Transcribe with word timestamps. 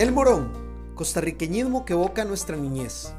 El 0.00 0.12
morón, 0.12 0.50
costarriqueñismo 0.94 1.84
que 1.84 1.92
evoca 1.92 2.24
nuestra 2.24 2.56
niñez. 2.56 3.12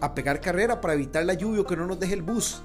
A 0.00 0.14
pegar 0.14 0.40
carrera 0.40 0.80
para 0.80 0.94
evitar 0.94 1.24
la 1.24 1.34
lluvia 1.34 1.64
que 1.64 1.76
no 1.76 1.84
nos 1.84 1.98
deje 1.98 2.14
el 2.14 2.22
bus. 2.22 2.62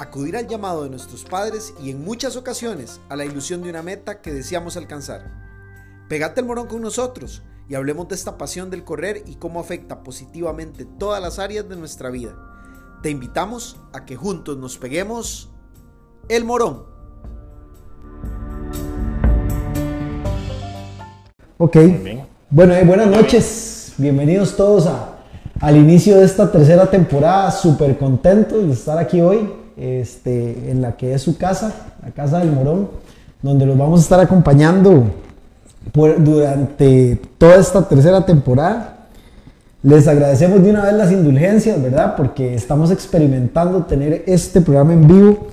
Acudir 0.00 0.36
al 0.36 0.48
llamado 0.48 0.82
de 0.82 0.90
nuestros 0.90 1.22
padres 1.22 1.72
y 1.80 1.92
en 1.92 2.02
muchas 2.04 2.34
ocasiones 2.34 3.00
a 3.08 3.14
la 3.14 3.24
ilusión 3.24 3.62
de 3.62 3.70
una 3.70 3.80
meta 3.80 4.20
que 4.22 4.32
deseamos 4.32 4.76
alcanzar. 4.76 5.30
Pegate 6.08 6.40
el 6.40 6.48
morón 6.48 6.66
con 6.66 6.82
nosotros 6.82 7.44
y 7.68 7.76
hablemos 7.76 8.08
de 8.08 8.16
esta 8.16 8.36
pasión 8.36 8.70
del 8.70 8.82
correr 8.82 9.22
y 9.24 9.36
cómo 9.36 9.60
afecta 9.60 10.02
positivamente 10.02 10.84
todas 10.84 11.22
las 11.22 11.38
áreas 11.38 11.68
de 11.68 11.76
nuestra 11.76 12.10
vida. 12.10 12.34
Te 13.04 13.10
invitamos 13.10 13.78
a 13.92 14.04
que 14.04 14.16
juntos 14.16 14.58
nos 14.58 14.78
peguemos 14.78 15.48
el 16.28 16.44
morón. 16.44 16.86
Ok. 21.58 21.76
Bueno, 22.54 22.74
eh, 22.74 22.84
buenas 22.84 23.06
noches. 23.06 23.94
Bienvenidos 23.96 24.54
todos 24.58 24.86
a, 24.86 25.14
al 25.58 25.74
inicio 25.74 26.18
de 26.18 26.26
esta 26.26 26.52
tercera 26.52 26.84
temporada. 26.84 27.50
Súper 27.50 27.96
contentos 27.96 28.66
de 28.66 28.74
estar 28.74 28.98
aquí 28.98 29.22
hoy, 29.22 29.48
este, 29.74 30.70
en 30.70 30.82
la 30.82 30.94
que 30.94 31.14
es 31.14 31.22
su 31.22 31.38
casa, 31.38 31.72
la 32.02 32.10
casa 32.10 32.40
del 32.40 32.52
Morón, 32.52 32.90
donde 33.40 33.64
los 33.64 33.78
vamos 33.78 34.00
a 34.00 34.02
estar 34.02 34.20
acompañando 34.20 35.04
durante 35.94 37.22
toda 37.38 37.56
esta 37.56 37.88
tercera 37.88 38.26
temporada. 38.26 39.06
Les 39.82 40.06
agradecemos 40.06 40.62
de 40.62 40.72
una 40.72 40.84
vez 40.84 40.92
las 40.92 41.10
indulgencias, 41.10 41.82
¿verdad? 41.82 42.16
Porque 42.16 42.54
estamos 42.54 42.90
experimentando 42.90 43.84
tener 43.84 44.24
este 44.26 44.60
programa 44.60 44.92
en 44.92 45.08
vivo. 45.08 45.46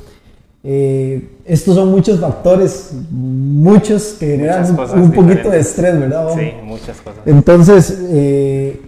Eh, 0.63 1.30
estos 1.45 1.76
son 1.76 1.90
muchos 1.90 2.20
factores, 2.20 2.91
muchos 3.09 4.16
que 4.20 4.27
generan 4.27 4.70
un, 4.95 5.12
poquito 5.12 5.50
de 5.50 5.59
estrés, 5.59 5.98
¿verdad? 6.00 6.26
Bob? 6.26 6.38
Sí, 6.38 6.52
muchas 6.63 6.97
cosas. 6.97 7.22
Entonces, 7.25 7.97
eh, 8.09 8.81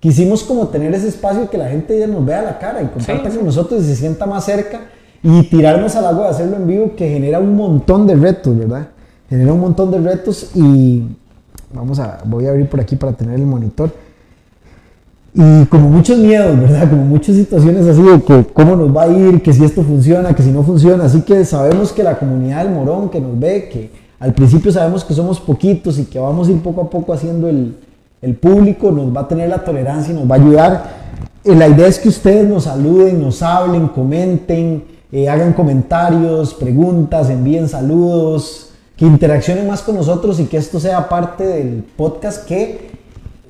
quisimos 0.00 0.42
como 0.42 0.68
tener 0.68 0.92
ese 0.92 1.08
espacio 1.08 1.48
que 1.48 1.56
la 1.56 1.68
gente 1.68 1.98
ya 1.98 2.06
nos 2.08 2.24
vea 2.26 2.42
la 2.42 2.58
cara 2.58 2.82
y 2.82 2.86
comparta 2.86 3.30
Sí, 3.30 3.36
con 3.36 3.46
nosotros 3.46 3.82
y 3.84 3.86
se 3.86 3.96
sienta 3.96 4.26
más 4.26 4.44
cerca 4.44 4.82
y 5.22 5.44
tirarnos 5.44 5.94
al 5.96 6.06
agua 6.06 6.24
de 6.24 6.30
hacerlo 6.30 6.56
en 6.56 6.66
vivo 6.66 6.92
que 6.96 7.08
genera 7.08 7.38
un 7.38 7.56
montón 7.56 8.06
de 8.06 8.14
retos, 8.16 8.58
¿verdad? 8.58 8.88
Genera 9.30 9.52
un 9.52 9.60
montón 9.60 9.90
de 9.90 9.98
retos 9.98 10.50
y 10.54 11.04
vamos 11.72 11.98
a, 12.00 12.18
voy 12.24 12.46
a 12.46 12.50
abrir 12.50 12.68
por 12.68 12.80
aquí 12.80 12.96
para 12.96 13.12
tener 13.12 13.36
el 13.36 13.46
monitor. 13.46 13.90
Y 15.36 15.64
como 15.66 15.88
muchos 15.90 16.16
miedos, 16.18 16.60
¿verdad? 16.60 16.88
Como 16.88 17.04
muchas 17.04 17.34
situaciones 17.34 17.86
así 17.88 18.00
de 18.02 18.22
que 18.22 18.46
cómo 18.52 18.76
nos 18.76 18.96
va 18.96 19.02
a 19.02 19.08
ir, 19.08 19.42
que 19.42 19.52
si 19.52 19.64
esto 19.64 19.82
funciona, 19.82 20.32
que 20.32 20.44
si 20.44 20.50
no 20.50 20.62
funciona. 20.62 21.04
Así 21.04 21.22
que 21.22 21.44
sabemos 21.44 21.92
que 21.92 22.04
la 22.04 22.16
comunidad 22.18 22.64
del 22.64 22.72
Morón 22.72 23.08
que 23.08 23.20
nos 23.20 23.38
ve, 23.38 23.68
que 23.68 23.90
al 24.20 24.32
principio 24.32 24.70
sabemos 24.70 25.02
que 25.02 25.12
somos 25.12 25.40
poquitos 25.40 25.98
y 25.98 26.04
que 26.04 26.20
vamos 26.20 26.46
a 26.46 26.52
ir 26.52 26.60
poco 26.60 26.82
a 26.82 26.90
poco 26.90 27.12
haciendo 27.12 27.48
el, 27.48 27.74
el 28.22 28.36
público, 28.36 28.92
nos 28.92 29.14
va 29.14 29.22
a 29.22 29.28
tener 29.28 29.48
la 29.48 29.64
tolerancia 29.64 30.14
y 30.14 30.16
nos 30.16 30.30
va 30.30 30.36
a 30.36 30.38
ayudar. 30.38 30.90
Eh, 31.42 31.54
la 31.56 31.66
idea 31.66 31.88
es 31.88 31.98
que 31.98 32.08
ustedes 32.08 32.48
nos 32.48 32.64
saluden, 32.64 33.20
nos 33.20 33.42
hablen, 33.42 33.88
comenten, 33.88 34.84
eh, 35.10 35.28
hagan 35.28 35.52
comentarios, 35.52 36.54
preguntas, 36.54 37.28
envíen 37.28 37.68
saludos, 37.68 38.70
que 38.96 39.04
interaccionen 39.04 39.66
más 39.66 39.82
con 39.82 39.96
nosotros 39.96 40.38
y 40.38 40.44
que 40.44 40.58
esto 40.58 40.78
sea 40.78 41.08
parte 41.08 41.44
del 41.44 41.84
podcast 41.96 42.46
que 42.46 42.93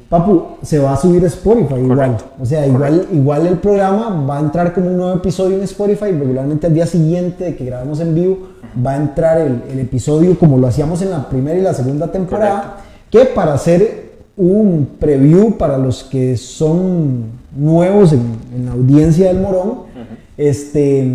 Papu, 0.08 0.42
se 0.62 0.78
va 0.78 0.92
a 0.92 0.96
subir 0.96 1.24
a 1.24 1.26
Spotify 1.28 1.74
igual. 1.76 1.96
Correcto. 1.98 2.24
O 2.40 2.46
sea, 2.46 2.66
igual, 2.66 3.06
igual 3.12 3.46
el 3.46 3.58
programa 3.58 4.24
va 4.28 4.38
a 4.38 4.40
entrar 4.40 4.72
como 4.74 4.86
un 4.88 4.96
nuevo 4.96 5.14
episodio 5.16 5.56
en 5.56 5.62
Spotify. 5.64 6.12
Regularmente 6.12 6.66
al 6.66 6.74
día 6.74 6.86
siguiente 6.86 7.44
de 7.44 7.56
que 7.56 7.64
grabamos 7.64 8.00
en 8.00 8.14
vivo 8.14 8.38
va 8.84 8.92
a 8.92 8.96
entrar 8.96 9.38
el, 9.40 9.62
el 9.70 9.80
episodio 9.80 10.38
como 10.38 10.58
lo 10.58 10.66
hacíamos 10.66 11.00
en 11.02 11.10
la 11.10 11.28
primera 11.28 11.58
y 11.58 11.62
la 11.62 11.74
segunda 11.74 12.12
temporada. 12.12 12.76
Que 13.10 13.24
para 13.24 13.54
hacer 13.54 14.04
un 14.36 14.88
preview 14.98 15.56
para 15.56 15.78
los 15.78 16.02
que 16.04 16.36
son 16.36 17.26
nuevos 17.56 18.12
en, 18.12 18.22
en 18.54 18.66
la 18.66 18.72
audiencia 18.72 19.28
del 19.28 19.40
Morón, 19.40 19.84
este, 20.36 21.08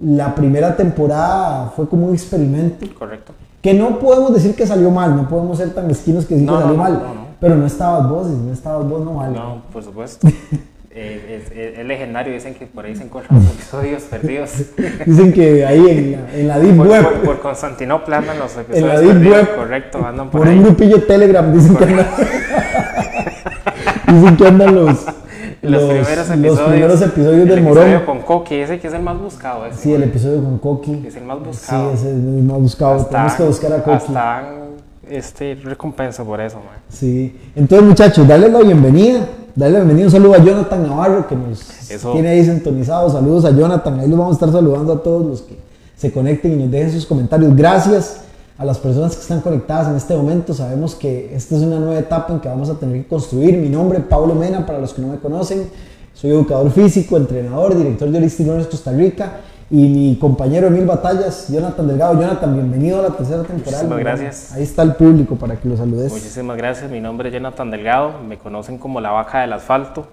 la 0.00 0.34
primera 0.34 0.76
temporada 0.76 1.72
fue 1.76 1.88
como 1.88 2.06
un 2.08 2.14
experimento 2.14 2.84
Correcto. 2.98 3.32
que 3.62 3.74
no 3.74 4.00
podemos 4.00 4.34
decir 4.34 4.56
que 4.56 4.66
salió 4.66 4.90
mal, 4.90 5.14
no 5.14 5.28
podemos 5.28 5.58
ser 5.58 5.70
tan 5.72 5.86
mezquinos 5.86 6.24
que 6.26 6.34
decir 6.34 6.48
No, 6.48 6.56
que 6.56 6.62
salió 6.62 6.76
no, 6.76 6.82
mal, 6.82 6.92
no, 6.94 7.14
no. 7.14 7.27
Pero 7.40 7.56
no 7.56 7.66
estabas 7.66 8.08
vos, 8.08 8.28
y 8.28 8.34
si 8.34 8.42
no 8.42 8.52
estabas 8.52 8.88
vos 8.88 9.04
no 9.04 9.14
vale. 9.14 9.36
No, 9.36 9.62
por 9.72 9.82
supuesto. 9.82 10.28
Eh, 11.00 11.44
es, 11.46 11.52
es- 11.56 11.78
es 11.78 11.86
legendario, 11.86 12.32
dicen 12.32 12.54
que 12.54 12.66
por 12.66 12.84
ahí 12.84 12.96
se 12.96 13.04
encuentran 13.04 13.38
los 13.40 13.52
episodios 13.52 14.02
perdidos. 14.04 14.50
Dicen 15.06 15.32
que 15.32 15.64
ahí 15.64 15.86
en 15.88 16.12
la, 16.12 16.34
en 16.34 16.48
la 16.48 16.58
Deep 16.58 16.76
Por, 16.76 16.88
Web, 16.88 17.02
por- 17.04 17.22
por 17.22 17.40
Constantinopla 17.40 18.18
andan 18.18 18.38
los 18.40 18.54
en 18.56 18.60
episodios 18.62 18.88
la 18.94 19.00
Deep 19.00 19.12
perdidos. 19.12 19.36
Web, 19.36 19.56
Correcto, 19.56 20.04
andan 20.04 20.30
por, 20.30 20.40
por 20.40 20.48
un 20.48 20.62
grupillo 20.64 21.02
Telegram, 21.04 21.52
dicen 21.52 21.76
que 21.76 21.84
andan, 21.84 22.06
dicen 24.08 24.36
que 24.36 24.46
andan 24.48 24.74
los, 24.74 25.04
Los, 25.62 25.82
primeros 25.84 26.30
episodios. 26.30 26.58
los 26.58 26.68
primeros 26.68 27.02
episodios 27.02 27.42
el 27.42 27.48
del 27.48 27.58
episodio 27.58 27.88
Morón. 28.00 28.06
con 28.06 28.20
Coqui, 28.22 28.54
ese 28.56 28.80
que 28.80 28.88
es 28.88 28.94
el 28.94 29.02
más 29.02 29.18
buscado. 29.20 29.66
Ese, 29.66 29.78
Sí, 29.80 29.92
el 29.92 30.02
episodio 30.02 30.42
con 30.42 30.58
Coqui. 30.58 31.04
Es 31.06 31.14
el 31.16 31.24
más 31.24 31.38
Sí, 31.38 31.44
buscado. 31.46 31.92
ese 31.92 32.08
es 32.10 32.16
el 32.16 32.42
más 32.42 32.58
buscado. 32.58 33.06
Tenemos 33.06 33.32
que 33.34 33.42
buscar 33.44 33.72
a 33.72 33.82
Coqui. 33.84 33.96
hasta 33.96 34.44
este, 35.10 35.54
recompensa 35.54 36.24
por 36.24 36.40
eso, 36.40 36.56
man. 36.56 36.78
Sí. 36.88 37.36
Entonces, 37.54 37.86
muchachos, 37.86 38.26
dale 38.26 38.48
la 38.48 38.60
bienvenida. 38.60 39.26
Dale 39.54 39.72
la 39.72 39.78
bienvenida. 39.80 40.06
Un 40.06 40.12
saludo 40.12 40.34
a 40.34 40.38
Jonathan 40.38 40.82
Navarro 40.82 41.26
que 41.26 41.34
nos 41.34 41.90
Eso. 41.90 42.12
tiene 42.12 42.28
ahí 42.28 42.44
sintonizado. 42.44 43.10
Saludos 43.10 43.44
a 43.44 43.50
Jonathan. 43.50 43.98
Ahí 44.00 44.08
los 44.08 44.18
vamos 44.18 44.32
a 44.32 44.36
estar 44.36 44.52
saludando 44.52 44.92
a 44.92 45.02
todos 45.02 45.26
los 45.26 45.42
que 45.42 45.58
se 45.96 46.12
conecten 46.12 46.52
y 46.52 46.56
nos 46.62 46.70
dejen 46.70 46.92
sus 46.92 47.06
comentarios. 47.06 47.56
Gracias 47.56 48.20
a 48.56 48.64
las 48.64 48.78
personas 48.78 49.16
que 49.16 49.22
están 49.22 49.40
conectadas 49.40 49.88
en 49.88 49.96
este 49.96 50.16
momento. 50.16 50.54
Sabemos 50.54 50.94
que 50.94 51.34
esta 51.34 51.56
es 51.56 51.62
una 51.62 51.80
nueva 51.80 51.98
etapa 51.98 52.32
en 52.32 52.40
que 52.40 52.48
vamos 52.48 52.70
a 52.70 52.74
tener 52.74 53.02
que 53.02 53.08
construir. 53.08 53.56
Mi 53.56 53.68
nombre 53.68 53.98
es 53.98 54.04
Pablo 54.04 54.34
Mena, 54.34 54.64
para 54.64 54.78
los 54.78 54.94
que 54.94 55.02
no 55.02 55.08
me 55.08 55.18
conocen. 55.18 55.68
Soy 56.14 56.30
educador 56.30 56.70
físico, 56.70 57.16
entrenador, 57.16 57.76
director 57.76 58.10
de 58.10 58.18
Holistic 58.18 58.46
Wellness 58.46 58.66
Costa 58.66 58.92
Rica. 58.92 59.40
Y 59.70 59.86
mi 59.86 60.16
compañero 60.16 60.70
de 60.70 60.76
Mil 60.76 60.86
Batallas, 60.86 61.48
Jonathan 61.48 61.86
Delgado. 61.86 62.18
Jonathan, 62.18 62.54
bienvenido 62.54 63.00
a 63.00 63.02
la 63.02 63.10
tercera 63.10 63.42
temporada. 63.42 63.82
Muchísimas 63.82 63.98
gracias. 63.98 64.52
Ahí 64.54 64.62
está 64.62 64.82
el 64.82 64.94
público 64.94 65.36
para 65.36 65.56
que 65.56 65.68
lo 65.68 65.76
saludes. 65.76 66.10
Muchísimas 66.10 66.56
gracias, 66.56 66.90
mi 66.90 67.00
nombre 67.00 67.28
es 67.28 67.34
Jonathan 67.34 67.70
Delgado, 67.70 68.14
me 68.26 68.38
conocen 68.38 68.78
como 68.78 69.02
la 69.02 69.10
vaca 69.10 69.42
del 69.42 69.52
asfalto. 69.52 70.08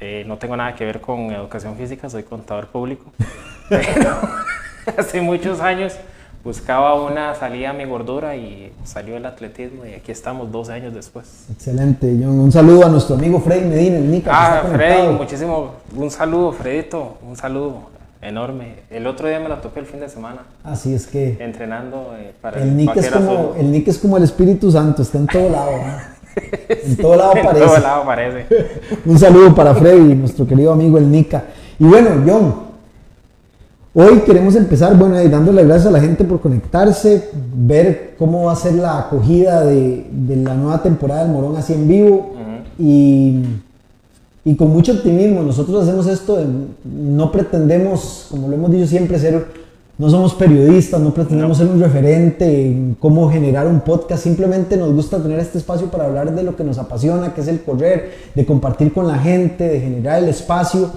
Eh, 0.00 0.24
no 0.26 0.36
tengo 0.38 0.56
nada 0.56 0.74
que 0.74 0.84
ver 0.84 1.00
con 1.00 1.30
educación 1.30 1.76
física, 1.76 2.10
soy 2.10 2.24
contador 2.24 2.66
público. 2.66 3.04
Pero 3.68 4.16
hace 4.98 5.20
muchos 5.20 5.60
años 5.60 5.94
buscaba 6.42 7.00
una 7.00 7.36
salida 7.36 7.70
a 7.70 7.72
mi 7.74 7.84
gordura 7.84 8.34
y 8.34 8.72
salió 8.82 9.16
el 9.16 9.26
atletismo 9.26 9.86
y 9.86 9.94
aquí 9.94 10.10
estamos 10.10 10.50
12 10.50 10.72
años 10.72 10.92
después. 10.94 11.46
Excelente, 11.52 12.18
John. 12.20 12.40
Un 12.40 12.50
saludo 12.50 12.86
a 12.86 12.88
nuestro 12.88 13.14
amigo 13.14 13.38
Freddy 13.38 13.64
Medina, 13.64 13.98
el 13.98 14.10
Nica. 14.10 14.30
Ah, 14.34 14.64
Freddy, 14.72 15.12
muchísimo, 15.12 15.74
un 15.94 16.10
saludo, 16.10 16.50
Fredito, 16.50 17.18
un 17.22 17.36
saludo 17.36 17.97
enorme. 18.22 18.76
El 18.90 19.06
otro 19.06 19.28
día 19.28 19.40
me 19.40 19.48
la 19.48 19.60
topé 19.60 19.80
el 19.80 19.86
fin 19.86 20.00
de 20.00 20.08
semana, 20.08 20.42
Así 20.64 20.94
es 20.94 21.06
que 21.06 21.36
entrenando 21.40 22.14
eh, 22.18 22.32
para 22.40 22.62
el 22.62 22.76
Nick, 22.76 22.96
es 22.96 23.10
como, 23.10 23.54
el 23.58 23.70
Nick 23.70 23.88
es 23.88 23.98
como 23.98 24.16
el 24.16 24.22
Espíritu 24.24 24.70
Santo, 24.70 25.02
está 25.02 25.18
en 25.18 25.26
todo 25.26 25.48
lado. 25.50 25.70
En 26.70 26.96
todo 26.96 27.16
lado 27.16 27.32
En 27.32 27.38
aparece. 27.38 27.66
todo 27.66 27.78
lado 27.80 28.02
aparece. 28.02 28.46
Un 29.06 29.18
saludo 29.18 29.52
para 29.56 29.74
Freddy, 29.74 30.14
nuestro 30.14 30.46
querido 30.46 30.72
amigo 30.72 30.96
el 30.96 31.10
Nica. 31.10 31.42
Y 31.80 31.84
bueno, 31.84 32.10
John, 32.24 32.54
hoy 33.94 34.20
queremos 34.20 34.54
empezar, 34.54 34.96
bueno, 34.96 35.18
eh, 35.18 35.28
dándole 35.28 35.64
gracias 35.64 35.86
a 35.86 35.90
la 35.90 36.00
gente 36.00 36.22
por 36.22 36.40
conectarse, 36.40 37.30
ver 37.56 38.14
cómo 38.18 38.44
va 38.44 38.52
a 38.52 38.56
ser 38.56 38.74
la 38.74 38.98
acogida 39.00 39.64
de, 39.64 40.06
de 40.12 40.36
la 40.36 40.54
nueva 40.54 40.80
temporada 40.80 41.24
del 41.24 41.32
Morón 41.32 41.56
así 41.56 41.72
en 41.72 41.88
vivo. 41.88 42.32
y, 42.78 43.42
y 44.48 44.56
con 44.56 44.70
mucho 44.70 44.92
optimismo, 44.92 45.42
nosotros 45.42 45.82
hacemos 45.82 46.06
esto, 46.06 46.38
no 46.82 47.30
pretendemos, 47.30 48.28
como 48.30 48.48
lo 48.48 48.54
hemos 48.54 48.70
dicho 48.70 48.86
siempre, 48.86 49.18
ser, 49.18 49.44
no 49.98 50.08
somos 50.08 50.32
periodistas, 50.32 50.98
no 51.02 51.12
pretendemos 51.12 51.58
ser 51.58 51.66
un 51.66 51.78
referente 51.78 52.66
en 52.66 52.96
cómo 52.98 53.30
generar 53.30 53.66
un 53.66 53.80
podcast, 53.80 54.22
simplemente 54.22 54.78
nos 54.78 54.94
gusta 54.94 55.22
tener 55.22 55.38
este 55.38 55.58
espacio 55.58 55.90
para 55.90 56.06
hablar 56.06 56.34
de 56.34 56.42
lo 56.44 56.56
que 56.56 56.64
nos 56.64 56.78
apasiona, 56.78 57.34
que 57.34 57.42
es 57.42 57.48
el 57.48 57.60
correr, 57.60 58.10
de 58.34 58.46
compartir 58.46 58.90
con 58.90 59.06
la 59.06 59.18
gente, 59.18 59.68
de 59.68 59.80
generar 59.80 60.22
el 60.22 60.30
espacio. 60.30 60.92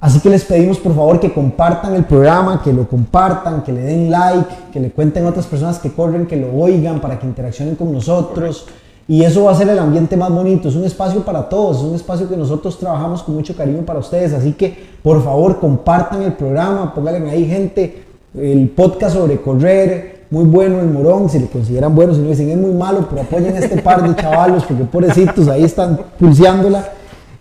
Así 0.00 0.18
que 0.18 0.28
les 0.28 0.42
pedimos 0.42 0.78
por 0.78 0.96
favor 0.96 1.20
que 1.20 1.32
compartan 1.32 1.94
el 1.94 2.04
programa, 2.04 2.64
que 2.64 2.72
lo 2.72 2.88
compartan, 2.88 3.62
que 3.62 3.70
le 3.70 3.82
den 3.82 4.10
like, 4.10 4.48
que 4.72 4.80
le 4.80 4.90
cuenten 4.90 5.24
a 5.24 5.28
otras 5.28 5.46
personas 5.46 5.78
que 5.78 5.92
corren, 5.92 6.26
que 6.26 6.34
lo 6.34 6.52
oigan 6.52 7.00
para 7.00 7.16
que 7.16 7.28
interaccionen 7.28 7.76
con 7.76 7.92
nosotros. 7.92 8.66
Y 9.10 9.24
eso 9.24 9.42
va 9.42 9.50
a 9.50 9.56
ser 9.56 9.68
el 9.68 9.76
ambiente 9.80 10.16
más 10.16 10.30
bonito. 10.30 10.68
Es 10.68 10.76
un 10.76 10.84
espacio 10.84 11.24
para 11.24 11.48
todos, 11.48 11.78
es 11.78 11.82
un 11.82 11.96
espacio 11.96 12.28
que 12.28 12.36
nosotros 12.36 12.78
trabajamos 12.78 13.24
con 13.24 13.34
mucho 13.34 13.56
cariño 13.56 13.82
para 13.82 13.98
ustedes. 13.98 14.32
Así 14.32 14.52
que 14.52 14.72
por 15.02 15.20
favor 15.24 15.58
compartan 15.58 16.22
el 16.22 16.34
programa, 16.34 16.94
pónganle 16.94 17.28
ahí 17.28 17.44
gente, 17.44 18.04
el 18.38 18.68
podcast 18.68 19.16
sobre 19.16 19.40
correr, 19.40 20.26
muy 20.30 20.44
bueno 20.44 20.78
el 20.78 20.86
morón, 20.86 21.28
si 21.28 21.40
lo 21.40 21.48
consideran 21.48 21.92
bueno, 21.92 22.14
si 22.14 22.20
no 22.20 22.28
dicen 22.28 22.50
es 22.50 22.56
muy 22.56 22.70
malo, 22.70 23.08
pero 23.10 23.22
apoyen 23.22 23.56
a 23.56 23.58
este 23.58 23.82
par 23.82 24.00
de 24.08 24.14
chavalos 24.14 24.62
porque 24.62 24.84
pobrecitos 24.84 25.48
ahí 25.48 25.64
están 25.64 25.98
pulseándola. 26.16 26.90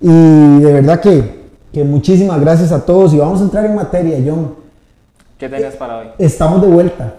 Y 0.02 0.62
de 0.62 0.74
verdad 0.74 1.00
que, 1.00 1.52
que 1.72 1.84
muchísimas 1.84 2.42
gracias 2.42 2.72
a 2.72 2.84
todos 2.84 3.14
y 3.14 3.20
vamos 3.20 3.42
a 3.42 3.44
entrar 3.44 3.64
en 3.68 3.76
materia, 3.76 4.18
John. 4.26 4.56
¿Qué 5.38 5.48
tenías 5.48 5.76
para 5.76 6.00
hoy? 6.00 6.08
Estamos 6.18 6.64
de 6.64 6.68
vuelta. 6.68 7.14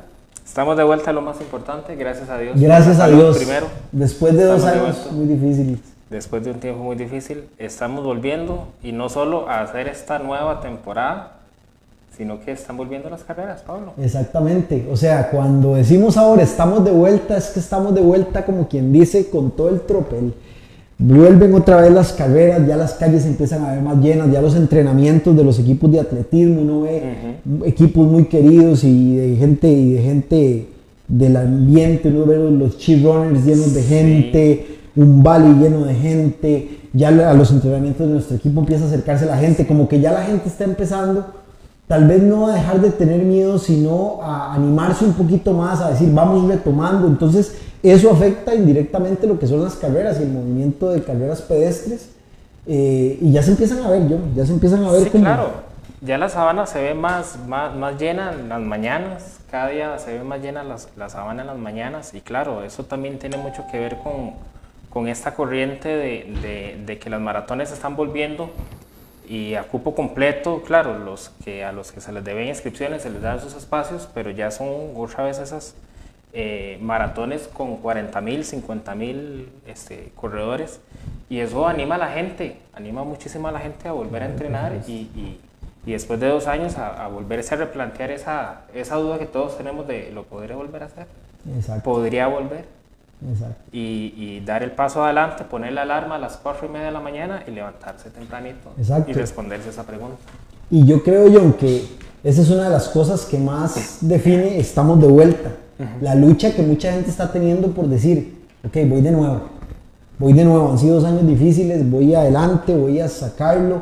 Estamos 0.50 0.76
de 0.76 0.82
vuelta 0.82 1.10
a 1.10 1.12
lo 1.12 1.20
más 1.22 1.40
importante, 1.40 1.94
gracias 1.94 2.28
a 2.28 2.36
Dios. 2.36 2.60
Gracias 2.60 2.98
a 2.98 3.06
Dios. 3.06 3.38
Primero, 3.38 3.68
Después 3.92 4.36
de 4.36 4.46
dos 4.46 4.64
de 4.64 4.70
años 4.70 5.08
muy 5.12 5.26
difíciles. 5.26 5.78
después 6.10 6.44
de 6.44 6.50
un 6.50 6.58
tiempo 6.58 6.82
muy 6.82 6.96
difícil, 6.96 7.44
estamos 7.56 8.04
volviendo 8.04 8.66
y 8.82 8.90
no 8.90 9.08
solo 9.08 9.48
a 9.48 9.60
hacer 9.60 9.86
esta 9.86 10.18
nueva 10.18 10.60
temporada, 10.60 11.34
sino 12.16 12.40
que 12.40 12.50
están 12.50 12.76
volviendo 12.76 13.08
las 13.08 13.22
carreras, 13.22 13.62
Pablo. 13.62 13.92
Exactamente. 13.96 14.88
O 14.90 14.96
sea, 14.96 15.30
cuando 15.30 15.76
decimos 15.76 16.16
ahora 16.16 16.42
estamos 16.42 16.84
de 16.84 16.90
vuelta, 16.90 17.36
es 17.36 17.50
que 17.50 17.60
estamos 17.60 17.94
de 17.94 18.00
vuelta 18.00 18.44
como 18.44 18.66
quien 18.66 18.92
dice 18.92 19.30
con 19.30 19.52
todo 19.52 19.68
el 19.68 19.82
tropel. 19.82 20.34
Vuelven 21.02 21.54
otra 21.54 21.80
vez 21.80 21.90
las 21.92 22.12
carreras, 22.12 22.66
ya 22.68 22.76
las 22.76 22.92
calles 22.92 23.24
empiezan 23.24 23.64
a 23.64 23.72
ver 23.72 23.80
más 23.80 23.96
llenas, 24.02 24.30
ya 24.30 24.42
los 24.42 24.54
entrenamientos 24.54 25.34
de 25.34 25.42
los 25.42 25.58
equipos 25.58 25.90
de 25.90 25.98
atletismo, 25.98 26.60
uno 26.60 26.82
ve 26.82 27.02
equipos 27.64 28.06
muy 28.06 28.24
queridos 28.24 28.84
y 28.84 29.16
de 29.16 29.36
gente 29.36 29.72
y 29.72 29.94
de 29.94 30.02
gente 30.02 30.66
del 31.08 31.36
ambiente, 31.38 32.08
uno 32.08 32.26
ve 32.26 32.36
los 32.36 32.76
cheat 32.76 33.02
runners 33.02 33.46
llenos 33.46 33.72
de 33.72 33.80
Sí. 33.80 33.88
gente, 33.88 34.66
un 34.94 35.22
valley 35.22 35.54
lleno 35.54 35.86
de 35.86 35.94
gente, 35.94 36.68
ya 36.92 37.08
a 37.08 37.32
los 37.32 37.50
entrenamientos 37.50 38.06
de 38.06 38.12
nuestro 38.12 38.36
equipo 38.36 38.60
empieza 38.60 38.84
a 38.84 38.88
acercarse 38.88 39.24
la 39.24 39.38
gente, 39.38 39.66
como 39.66 39.88
que 39.88 40.00
ya 40.00 40.12
la 40.12 40.24
gente 40.24 40.50
está 40.50 40.64
empezando 40.64 41.24
tal 41.90 42.06
vez 42.06 42.22
no 42.22 42.46
a 42.46 42.54
dejar 42.54 42.80
de 42.80 42.90
tener 42.90 43.22
miedo, 43.24 43.58
sino 43.58 44.20
a 44.22 44.54
animarse 44.54 45.04
un 45.04 45.12
poquito 45.14 45.52
más, 45.52 45.80
a 45.80 45.90
decir, 45.90 46.08
vamos 46.14 46.46
retomando. 46.48 47.08
Entonces, 47.08 47.56
eso 47.82 48.12
afecta 48.12 48.54
indirectamente 48.54 49.26
lo 49.26 49.40
que 49.40 49.48
son 49.48 49.62
las 49.64 49.74
carreras 49.74 50.20
y 50.20 50.22
el 50.22 50.28
movimiento 50.30 50.90
de 50.90 51.02
carreras 51.02 51.42
pedestres. 51.42 52.10
eh, 52.66 53.18
y 53.20 53.32
ya 53.32 53.42
se 53.42 53.50
empiezan 53.52 53.80
a 53.84 53.90
ver, 53.90 54.06
yo, 54.08 54.18
ya 54.36 54.46
se 54.46 54.52
empiezan 54.52 54.84
a 54.84 54.92
ver 54.92 55.02
Sí, 55.04 55.10
como... 55.10 55.24
claro. 55.24 55.50
Ya 56.02 56.16
la 56.16 56.28
sabana 56.28 56.66
se 56.66 56.80
ve 56.80 56.94
más, 56.94 57.38
más, 57.48 57.74
más 57.74 57.98
llena 57.98 58.32
en 58.32 58.48
las 58.48 58.60
mañanas, 58.60 59.40
cada 59.50 59.68
día 59.68 59.98
se 59.98 60.16
ve 60.16 60.24
más 60.24 60.40
llena 60.40 60.62
las, 60.62 60.88
la 60.96 61.08
sabana 61.10 61.42
en 61.42 61.48
las 61.48 61.58
mañanas 61.58 62.14
y 62.14 62.20
claro, 62.22 62.62
eso 62.64 62.84
también 62.84 63.18
tiene 63.18 63.36
mucho 63.36 63.64
que 63.70 63.78
ver 63.80 63.98
con, 64.02 64.32
con 64.90 65.08
esta 65.08 65.34
corriente 65.34 65.88
de, 65.88 66.32
de- 66.42 66.82
de 66.86 66.98
que 66.98 67.10
las 67.10 67.20
maratones 67.20 67.72
están 67.72 67.96
volviendo 67.96 68.50
y 69.30 69.54
a 69.54 69.62
cupo 69.62 69.94
completo, 69.94 70.62
claro, 70.66 70.98
los 70.98 71.30
que, 71.44 71.64
a 71.64 71.70
los 71.72 71.92
que 71.92 72.00
se 72.00 72.10
les 72.12 72.24
deben 72.24 72.48
inscripciones 72.48 73.02
se 73.02 73.10
les 73.10 73.22
dan 73.22 73.40
sus 73.40 73.54
espacios, 73.54 74.08
pero 74.12 74.30
ya 74.30 74.50
son 74.50 74.68
otra 74.96 75.22
vez 75.24 75.38
esas 75.38 75.74
eh, 76.32 76.78
maratones 76.80 77.48
con 77.52 77.76
40 77.76 78.20
mil, 78.20 78.44
50 78.44 78.94
mil 78.96 79.48
este, 79.66 80.10
corredores. 80.16 80.80
Y 81.28 81.38
eso 81.38 81.66
anima 81.68 81.94
a 81.94 81.98
la 81.98 82.08
gente, 82.08 82.56
anima 82.72 83.04
muchísimo 83.04 83.46
a 83.48 83.52
la 83.52 83.60
gente 83.60 83.88
a 83.88 83.92
volver 83.92 84.22
a 84.24 84.26
entrenar 84.26 84.72
y, 84.88 84.92
y- 84.92 85.40
y 85.86 85.92
después 85.92 86.20
de 86.20 86.26
dos 86.28 86.46
años 86.46 86.76
a, 86.76 87.04
a 87.04 87.08
volverse 87.08 87.54
a 87.54 87.56
replantear 87.58 88.10
esa, 88.10 88.62
esa 88.74 88.96
duda 88.96 89.18
que 89.18 89.24
todos 89.26 89.56
tenemos 89.56 89.86
de 89.88 90.10
lo 90.10 90.24
podré 90.24 90.54
volver 90.54 90.82
a 90.82 90.86
hacer, 90.86 91.06
Exacto, 91.56 91.84
podría 91.84 92.26
volver 92.26 92.66
exacto. 93.28 93.62
y, 93.72 94.14
y 94.16 94.42
dar 94.44 94.62
el 94.62 94.72
paso 94.72 95.04
adelante, 95.04 95.44
poner 95.44 95.72
la 95.72 95.82
alarma 95.82 96.16
a 96.16 96.18
las 96.18 96.36
4 96.36 96.66
y 96.66 96.70
media 96.70 96.86
de 96.86 96.92
la 96.92 97.00
mañana 97.00 97.42
y 97.46 97.50
levantarse 97.50 98.10
tempranito 98.10 98.72
Exacto. 98.78 99.10
y 99.10 99.14
responderse 99.14 99.70
esa 99.70 99.84
pregunta. 99.84 100.16
Y 100.70 100.86
yo 100.86 101.02
creo, 101.02 101.30
John, 101.32 101.54
que 101.54 101.84
esa 102.22 102.42
es 102.42 102.50
una 102.50 102.64
de 102.64 102.70
las 102.70 102.88
cosas 102.88 103.24
que 103.24 103.38
más 103.38 103.98
define 104.02 104.58
estamos 104.58 105.00
de 105.00 105.08
vuelta. 105.08 105.50
La 106.02 106.14
lucha 106.14 106.54
que 106.54 106.60
mucha 106.62 106.92
gente 106.92 107.08
está 107.08 107.32
teniendo 107.32 107.68
por 107.68 107.88
decir, 107.88 108.36
ok, 108.66 108.76
voy 108.86 109.00
de 109.00 109.10
nuevo, 109.12 109.40
voy 110.18 110.34
de 110.34 110.44
nuevo, 110.44 110.70
han 110.70 110.78
sido 110.78 110.96
dos 110.96 111.04
años 111.04 111.26
difíciles, 111.26 111.90
voy 111.90 112.14
adelante, 112.14 112.76
voy 112.76 113.00
a 113.00 113.08
sacarlo. 113.08 113.78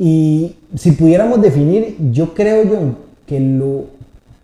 Y 0.00 0.56
si 0.74 0.90
pudiéramos 0.92 1.40
definir, 1.40 1.96
yo 2.10 2.34
creo, 2.34 2.64
John, 2.68 2.98
que 3.24 3.38
lo, 3.38 3.84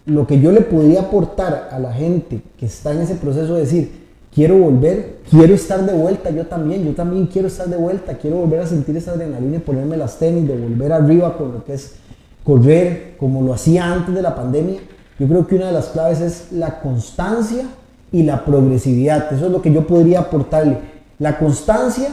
lo 0.07 0.25
que 0.27 0.39
yo 0.39 0.53
le 0.53 0.61
podría 0.61 1.01
aportar 1.01 1.69
a 1.73 1.81
la 1.81 1.93
gente 1.93 2.41
que 2.57 2.67
está 2.67 2.93
en 2.93 3.01
ese 3.01 3.17
proceso 3.17 3.55
de 3.55 3.61
decir, 3.63 4.08
quiero 4.39 4.57
volver, 4.57 5.17
quiero 5.29 5.53
estar 5.53 5.85
de 5.85 5.93
vuelta, 5.93 6.31
yo 6.31 6.47
también, 6.47 6.85
yo 6.85 6.93
también 6.93 7.27
quiero 7.27 7.49
estar 7.49 7.67
de 7.67 7.77
vuelta, 7.77 8.15
quiero 8.15 8.37
volver 8.37 8.61
a 8.61 8.69
sentir 8.69 8.97
esa 8.97 9.11
adrenalina 9.11 9.57
y 9.57 9.59
ponerme 9.59 9.97
las 9.97 10.17
tenis, 10.17 10.47
de 10.47 10.57
volver 10.57 10.93
arriba 10.93 11.37
con 11.37 11.55
lo 11.55 11.65
que 11.65 11.75
es 11.75 11.97
correr 12.45 13.17
como 13.19 13.43
lo 13.43 13.53
hacía 13.53 13.93
antes 13.93 14.15
de 14.15 14.23
la 14.23 14.37
pandemia. 14.37 14.79
Yo 15.19 15.27
creo 15.27 15.45
que 15.45 15.57
una 15.57 15.67
de 15.67 15.73
las 15.73 15.87
claves 15.87 16.21
es 16.21 16.53
la 16.53 16.79
constancia 16.79 17.65
y 18.13 18.23
la 18.23 18.45
progresividad. 18.45 19.33
Eso 19.33 19.47
es 19.47 19.51
lo 19.51 19.61
que 19.61 19.73
yo 19.73 19.85
podría 19.85 20.21
aportarle. 20.21 20.79
La 21.19 21.37
constancia, 21.37 22.09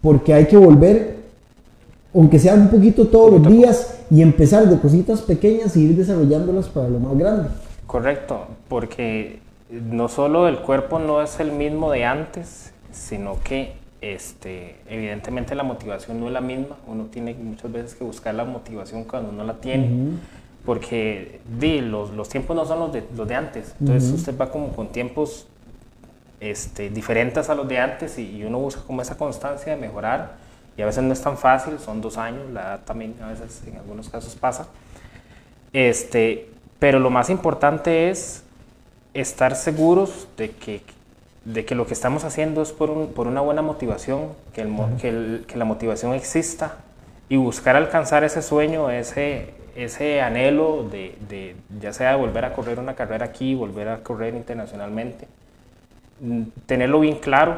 porque 0.00 0.32
hay 0.32 0.46
que 0.46 0.56
volver, 0.56 1.16
aunque 2.14 2.38
sea 2.38 2.54
un 2.54 2.68
poquito 2.68 3.08
todos 3.08 3.32
los 3.32 3.52
días, 3.52 3.98
y 4.10 4.22
empezar 4.22 4.66
de 4.66 4.78
cositas 4.78 5.20
pequeñas 5.20 5.76
y 5.76 5.82
ir 5.82 5.94
desarrollándolas 5.94 6.68
para 6.68 6.88
lo 6.88 7.00
más 7.00 7.18
grande. 7.18 7.50
Correcto, 7.86 8.46
porque 8.66 9.40
no 9.70 10.08
solo 10.08 10.48
el 10.48 10.58
cuerpo 10.58 10.98
no 10.98 11.22
es 11.22 11.40
el 11.40 11.52
mismo 11.52 11.90
de 11.90 12.04
antes, 12.04 12.72
sino 12.92 13.38
que 13.42 13.74
este, 14.00 14.76
evidentemente 14.88 15.54
la 15.54 15.62
motivación 15.62 16.20
no 16.20 16.26
es 16.26 16.32
la 16.32 16.40
misma. 16.40 16.76
Uno 16.86 17.04
tiene 17.04 17.34
muchas 17.34 17.72
veces 17.72 17.94
que 17.94 18.04
buscar 18.04 18.34
la 18.34 18.44
motivación 18.44 19.04
cuando 19.04 19.32
no 19.32 19.44
la 19.44 19.54
tiene, 19.54 20.18
porque 20.64 21.40
di, 21.58 21.80
los, 21.80 22.10
los 22.10 22.28
tiempos 22.28 22.54
no 22.54 22.64
son 22.64 22.78
los 22.78 22.92
de, 22.92 23.04
los 23.16 23.26
de 23.26 23.34
antes. 23.34 23.74
Entonces 23.80 24.12
usted 24.12 24.38
va 24.38 24.50
como 24.50 24.68
con 24.68 24.88
tiempos 24.88 25.46
este, 26.40 26.90
diferentes 26.90 27.48
a 27.48 27.54
los 27.54 27.66
de 27.68 27.78
antes 27.78 28.18
y, 28.18 28.36
y 28.36 28.44
uno 28.44 28.58
busca 28.58 28.82
como 28.82 29.02
esa 29.02 29.16
constancia 29.16 29.74
de 29.74 29.80
mejorar. 29.80 30.36
Y 30.76 30.82
a 30.82 30.86
veces 30.86 31.02
no 31.02 31.12
es 31.12 31.22
tan 31.22 31.38
fácil, 31.38 31.78
son 31.78 32.00
dos 32.02 32.18
años, 32.18 32.50
la 32.52 32.60
edad 32.60 32.80
también 32.84 33.14
a 33.22 33.28
veces 33.28 33.62
en 33.66 33.78
algunos 33.78 34.10
casos 34.10 34.36
pasa. 34.36 34.68
Este, 35.72 36.50
pero 36.78 37.00
lo 37.00 37.10
más 37.10 37.30
importante 37.30 38.10
es 38.10 38.44
estar 39.20 39.56
seguros 39.56 40.28
de 40.36 40.50
que, 40.50 40.80
de 41.44 41.64
que 41.64 41.74
lo 41.74 41.86
que 41.86 41.94
estamos 41.94 42.24
haciendo 42.24 42.62
es 42.62 42.72
por, 42.72 42.90
un- 42.90 43.08
por 43.08 43.26
una 43.26 43.40
buena 43.40 43.62
motivación, 43.62 44.28
que, 44.52 44.60
el 44.62 44.68
mo- 44.68 44.90
que, 45.00 45.08
el- 45.08 45.44
que 45.46 45.56
la 45.56 45.64
motivación 45.64 46.14
exista 46.14 46.76
y 47.28 47.36
buscar 47.36 47.76
alcanzar 47.76 48.24
ese 48.24 48.42
sueño, 48.42 48.90
ese, 48.90 49.50
ese 49.76 50.20
anhelo 50.20 50.88
de, 50.90 51.16
de 51.28 51.56
ya 51.80 51.92
sea 51.92 52.10
de 52.12 52.16
volver 52.16 52.44
a 52.44 52.52
correr 52.52 52.78
una 52.78 52.94
carrera 52.94 53.26
aquí, 53.26 53.54
volver 53.54 53.88
a 53.88 53.98
correr 54.02 54.34
internacionalmente, 54.34 55.26
mm, 56.20 56.42
tenerlo 56.66 57.00
bien 57.00 57.16
claro 57.18 57.56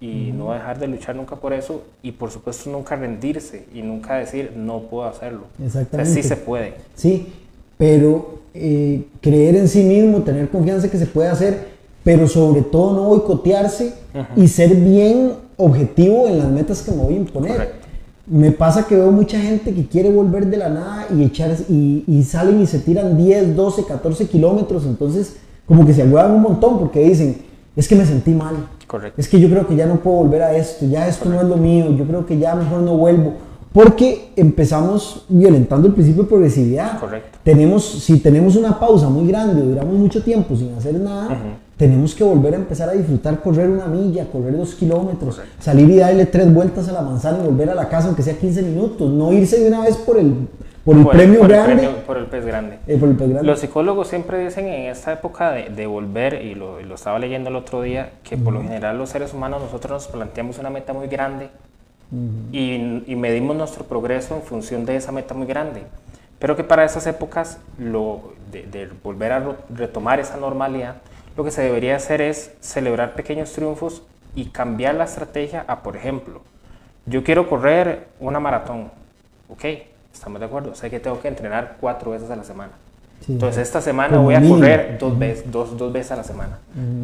y 0.00 0.32
no 0.34 0.52
dejar 0.52 0.78
de 0.80 0.88
luchar 0.88 1.14
nunca 1.14 1.36
por 1.36 1.52
eso 1.52 1.84
y 2.02 2.10
por 2.12 2.30
supuesto 2.32 2.68
nunca 2.70 2.96
rendirse 2.96 3.66
y 3.72 3.82
nunca 3.82 4.16
decir 4.16 4.52
no 4.56 4.80
puedo 4.80 5.06
hacerlo. 5.06 5.42
O 5.54 5.56
sea, 5.58 5.66
Exactamente. 5.82 6.10
sí 6.22 6.22
se 6.28 6.36
puede. 6.36 6.74
Sí, 6.96 7.32
pero 7.78 8.40
eh, 8.54 9.06
creer 9.20 9.56
en 9.56 9.68
sí 9.68 9.82
mismo, 9.82 10.22
tener 10.22 10.48
confianza 10.48 10.90
que 10.90 10.98
se 10.98 11.06
puede 11.06 11.28
hacer, 11.28 11.72
pero 12.04 12.28
sobre 12.28 12.62
todo 12.62 12.94
no 12.94 13.04
boicotearse 13.04 13.94
y 14.36 14.48
ser 14.48 14.74
bien 14.74 15.32
objetivo 15.56 16.26
en 16.26 16.38
las 16.38 16.48
metas 16.48 16.82
que 16.82 16.90
me 16.90 17.02
voy 17.02 17.14
a 17.14 17.18
imponer. 17.18 17.52
Correcto. 17.52 17.86
Me 18.26 18.52
pasa 18.52 18.86
que 18.86 18.94
veo 18.94 19.10
mucha 19.10 19.38
gente 19.40 19.74
que 19.74 19.86
quiere 19.86 20.10
volver 20.10 20.46
de 20.46 20.56
la 20.56 20.68
nada 20.68 21.06
y, 21.14 21.24
echar, 21.24 21.56
y, 21.68 22.04
y 22.06 22.22
salen 22.22 22.60
y 22.60 22.66
se 22.66 22.78
tiran 22.78 23.16
10, 23.16 23.56
12, 23.56 23.84
14 23.84 24.26
kilómetros, 24.26 24.84
entonces 24.86 25.36
como 25.66 25.86
que 25.86 25.92
se 25.92 26.02
agüevan 26.02 26.32
un 26.32 26.42
montón 26.42 26.78
porque 26.78 27.00
dicen, 27.00 27.36
es 27.74 27.88
que 27.88 27.94
me 27.96 28.04
sentí 28.04 28.32
mal, 28.32 28.68
Correcto. 28.86 29.20
es 29.20 29.28
que 29.28 29.40
yo 29.40 29.48
creo 29.48 29.66
que 29.66 29.74
ya 29.74 29.86
no 29.86 29.96
puedo 29.96 30.18
volver 30.18 30.42
a 30.42 30.56
esto, 30.56 30.86
ya 30.86 31.08
esto 31.08 31.28
no 31.28 31.40
es 31.40 31.46
lo 31.46 31.56
mío, 31.56 31.90
yo 31.96 32.04
creo 32.04 32.26
que 32.26 32.38
ya 32.38 32.54
mejor 32.54 32.80
no 32.80 32.96
vuelvo. 32.96 33.34
Porque 33.72 34.30
empezamos 34.36 35.24
violentando 35.28 35.88
el 35.88 35.94
principio 35.94 36.24
de 36.24 36.28
progresividad. 36.28 36.98
Correcto. 37.00 37.38
Tenemos, 37.42 37.84
si 37.84 38.18
tenemos 38.20 38.56
una 38.56 38.78
pausa 38.78 39.08
muy 39.08 39.26
grande, 39.26 39.62
duramos 39.62 39.94
mucho 39.94 40.22
tiempo 40.22 40.54
sin 40.56 40.74
hacer 40.74 40.94
nada, 40.94 41.28
tenemos 41.76 42.14
que 42.14 42.22
volver 42.22 42.52
a 42.52 42.56
empezar 42.56 42.88
a 42.88 42.92
disfrutar 42.92 43.40
correr 43.40 43.68
una 43.70 43.86
milla, 43.86 44.26
correr 44.30 44.56
dos 44.56 44.74
kilómetros, 44.74 45.40
salir 45.58 45.88
y 45.90 45.96
darle 45.96 46.26
tres 46.26 46.52
vueltas 46.52 46.88
a 46.88 46.92
la 46.92 47.02
manzana 47.02 47.38
y 47.42 47.46
volver 47.46 47.70
a 47.70 47.74
la 47.74 47.88
casa 47.88 48.06
aunque 48.08 48.22
sea 48.22 48.34
15 48.38 48.62
minutos, 48.62 49.10
no 49.10 49.32
irse 49.32 49.58
de 49.58 49.68
una 49.68 49.80
vez 49.80 49.96
por 49.96 50.18
el, 50.18 50.32
por 50.84 50.96
el 50.96 51.02
Por 51.02 51.12
premio 51.12 51.40
por 51.40 51.50
el 51.50 51.56
grande. 51.56 51.82
premio- 51.82 51.96
por 52.06 52.16
el 52.18 52.26
pez 52.26 52.44
grande. 52.46 52.78
eh, 52.86 52.96
por 52.98 53.08
el 53.08 53.16
pez 53.16 53.28
grande. 53.30 53.46
Los 53.46 53.58
psicólogos 53.60 54.06
siempre 54.06 54.44
dicen 54.44 54.66
en 54.68 54.90
esta 54.90 55.12
época 55.14 55.50
de, 55.50 55.70
de 55.70 55.86
volver, 55.86 56.34
y 56.44 56.54
lo, 56.54 56.78
y 56.80 56.84
lo 56.84 56.94
estaba 56.94 57.18
leyendo 57.18 57.48
el 57.50 57.56
otro 57.56 57.82
día, 57.82 58.10
que 58.22 58.36
por 58.36 58.52
lo 58.52 58.60
general 58.62 58.98
los 58.98 59.08
seres 59.08 59.32
humanos 59.34 59.62
nosotros 59.62 59.92
nos 59.92 60.06
planteamos 60.08 60.58
una 60.58 60.70
meta 60.70 60.92
muy 60.92 61.08
grande 61.08 61.48
y, 62.52 63.02
y 63.06 63.16
medimos 63.16 63.56
nuestro 63.56 63.84
progreso 63.84 64.34
en 64.36 64.42
función 64.42 64.84
de 64.84 64.96
esa 64.96 65.12
meta 65.12 65.34
muy 65.34 65.46
grande. 65.46 65.82
Pero 66.38 66.56
que 66.56 66.64
para 66.64 66.84
esas 66.84 67.06
épocas, 67.06 67.58
lo, 67.78 68.34
de, 68.50 68.64
de 68.64 68.88
volver 69.02 69.32
a 69.32 69.56
retomar 69.74 70.20
esa 70.20 70.36
normalidad, 70.36 70.96
lo 71.36 71.44
que 71.44 71.50
se 71.50 71.62
debería 71.62 71.96
hacer 71.96 72.20
es 72.20 72.52
celebrar 72.60 73.14
pequeños 73.14 73.52
triunfos 73.52 74.02
y 74.34 74.46
cambiar 74.46 74.94
la 74.94 75.04
estrategia 75.04 75.64
a, 75.66 75.82
por 75.82 75.96
ejemplo, 75.96 76.40
yo 77.06 77.24
quiero 77.24 77.48
correr 77.48 78.08
una 78.20 78.40
maratón, 78.40 78.90
ok, 79.48 79.64
estamos 80.12 80.40
de 80.40 80.46
acuerdo, 80.46 80.74
sé 80.74 80.90
que 80.90 81.00
tengo 81.00 81.20
que 81.20 81.28
entrenar 81.28 81.76
cuatro 81.80 82.12
veces 82.12 82.30
a 82.30 82.36
la 82.36 82.44
semana. 82.44 82.72
Sí. 83.24 83.32
Entonces 83.32 83.62
esta 83.62 83.80
semana 83.80 84.18
voy 84.18 84.34
a 84.34 84.42
correr 84.42 84.98
dos 84.98 85.16
veces, 85.18 85.50
dos, 85.50 85.76
dos 85.76 85.92
veces 85.92 86.12
a 86.12 86.16
la 86.16 86.24
semana. 86.24 86.58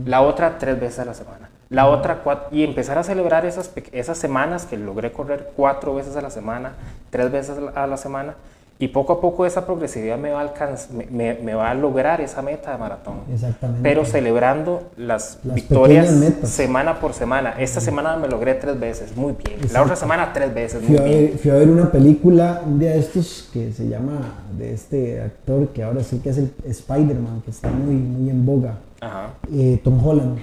La 0.04 0.22
otra 0.22 0.58
tres 0.58 0.78
veces 0.78 0.98
a 0.98 1.04
la 1.04 1.14
semana. 1.14 1.48
La 1.70 1.86
otra 1.86 2.22
y 2.50 2.64
empezar 2.64 2.96
a 2.96 3.02
celebrar 3.04 3.44
esas, 3.44 3.70
esas 3.92 4.16
semanas 4.16 4.64
que 4.64 4.78
logré 4.78 5.12
correr 5.12 5.50
cuatro 5.54 5.94
veces 5.94 6.16
a 6.16 6.22
la 6.22 6.30
semana, 6.30 6.72
tres 7.10 7.30
veces 7.30 7.58
a 7.74 7.86
la 7.86 7.96
semana, 7.98 8.34
Y 8.80 8.88
poco 8.88 9.14
a 9.14 9.20
poco 9.20 9.44
esa 9.44 9.66
progresividad 9.66 10.16
me 10.18 10.30
va 10.30 10.40
a, 10.40 10.54
alcanz- 10.54 10.88
me, 10.90 11.06
me- 11.06 11.34
me 11.42 11.54
va 11.54 11.68
a 11.70 11.74
lograr 11.74 12.20
esa 12.20 12.42
meta 12.42 12.70
de 12.70 12.78
maratón. 12.78 13.14
Exactamente. 13.32 13.80
Pero 13.82 14.04
celebrando 14.04 14.84
las, 14.96 15.38
Las 15.42 15.56
victorias 15.56 16.08
semana 16.44 17.00
por 17.00 17.12
semana. 17.12 17.54
Esta 17.58 17.80
semana 17.80 18.16
me 18.18 18.28
logré 18.28 18.54
tres 18.54 18.78
veces, 18.78 19.16
muy 19.16 19.32
bien. 19.44 19.58
La 19.72 19.82
otra 19.82 19.96
semana 19.96 20.32
tres 20.32 20.54
veces, 20.54 20.80
Fui 20.84 20.90
muy 20.90 20.98
a, 20.98 21.02
bien. 21.02 21.26
ver, 21.30 21.38
fui 21.38 21.50
a 21.50 21.54
ver 21.54 21.68
una 21.68 21.90
película 21.90 22.62
un 22.64 22.78
día 22.78 22.90
de 22.92 23.00
estos 23.00 23.48
que 23.52 23.72
se 23.72 23.88
llama 23.88 24.20
de 24.56 24.72
este 24.74 25.22
actor 25.22 25.66
que 25.70 25.82
ahora 25.82 26.04
sí 26.04 26.20
que 26.20 26.30
es 26.30 26.38
el 26.38 26.52
Spider-Man, 26.64 27.42
que 27.44 27.50
está 27.50 27.68
muy, 27.70 27.96
muy 27.96 28.30
en 28.30 28.46
boga, 28.46 28.78
Ajá. 29.00 29.30
eh, 29.52 29.80
Tom 29.82 30.06
Holland, 30.06 30.38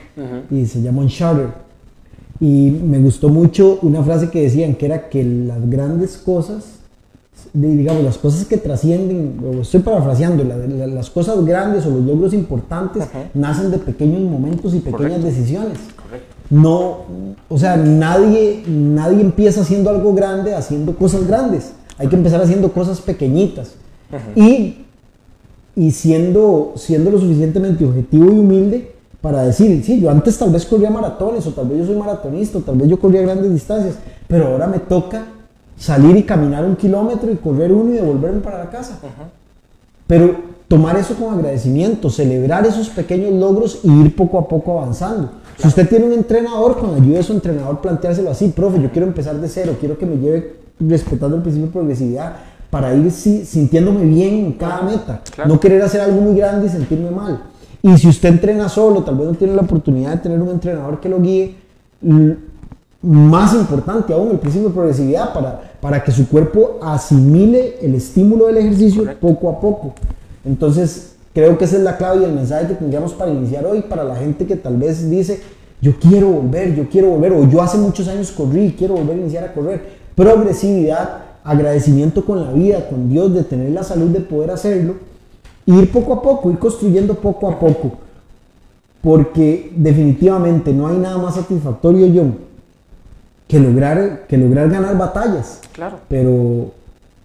y 0.51 0.65
se 0.65 0.81
llama 0.81 1.03
Uncharted. 1.03 1.47
Y 2.41 2.69
me 2.83 2.99
gustó 2.99 3.29
mucho 3.29 3.79
una 3.81 4.03
frase 4.03 4.29
que 4.29 4.41
decían 4.41 4.75
que 4.75 4.87
era 4.87 5.07
que 5.07 5.23
las 5.23 5.69
grandes 5.69 6.17
cosas, 6.17 6.74
digamos, 7.55 8.03
las 8.03 8.17
cosas 8.17 8.45
que 8.45 8.57
trascienden, 8.57 9.39
o 9.45 9.61
estoy 9.61 9.79
parafraseando, 9.79 10.43
la- 10.43 10.57
la- 10.57 10.87
las 10.87 11.09
cosas 11.09 11.43
grandes 11.45 11.85
o 11.85 11.89
los 11.89 12.01
logros 12.03 12.33
importantes 12.33 13.03
nacen 13.33 13.71
de 13.71 13.77
pequeños 13.77 14.21
momentos 14.21 14.73
y 14.73 14.79
pequeñas 14.79 15.19
Correcto. 15.19 15.25
decisiones. 15.27 15.77
Correcto. 15.95 16.35
No, 16.49 16.97
o 17.49 17.57
sea, 17.57 17.77
nadie, 17.77 18.61
nadie 18.67 19.21
empieza 19.21 19.61
haciendo 19.61 19.89
algo 19.89 20.13
grande 20.13 20.53
haciendo 20.53 20.95
cosas 20.95 21.25
grandes. 21.27 21.71
Hay 21.97 22.07
que 22.07 22.15
empezar 22.17 22.41
haciendo 22.41 22.71
cosas 22.73 22.99
pequeñitas. 23.01 23.71
Y, 24.35 24.85
y 25.75 25.91
siendo, 25.91 26.73
siendo 26.75 27.09
lo 27.09 27.19
suficientemente 27.19 27.83
objetivo 27.85 28.25
y 28.25 28.29
humilde 28.39 28.91
para 29.21 29.43
decir, 29.43 29.81
sí, 29.83 29.99
yo 29.99 30.09
antes 30.11 30.37
tal 30.37 30.51
vez 30.51 30.65
corría 30.65 30.89
maratones, 30.91 31.47
o 31.47 31.51
tal 31.51 31.67
vez 31.67 31.79
yo 31.79 31.85
soy 31.87 31.95
maratonista, 31.95 32.59
o 32.59 32.61
tal 32.61 32.75
vez 32.75 32.87
yo 32.89 32.99
corría 32.99 33.21
grandes 33.23 33.51
distancias, 33.51 33.95
pero 34.27 34.47
ahora 34.47 34.67
me 34.67 34.79
toca 34.79 35.25
salir 35.77 36.15
y 36.17 36.23
caminar 36.23 36.63
un 36.65 36.75
kilómetro 36.75 37.31
y 37.31 37.35
correr 37.35 37.71
uno 37.71 37.91
y 37.91 37.97
devolverme 37.97 38.39
para 38.41 38.59
la 38.59 38.69
casa. 38.69 38.99
Pero 40.07 40.35
tomar 40.67 40.97
eso 40.97 41.15
con 41.15 41.33
agradecimiento, 41.33 42.09
celebrar 42.09 42.65
esos 42.65 42.89
pequeños 42.89 43.33
logros 43.33 43.79
y 43.83 43.91
ir 43.91 44.15
poco 44.15 44.37
a 44.39 44.47
poco 44.47 44.79
avanzando. 44.79 45.31
Si 45.57 45.67
usted 45.67 45.87
tiene 45.87 46.05
un 46.05 46.13
entrenador, 46.13 46.77
con 46.77 46.93
ayuda 46.95 47.17
de 47.17 47.23
su 47.23 47.33
entrenador, 47.33 47.79
planteárselo 47.81 48.29
así, 48.29 48.49
profe, 48.49 48.81
yo 48.81 48.91
quiero 48.91 49.07
empezar 49.07 49.35
de 49.39 49.47
cero, 49.47 49.75
quiero 49.79 49.97
que 49.97 50.05
me 50.05 50.17
lleve 50.17 50.55
respetando 50.79 51.37
el 51.37 51.41
principio 51.41 51.67
de 51.67 51.73
progresividad 51.73 52.33
para 52.69 52.93
ir 52.93 53.09
si- 53.11 53.45
sintiéndome 53.45 54.03
bien 54.05 54.33
en 54.33 54.51
cada 54.53 54.81
meta. 54.81 55.21
Claro. 55.33 55.53
No 55.53 55.59
querer 55.59 55.81
hacer 55.81 56.01
algo 56.01 56.19
muy 56.19 56.35
grande 56.35 56.67
y 56.67 56.69
sentirme 56.69 57.09
mal. 57.09 57.41
Y 57.81 57.97
si 57.97 58.07
usted 58.09 58.29
entrena 58.29 58.67
solo, 58.67 59.03
tal 59.03 59.15
vez 59.15 59.27
no 59.27 59.33
tiene 59.35 59.53
la 59.55 59.61
oportunidad 59.61 60.11
de 60.11 60.17
tener 60.17 60.41
un 60.41 60.49
entrenador 60.49 60.99
que 60.99 61.07
lo 61.07 61.21
guíe, 61.21 61.55
más 63.05 63.53
importante 63.53 64.13
aún 64.13 64.31
el 64.31 64.39
principio 64.39 64.69
de 64.69 64.73
progresividad 64.73 65.31
para, 65.31 65.61
para 65.79 66.03
que 66.03 66.11
su 66.11 66.27
cuerpo 66.27 66.79
asimile 66.81 67.77
el 67.81 67.93
estímulo 67.93 68.47
del 68.47 68.57
ejercicio 68.57 69.03
Correcto. 69.03 69.27
poco 69.27 69.49
a 69.49 69.59
poco. 69.59 69.93
Entonces, 70.43 71.15
creo 71.33 71.57
que 71.57 71.65
esa 71.65 71.77
es 71.77 71.83
la 71.83 71.97
clave 71.97 72.21
y 72.21 72.23
el 72.23 72.33
mensaje 72.33 72.67
que 72.67 72.73
tendríamos 72.73 73.13
para 73.13 73.31
iniciar 73.31 73.65
hoy 73.65 73.81
para 73.81 74.03
la 74.03 74.15
gente 74.15 74.47
que 74.47 74.55
tal 74.55 74.77
vez 74.77 75.09
dice, 75.09 75.41
yo 75.81 75.93
quiero 75.99 76.29
volver, 76.29 76.75
yo 76.75 76.89
quiero 76.89 77.09
volver, 77.09 77.33
o 77.33 77.47
yo 77.47 77.61
hace 77.61 77.77
muchos 77.77 78.07
años 78.07 78.31
corrí 78.31 78.65
y 78.65 78.71
quiero 78.71 78.95
volver 78.95 79.17
a 79.17 79.21
iniciar 79.21 79.43
a 79.43 79.53
correr. 79.53 79.83
Progresividad, 80.15 81.25
agradecimiento 81.43 82.25
con 82.25 82.43
la 82.43 82.51
vida, 82.51 82.89
con 82.89 83.07
Dios, 83.07 83.33
de 83.33 83.43
tener 83.43 83.69
la 83.69 83.83
salud 83.83 84.07
de 84.07 84.21
poder 84.21 84.49
hacerlo, 84.49 84.95
ir 85.67 85.91
poco 85.91 86.13
a 86.13 86.21
poco, 86.23 86.49
ir 86.49 86.57
construyendo 86.57 87.13
poco 87.13 87.49
a 87.49 87.59
poco. 87.59 87.91
Porque 89.01 89.71
definitivamente 89.75 90.73
no 90.73 90.87
hay 90.87 90.97
nada 90.97 91.19
más 91.19 91.35
satisfactorio, 91.35 92.07
John, 92.15 92.35
que 93.47 93.59
lograr, 93.59 94.25
que 94.27 94.37
lograr 94.37 94.69
ganar 94.69 94.97
batallas. 94.97 95.61
Claro. 95.73 95.99
Pero 96.09 96.71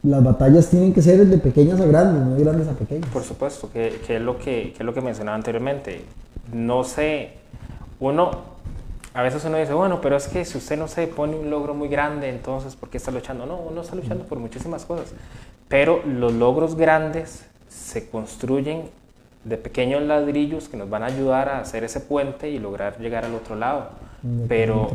las 0.02 0.22
batallas 0.22 0.68
tienen 0.68 0.92
que 0.92 1.02
ser 1.02 1.26
de 1.26 1.38
pequeñas 1.38 1.80
a 1.80 1.86
grandes, 1.86 2.22
no 2.22 2.34
de 2.34 2.44
grandes 2.44 2.68
a 2.68 2.72
pequeñas. 2.72 3.08
Por 3.10 3.22
supuesto, 3.22 3.70
que, 3.72 4.00
que 4.06 4.16
es 4.16 4.22
lo 4.22 4.38
que, 4.38 4.72
que 4.72 4.78
es 4.78 4.84
lo 4.84 4.94
que 4.94 5.00
mencionaba 5.00 5.36
anteriormente. 5.36 6.02
No 6.52 6.84
sé, 6.84 7.32
uno, 8.00 8.30
a 9.12 9.22
veces 9.22 9.44
uno 9.44 9.58
dice, 9.58 9.74
bueno, 9.74 10.00
pero 10.00 10.16
es 10.16 10.28
que 10.28 10.44
si 10.44 10.58
usted 10.58 10.78
no 10.78 10.88
se 10.88 11.06
pone 11.06 11.36
un 11.36 11.50
logro 11.50 11.74
muy 11.74 11.88
grande, 11.88 12.28
entonces, 12.28 12.76
¿por 12.76 12.88
qué 12.88 12.96
está 12.96 13.10
luchando? 13.10 13.46
No, 13.46 13.56
uno 13.56 13.82
está 13.82 13.94
luchando 13.94 14.24
por 14.24 14.38
muchísimas 14.38 14.84
cosas. 14.84 15.12
Pero 15.68 16.02
los 16.04 16.32
logros 16.32 16.76
grandes 16.76 17.44
se 17.68 18.08
construyen 18.08 18.82
de 19.44 19.56
pequeños 19.56 20.02
ladrillos 20.02 20.68
que 20.68 20.76
nos 20.76 20.90
van 20.90 21.02
a 21.02 21.06
ayudar 21.06 21.48
a 21.48 21.60
hacer 21.60 21.84
ese 21.84 22.00
puente 22.00 22.50
y 22.50 22.58
lograr 22.58 22.98
llegar 22.98 23.24
al 23.24 23.34
otro 23.34 23.56
lado. 23.56 23.88
Pero 24.48 24.90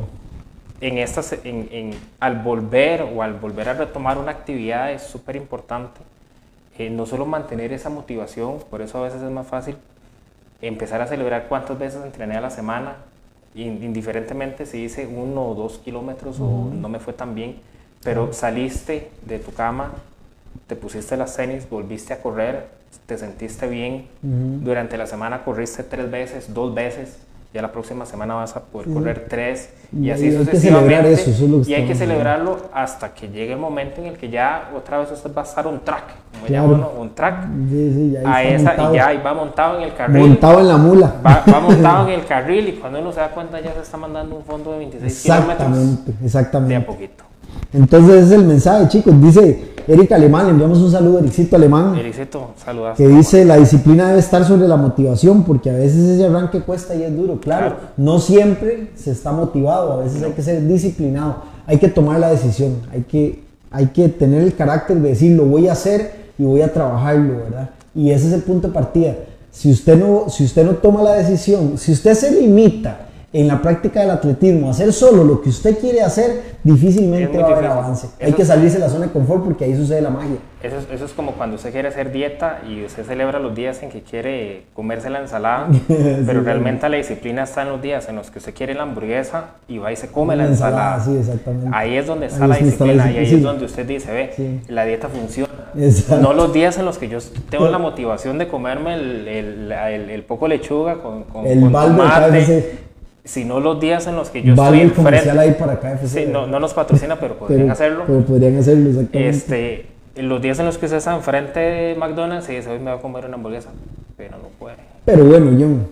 en 0.82 0.98
estas, 0.98 1.34
en, 1.44 1.68
en- 1.72 1.92
al 2.20 2.38
volver 2.42 3.02
o 3.04 3.22
al 3.24 3.34
volver 3.34 3.70
a 3.70 3.74
retomar 3.74 4.18
una 4.18 4.32
actividad 4.32 4.92
es 4.92 5.04
súper 5.04 5.36
importante 5.36 6.02
eh, 6.78 6.90
no 6.90 7.06
solo 7.06 7.26
mantener 7.26 7.72
esa 7.72 7.90
motivación, 7.90 8.58
por 8.70 8.82
eso 8.82 8.98
a 8.98 9.04
veces 9.04 9.22
es 9.22 9.32
más 9.32 9.48
fácil 9.48 9.78
empezar 10.62 11.02
a 11.02 11.08
celebrar 11.08 11.48
cuántas 11.48 11.78
veces 11.80 12.04
entrené 12.04 12.36
a 12.36 12.42
la 12.42 12.50
semana, 12.50 12.96
in- 13.54 13.82
indiferentemente 13.82 14.66
si 14.66 14.84
hice 14.84 15.08
uno 15.08 15.46
o 15.50 15.56
dos 15.56 15.78
kilómetros 15.78 16.40
o 16.42 16.70
no 16.74 16.90
me 16.90 17.00
fue 17.00 17.14
tan 17.14 17.34
bien, 17.36 17.56
pero 18.04 18.34
saliste 18.34 19.10
de 19.26 19.40
tu 19.40 19.54
cama, 19.54 19.94
te 20.68 20.76
pusiste 20.76 21.16
las 21.16 21.36
tenis, 21.38 21.70
volviste 21.70 22.12
a 22.14 22.22
correr, 22.22 22.68
te 23.06 23.18
sentiste 23.18 23.68
bien, 23.68 24.08
durante 24.22 24.98
la 24.98 25.08
semana 25.08 25.44
corriste 25.46 25.84
tres 25.84 26.12
veces, 26.12 26.54
dos 26.54 26.74
veces, 26.76 27.20
ya 27.56 27.62
la 27.62 27.72
próxima 27.72 28.06
semana 28.06 28.34
vas 28.34 28.54
a 28.58 28.60
poder 28.60 28.94
correr 28.94 29.28
tres 29.30 29.70
y 29.98 30.08
Y 30.08 30.12
así 30.12 30.30
sucesivamente. 30.36 31.14
eso, 31.14 31.30
es 31.32 31.68
y 31.70 31.74
hay 31.74 31.88
que 31.88 31.96
celebrarlo 31.96 32.58
hasta 32.74 33.14
que 33.14 33.30
llegue 33.30 33.54
el 33.54 33.60
momento 33.60 34.02
en 34.02 34.08
el 34.08 34.18
que 34.18 34.30
ya 34.30 34.72
otra 34.76 34.98
vez 34.98 35.10
usted 35.10 35.34
va 35.34 35.44
a 35.44 35.46
estar 35.46 35.66
un 35.66 35.80
track, 35.80 36.04
como 36.34 36.46
Claro. 36.48 36.64
llama 36.72 36.76
uno, 36.76 37.02
un 37.02 37.16
track, 37.16 37.46
Sí, 37.70 37.92
sí, 37.94 38.12
ya 38.12 38.30
a 38.36 38.44
esa, 38.44 38.68
montado. 38.72 38.94
y 38.94 38.98
ya 38.98 39.08
ahí 39.08 39.22
va 39.26 39.34
montado 39.34 39.78
en 39.78 39.84
el 39.84 39.94
carril. 39.96 40.28
Montado 40.28 40.60
en 40.60 40.68
la 40.68 40.78
mula. 40.78 41.14
Va, 41.26 41.44
va 41.50 41.60
montado 41.62 42.08
en 42.10 42.14
el 42.20 42.26
carril 42.26 42.68
y 42.68 42.72
cuando 42.74 43.00
uno 43.00 43.14
se 43.14 43.22
da 43.22 43.30
cuenta 43.30 43.62
ya 43.62 43.74
se 43.74 43.80
está 43.80 43.96
mandando 43.96 44.36
un 44.36 44.44
fondo 44.44 44.74
de 44.74 44.80
26 44.80 45.24
kilómetros 45.24 45.56
Exactamente, 45.58 46.12
de 46.12 46.18
a 46.22 46.26
exactamente. 46.26 46.86
poquito. 46.86 47.24
Entonces 47.72 48.16
ese 48.16 48.26
es 48.26 48.32
el 48.42 48.44
mensaje, 48.46 48.88
chicos. 48.90 49.22
Dice 49.22 49.75
Eric 49.88 50.12
Alemán, 50.14 50.46
le 50.46 50.52
enviamos 50.52 50.80
un 50.80 50.92
saludo 50.92 51.18
a 51.18 51.20
Ericito 51.22 51.56
Alemán, 51.56 51.96
Ericito, 51.96 52.52
saludas. 52.64 52.98
que 52.98 53.08
dice 53.08 53.46
la 53.46 53.58
disciplina 53.58 54.08
debe 54.08 54.20
estar 54.20 54.44
sobre 54.44 54.68
la 54.68 54.78
motivación, 54.78 55.44
porque 55.44 55.70
a 55.70 55.74
veces 55.74 55.98
ese 56.10 56.26
arranque 56.26 56.62
cuesta 56.62 56.96
y 56.96 57.04
es 57.04 57.16
duro. 57.16 57.40
Claro, 57.40 57.68
Claro. 57.76 57.76
no 57.98 58.20
siempre 58.20 58.90
se 58.96 59.12
está 59.12 59.32
motivado, 59.32 59.94
a 59.94 59.98
veces 59.98 60.24
hay 60.24 60.32
que 60.32 60.42
ser 60.42 60.68
disciplinado, 60.68 61.36
hay 61.68 61.78
que 61.78 61.88
tomar 61.88 62.20
la 62.20 62.30
decisión, 62.32 62.78
hay 62.92 63.02
que, 63.04 63.44
hay 63.70 63.88
que 63.88 64.10
tener 64.10 64.42
el 64.42 64.56
carácter 64.56 64.98
de 64.98 65.10
decir 65.10 65.38
lo 65.38 65.46
voy 65.46 65.68
a 65.68 65.74
hacer 65.74 66.26
y 66.40 66.44
voy 66.44 66.62
a 66.62 66.74
trabajarlo, 66.74 67.38
¿verdad? 67.44 67.70
Y 67.94 68.10
ese 68.12 68.28
es 68.28 68.34
el 68.34 68.42
punto 68.42 68.68
de 68.70 68.74
partida. 68.74 69.14
Si 69.52 69.72
usted 69.72 69.98
no, 69.98 70.30
si 70.30 70.44
usted 70.46 70.66
no 70.66 70.72
toma 70.74 71.02
la 71.04 71.14
decisión, 71.14 71.78
si 71.78 71.92
usted 71.92 72.14
se 72.16 72.32
limita 72.42 73.05
en 73.42 73.48
la 73.48 73.62
práctica 73.62 74.00
del 74.02 74.12
atletismo 74.12 74.70
hacer 74.70 74.94
solo 74.94 75.24
lo 75.24 75.42
que 75.42 75.50
usted 75.50 75.78
quiere 75.78 76.02
hacer, 76.02 76.56
difícilmente 76.64 77.38
va 77.38 77.50
a 77.50 77.52
haber 77.52 77.66
avance. 77.68 78.08
Hay 78.22 78.34
que 78.34 78.46
salirse 78.46 78.76
de 78.78 78.86
la 78.86 78.90
zona 78.90 79.08
de 79.08 79.12
confort 79.12 79.44
porque 79.44 79.66
ahí 79.66 79.76
sucede 79.76 80.02
la 80.02 80.10
magia. 80.10 80.38
Eso 80.64 80.78
es, 80.78 80.88
eso 80.90 81.06
es 81.06 81.12
como 81.12 81.34
cuando 81.34 81.58
usted 81.58 81.72
quiere 81.72 81.90
hacer 81.90 82.12
dieta 82.12 82.60
y 82.68 82.84
usted 82.86 83.04
celebra 83.04 83.38
los 83.40 83.54
días 83.54 83.84
en 83.84 83.90
que 83.90 84.02
quiere 84.02 84.64
comerse 84.74 85.10
la 85.12 85.20
ensalada, 85.20 85.68
pero 86.26 86.42
realmente 86.42 86.88
la 86.90 86.98
disciplina 86.98 87.44
está 87.44 87.62
en 87.64 87.70
los 87.70 87.82
días 87.82 88.08
en 88.10 88.16
los 88.16 88.32
que 88.32 88.40
usted 88.40 88.54
quiere 88.54 88.74
la 88.74 88.84
hamburguesa 88.84 89.46
y 89.68 89.78
va 89.78 89.92
y 89.92 89.96
se 89.96 90.08
come 90.08 90.36
la 90.36 90.44
Una 90.44 90.52
ensalada, 90.54 90.96
ensalada. 90.96 91.04
sí, 91.04 91.20
exactamente. 91.30 91.70
Ahí 91.74 91.98
es 91.98 92.08
donde 92.08 92.26
está 92.28 92.46
Ahí 92.46 92.50
la 92.50 92.56
está 92.56 92.64
la 92.66 92.72
disciplina 92.72 93.12
y 93.12 93.18
ahí 93.18 93.34
es 93.36 93.44
donde 93.44 93.66
usted 93.66 93.86
dice, 93.86 94.12
ve, 94.12 94.60
la 94.70 94.86
dieta 94.86 95.08
funciona. 95.10 95.50
Exacto. 95.78 96.22
No 96.24 96.34
los 96.34 96.52
días 96.54 96.78
en 96.80 96.86
los 96.86 96.98
que 96.98 97.10
yo 97.10 97.20
tengo 97.50 97.68
la 97.68 97.78
motivación 97.78 98.38
de 98.38 98.48
comerme 98.48 98.96
el, 98.96 99.28
el, 99.28 99.72
el- 99.72 100.10
el 100.10 100.24
poco 100.24 100.48
lechuga 100.48 100.96
con, 100.96 101.24
con, 101.26 101.46
El 101.46 101.60
con 101.60 101.72
tomate. 101.74 102.86
Sino 103.26 103.60
los 103.60 103.80
días 103.80 104.06
en 104.08 104.16
los 104.16 104.30
que 104.30 104.44
yo 104.44 104.56
Vale 104.56 104.78
estoy 104.78 104.90
el 104.90 104.94
comercial 104.94 105.40
ahí 105.40 105.56
para 105.60 105.80
KFC. 105.80 106.08
Sí, 106.08 106.26
no, 106.32 106.48
no 106.48 106.60
nos 106.60 106.74
patrocina, 106.74 107.20
pero 107.20 107.38
podrían 107.38 107.62
pero, 107.62 107.74
hacerlo. 107.74 108.04
pero 108.08 108.22
podrían 108.22 108.58
hacerlo, 108.58 108.90
exactamente. 108.90 109.30
Este, 109.30 109.86
los 110.18 110.42
días 110.42 110.60
en 110.60 110.68
los 110.68 110.78
que 110.78 110.86
usted 110.86 110.98
está 110.98 111.16
enfrente 111.16 111.60
de 111.60 111.96
McDonald's 111.96 112.48
y 112.50 112.56
dice, 112.56 112.70
hoy 112.70 112.80
me 112.80 112.92
voy 112.92 113.00
a 113.00 113.02
comer 113.02 113.26
una 113.26 113.36
hamburguesa, 113.36 113.70
pero 114.16 114.38
no 114.38 114.50
puede. 114.60 114.78
Pero 115.04 115.26
bueno, 115.26 115.52
John, 115.60 115.88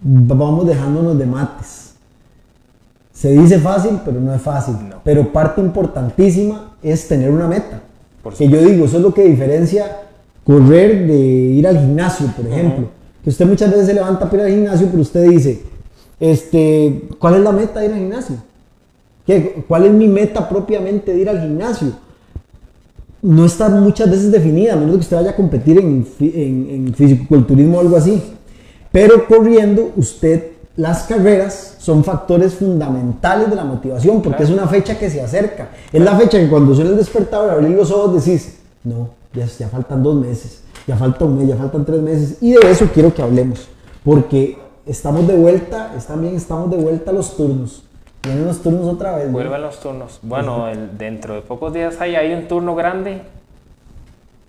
vamos 0.00 0.66
dejándonos 0.66 1.18
de 1.18 1.26
mates. 1.26 1.94
Se 3.12 3.30
dice 3.32 3.58
fácil, 3.58 4.00
pero 4.04 4.20
no 4.20 4.34
es 4.34 4.40
fácil. 4.40 4.76
No. 4.88 4.96
Pero 5.04 5.32
parte 5.32 5.60
importantísima 5.60 6.76
es 6.82 7.06
tener 7.06 7.30
una 7.30 7.46
meta. 7.46 7.82
Que 8.38 8.48
yo 8.48 8.58
digo, 8.62 8.84
eso 8.84 8.98
es 8.98 9.02
lo 9.02 9.12
que 9.12 9.24
diferencia 9.24 9.98
correr 10.44 11.06
de 11.06 11.16
ir 11.16 11.66
al 11.66 11.78
gimnasio, 11.78 12.28
por 12.36 12.46
ejemplo. 12.46 12.88
Que 13.22 13.30
usted 13.30 13.46
muchas 13.46 13.70
veces 13.70 13.86
se 13.86 13.94
levanta 13.94 14.28
para 14.28 14.42
ir 14.42 14.48
al 14.48 14.54
gimnasio, 14.54 14.86
pero 14.88 15.02
usted 15.02 15.28
dice, 15.28 15.62
este, 16.30 17.02
¿cuál 17.18 17.34
es 17.34 17.40
la 17.40 17.50
meta 17.52 17.80
de 17.80 17.86
ir 17.86 17.92
al 17.92 17.98
gimnasio? 17.98 18.36
¿Qué- 19.26 19.64
¿Cuál 19.66 19.86
es 19.86 19.92
mi 19.92 20.06
meta 20.06 20.48
propiamente 20.48 21.12
de 21.12 21.18
ir 21.20 21.28
al 21.28 21.40
gimnasio? 21.40 21.88
no 23.24 23.44
está 23.46 23.68
muchas 23.68 24.10
veces 24.10 24.32
definida, 24.32 24.72
a 24.72 24.76
menos 24.76 24.96
que 24.96 25.00
usted 25.02 25.16
vaya 25.16 25.30
a 25.30 25.36
competir 25.36 25.78
en, 25.78 26.04
en, 26.18 26.66
en 26.70 26.92
fisicoculturismo 26.94 27.76
o 27.78 27.80
algo 27.80 27.96
así. 27.96 28.20
Pero 28.90 29.28
corriendo, 29.28 29.92
usted, 29.96 30.48
las 30.76 31.04
carreras 31.04 31.76
son 31.78 32.02
factores 32.02 32.54
fundamentales 32.54 33.48
de 33.48 33.54
la 33.54 33.62
motivación, 33.64 34.22
porque 34.22 34.42
es 34.42 34.50
una 34.50 34.66
fecha 34.66 34.98
que 34.98 35.08
se 35.08 35.20
acerca. 35.20 35.68
Es 35.92 36.02
la 36.02 36.16
fecha 36.18 36.36
que 36.40 36.48
cuando 36.48 36.74
suena 36.74 36.90
el 36.90 36.96
despertador, 36.96 37.50
abrir 37.50 37.70
los 37.76 37.92
ojos, 37.92 38.24
decís, 38.24 38.56
no, 38.82 39.10
ya, 39.32 39.46
ya 39.46 39.68
faltan 39.68 40.02
dos 40.02 40.16
meses, 40.16 40.62
ya 40.88 40.96
falta 40.96 41.24
un 41.24 41.38
mes, 41.38 41.46
ya 41.46 41.56
faltan 41.56 41.84
tres 41.84 42.00
meses. 42.02 42.38
Y 42.40 42.54
de 42.54 42.70
eso 42.72 42.88
quiero 42.92 43.14
que 43.14 43.22
hablemos, 43.22 43.68
porque 44.02 44.58
estamos 44.86 45.26
de 45.26 45.34
vuelta, 45.36 45.90
también 46.06 46.34
estamos 46.36 46.70
de 46.70 46.76
vuelta 46.76 47.10
a 47.10 47.14
los 47.14 47.36
turnos. 47.36 47.84
Vienen 48.24 48.46
los 48.46 48.62
turnos 48.62 48.86
otra 48.86 49.16
vez. 49.16 49.26
¿no? 49.26 49.32
Vuelven 49.32 49.62
los 49.62 49.80
turnos. 49.80 50.18
Bueno, 50.22 50.68
el- 50.68 50.96
dentro 50.96 51.34
de 51.34 51.40
pocos 51.42 51.72
días 51.72 52.00
hay, 52.00 52.14
hay 52.14 52.32
un 52.34 52.46
turno 52.46 52.74
grande. 52.74 53.22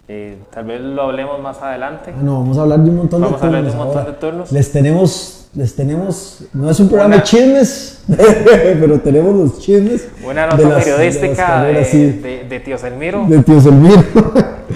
Eh, 0.08 0.38
tal 0.54 0.66
vez 0.66 0.82
lo 0.82 1.04
hablemos 1.04 1.40
más 1.42 1.62
adelante. 1.62 2.12
Ah, 2.16 2.20
no, 2.22 2.40
vamos 2.40 2.58
a 2.58 2.62
hablar 2.64 2.80
de 2.80 2.90
un 2.90 2.98
montón 2.98 3.22
Vamos 3.22 3.40
de 3.42 3.48
a 3.48 3.50
turnos. 3.50 3.58
hablar 3.58 3.72
de 3.72 3.72
un 3.72 3.78
montón 3.86 4.00
ahora. 4.02 4.12
de 4.12 4.18
turnos. 4.20 4.52
Les 4.52 4.72
tenemos, 4.72 5.48
les 5.56 5.76
tenemos, 5.76 6.44
no 6.54 6.70
es 6.70 6.80
un 6.80 6.88
programa 6.90 7.16
de 7.16 7.24
chismes, 7.24 8.04
pero 8.80 9.00
tenemos 9.00 9.34
los 9.36 9.60
chismes. 9.60 10.08
De 10.22 10.34
nota 10.34 10.56
de 10.58 10.66
las 10.66 10.84
periodística 10.84 11.36
carreras, 11.36 11.86
de, 11.86 11.92
sí, 11.92 12.20
de- 12.20 12.44
de 12.50 12.60
Tío 12.60 12.78
Selmiro 12.78 13.26
de 13.28 13.42
tío 13.44 13.62
Selmiro. 13.62 14.04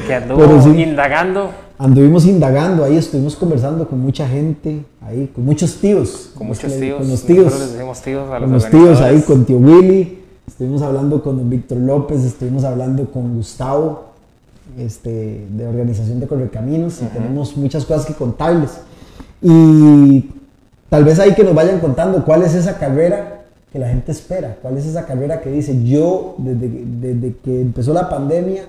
que 0.07 0.13
anduvo 0.15 0.61
sí. 0.61 0.81
indagando 0.81 1.51
Anduvimos 1.79 2.25
indagando 2.25 2.83
ahí, 2.83 2.97
estuvimos 2.97 3.35
conversando 3.35 3.87
con 3.87 3.99
mucha 3.99 4.27
gente, 4.27 4.83
ahí, 5.01 5.29
con 5.33 5.45
muchos 5.45 5.75
tíos. 5.75 6.31
con 6.35 6.47
muchos 6.47 6.71
le- 6.71 6.79
tíos. 6.79 6.97
Con 6.99 7.09
los 7.09 7.23
tíos. 7.23 7.59
Les 7.59 7.73
decimos 7.73 8.01
tíos 8.01 8.29
a 8.31 8.39
los, 8.39 8.41
con 8.49 8.53
los 8.53 8.69
tíos 8.69 9.01
ahí, 9.01 9.21
con 9.21 9.45
tío 9.45 9.57
Willy. 9.57 10.23
Estuvimos 10.47 10.81
hablando 10.81 11.21
con 11.21 11.37
don 11.37 11.49
Víctor 11.49 11.77
López, 11.77 12.23
estuvimos 12.23 12.63
hablando 12.63 13.05
con 13.11 13.35
Gustavo, 13.35 14.05
este, 14.79 15.45
de 15.51 15.67
Organización 15.67 16.19
de 16.19 16.25
Correcaminos, 16.27 16.99
y 17.01 17.05
tenemos 17.05 17.55
muchas 17.57 17.85
cosas 17.85 18.05
que 18.07 18.13
contarles. 18.13 18.71
Y 19.41 20.31
tal 20.89 21.03
vez 21.03 21.19
ahí 21.19 21.35
que 21.35 21.43
nos 21.43 21.53
vayan 21.53 21.79
contando 21.79 22.25
cuál 22.25 22.41
es 22.41 22.55
esa 22.55 22.79
carrera 22.79 23.43
que 23.71 23.77
la 23.77 23.89
gente 23.89 24.11
espera, 24.11 24.57
cuál 24.61 24.77
es 24.77 24.85
esa 24.87 25.05
carrera 25.05 25.41
que 25.41 25.51
dice, 25.51 25.83
yo 25.83 26.35
desde, 26.39 26.69
desde 27.01 27.35
que 27.43 27.61
empezó 27.61 27.93
la 27.93 28.09
pandemia 28.09 28.63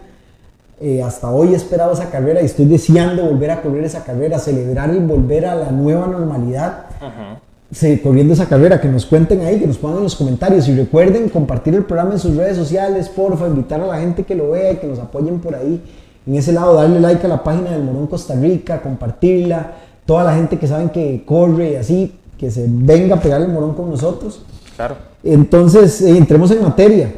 eh, 0.80 1.02
hasta 1.02 1.30
hoy 1.30 1.52
he 1.52 1.56
esperado 1.56 1.92
esa 1.92 2.10
carrera 2.10 2.40
y 2.42 2.46
estoy 2.46 2.66
deseando 2.66 3.24
volver 3.24 3.50
a 3.50 3.62
correr 3.62 3.84
esa 3.84 4.04
carrera, 4.04 4.38
celebrar 4.38 4.94
y 4.94 4.98
volver 4.98 5.46
a 5.46 5.54
la 5.54 5.70
nueva 5.72 6.06
normalidad 6.06 6.86
Ajá. 7.00 7.40
se- 7.72 8.00
corriendo 8.00 8.34
esa 8.34 8.46
carrera, 8.46 8.80
que 8.80 8.88
nos 8.88 9.04
cuenten 9.06 9.40
ahí, 9.40 9.58
que 9.58 9.66
nos 9.66 9.78
pongan 9.78 9.98
en 9.98 10.04
los 10.04 10.16
comentarios 10.16 10.68
y 10.68 10.74
recuerden 10.76 11.28
compartir 11.28 11.74
el 11.74 11.84
programa 11.84 12.12
en 12.12 12.18
sus 12.18 12.36
redes 12.36 12.56
sociales, 12.56 13.08
porfa, 13.08 13.46
invitar 13.48 13.80
a 13.80 13.86
la 13.86 13.98
gente 14.00 14.22
que 14.24 14.34
lo 14.34 14.50
vea 14.52 14.72
y 14.72 14.76
que 14.76 14.86
nos 14.86 14.98
apoyen 14.98 15.40
por 15.40 15.54
ahí. 15.54 15.82
En 16.26 16.34
ese 16.36 16.52
lado, 16.52 16.74
darle 16.74 17.00
like 17.00 17.24
a 17.24 17.28
la 17.28 17.42
página 17.42 17.70
del 17.70 17.82
Morón 17.82 18.06
Costa 18.06 18.34
Rica, 18.34 18.80
compartirla, 18.82 19.72
toda 20.06 20.24
la 20.24 20.34
gente 20.34 20.58
que 20.58 20.66
saben 20.66 20.90
que 20.90 21.22
corre 21.26 21.72
y 21.72 21.76
así, 21.76 22.14
que 22.38 22.50
se 22.50 22.66
venga 22.68 23.16
a 23.16 23.20
pegar 23.20 23.40
el 23.42 23.48
morón 23.48 23.74
con 23.74 23.90
nosotros. 23.90 24.42
Claro. 24.76 24.94
Entonces, 25.24 26.00
eh, 26.02 26.16
entremos 26.16 26.50
en 26.52 26.62
materia. 26.62 27.12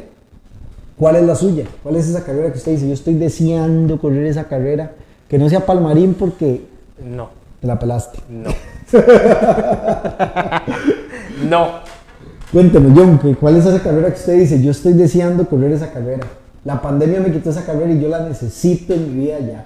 ¿Cuál 1.01 1.15
es 1.15 1.23
la 1.23 1.33
suya? 1.33 1.65
¿Cuál 1.81 1.95
es 1.95 2.07
esa 2.07 2.23
carrera 2.23 2.51
que 2.51 2.59
usted 2.59 2.73
dice? 2.73 2.87
Yo 2.87 2.93
estoy 2.93 3.15
deseando 3.15 3.99
correr 3.99 4.23
esa 4.27 4.43
carrera, 4.43 4.91
que 5.27 5.39
no 5.39 5.49
sea 5.49 5.65
Palmarín 5.65 6.13
porque 6.13 6.61
No. 7.03 7.31
te 7.59 7.65
la 7.65 7.79
pelaste. 7.79 8.19
No. 8.29 8.51
no. 11.49 11.69
Cuénteme, 12.51 12.93
John, 12.95 13.17
¿cuál 13.39 13.57
es 13.57 13.65
esa 13.65 13.81
carrera 13.81 14.09
que 14.09 14.19
usted 14.19 14.37
dice? 14.37 14.61
Yo 14.61 14.69
estoy 14.69 14.93
deseando 14.93 15.47
correr 15.47 15.71
esa 15.71 15.91
carrera. 15.91 16.27
La 16.65 16.79
pandemia 16.79 17.19
me 17.19 17.31
quitó 17.31 17.49
esa 17.49 17.65
carrera 17.65 17.91
y 17.91 17.99
yo 17.99 18.07
la 18.07 18.19
necesito 18.27 18.93
en 18.93 19.17
mi 19.17 19.23
vida 19.25 19.39
ya. 19.39 19.65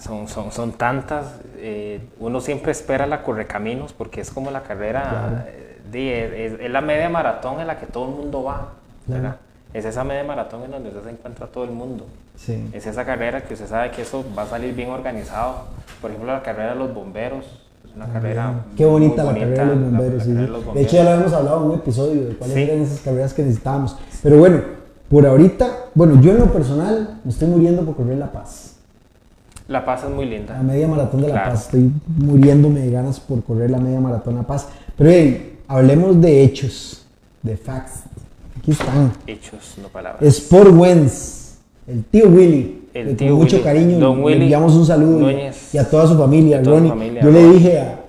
Son, 0.00 0.26
son, 0.26 0.50
son 0.52 0.72
tantas. 0.72 1.26
eh, 1.58 2.00
uno 2.18 2.40
siempre 2.40 2.72
espera 2.72 3.06
la 3.06 3.22
correcaminos 3.22 3.92
porque 3.92 4.22
es 4.22 4.30
como 4.30 4.50
la 4.50 4.62
carrera. 4.62 5.48
Es, 5.92 6.60
es 6.60 6.70
la 6.70 6.80
media 6.80 7.08
maratón 7.08 7.60
en 7.60 7.66
la 7.66 7.78
que 7.78 7.86
todo 7.86 8.08
el 8.08 8.14
mundo 8.14 8.42
va. 8.44 8.72
¿verdad? 9.06 9.36
Es 9.72 9.84
esa 9.84 10.04
media 10.04 10.24
maratón 10.24 10.62
en 10.64 10.70
donde 10.70 10.88
usted 10.90 11.02
se 11.04 11.10
encuentra 11.10 11.46
todo 11.46 11.64
el 11.64 11.70
mundo. 11.72 12.06
Sí. 12.36 12.68
Es 12.72 12.86
esa 12.86 13.04
carrera 13.04 13.42
que 13.42 13.54
usted 13.54 13.66
sabe 13.68 13.90
que 13.90 14.02
eso 14.02 14.24
va 14.36 14.42
a 14.42 14.46
salir 14.46 14.74
bien 14.74 14.90
organizado. 14.90 15.64
Por 16.00 16.10
ejemplo, 16.10 16.32
la 16.32 16.42
carrera 16.42 16.70
de 16.72 16.76
los 16.78 16.94
bomberos. 16.94 17.44
Es 17.84 17.94
una 17.94 18.06
carrera. 18.08 18.54
Qué 18.76 18.84
bonita, 18.84 19.24
la 19.24 19.34
carrera 19.34 19.64
de 19.66 19.76
los 19.76 19.76
la- 19.76 19.82
la 19.90 19.98
bomberos. 19.98 20.22
carrera 20.22 20.40
de 20.40 20.46
los 20.48 20.60
De 20.60 20.64
bomberos. 20.66 20.86
hecho, 20.88 20.96
ya 20.96 21.04
lo 21.04 21.10
habíamos 21.10 21.32
hablado 21.32 21.56
en 21.64 21.70
un 21.70 21.74
episodio 21.76 22.24
de 22.28 22.36
cuáles 22.36 22.56
Sí. 22.56 22.62
eran 22.62 22.80
esas 22.82 23.00
carreras 23.00 23.34
que 23.34 23.42
necesitábamos. 23.42 23.96
Pero 24.22 24.38
bueno, 24.38 24.62
por 25.10 25.26
ahorita, 25.26 25.68
bueno, 25.94 26.20
yo 26.20 26.32
en 26.32 26.38
lo 26.38 26.52
personal 26.52 27.20
me 27.24 27.30
estoy 27.30 27.48
muriendo 27.48 27.82
por 27.84 27.96
correr 27.96 28.16
La 28.18 28.32
Paz. 28.32 28.76
La 29.68 29.84
Paz 29.84 30.04
es 30.04 30.10
muy 30.10 30.26
linda. 30.26 30.54
La 30.54 30.62
media 30.62 30.86
maratón 30.88 31.20
de 31.22 31.28
La 31.28 31.34
Claro. 31.34 31.50
Paz. 31.52 31.64
Estoy 31.66 31.90
muriéndome 32.18 32.80
de 32.80 32.90
ganas 32.90 33.18
por 33.20 33.42
correr 33.44 33.70
la 33.70 33.78
media 33.78 34.00
maratón 34.00 34.36
La 34.36 34.42
Paz. 34.42 34.68
Pero 34.96 35.10
hey, 35.10 35.53
hablemos 35.68 36.20
de 36.20 36.42
hechos, 36.44 37.04
de 37.42 37.56
facts. 37.56 38.00
Aquí 38.58 38.70
están. 38.72 39.12
Hechos, 39.26 39.74
no 39.82 39.88
palabras. 39.88 40.22
Sport 40.22 40.72
Wens, 40.74 41.56
el 41.86 42.04
tío 42.04 42.28
Willy. 42.28 42.80
El 42.94 43.08
que 43.08 43.14
tío 43.14 43.28
con 43.30 43.38
mucho 43.38 43.56
Willy, 43.56 43.64
cariño 43.64 43.98
don 43.98 44.18
le 44.18 44.24
Willy 44.24 44.42
enviamos 44.42 44.74
un 44.74 44.86
saludo 44.86 45.18
y- 45.30 45.34
Núñez. 45.34 45.74
y 45.74 45.78
a 45.78 45.90
toda 45.90 46.06
su 46.06 46.16
familia, 46.16 46.62
toda 46.62 46.76
Ronnie. 46.76 46.90
familia, 46.90 47.22
Yo 47.22 47.30
le 47.30 47.48
dije 47.52 47.80
a, 47.80 48.00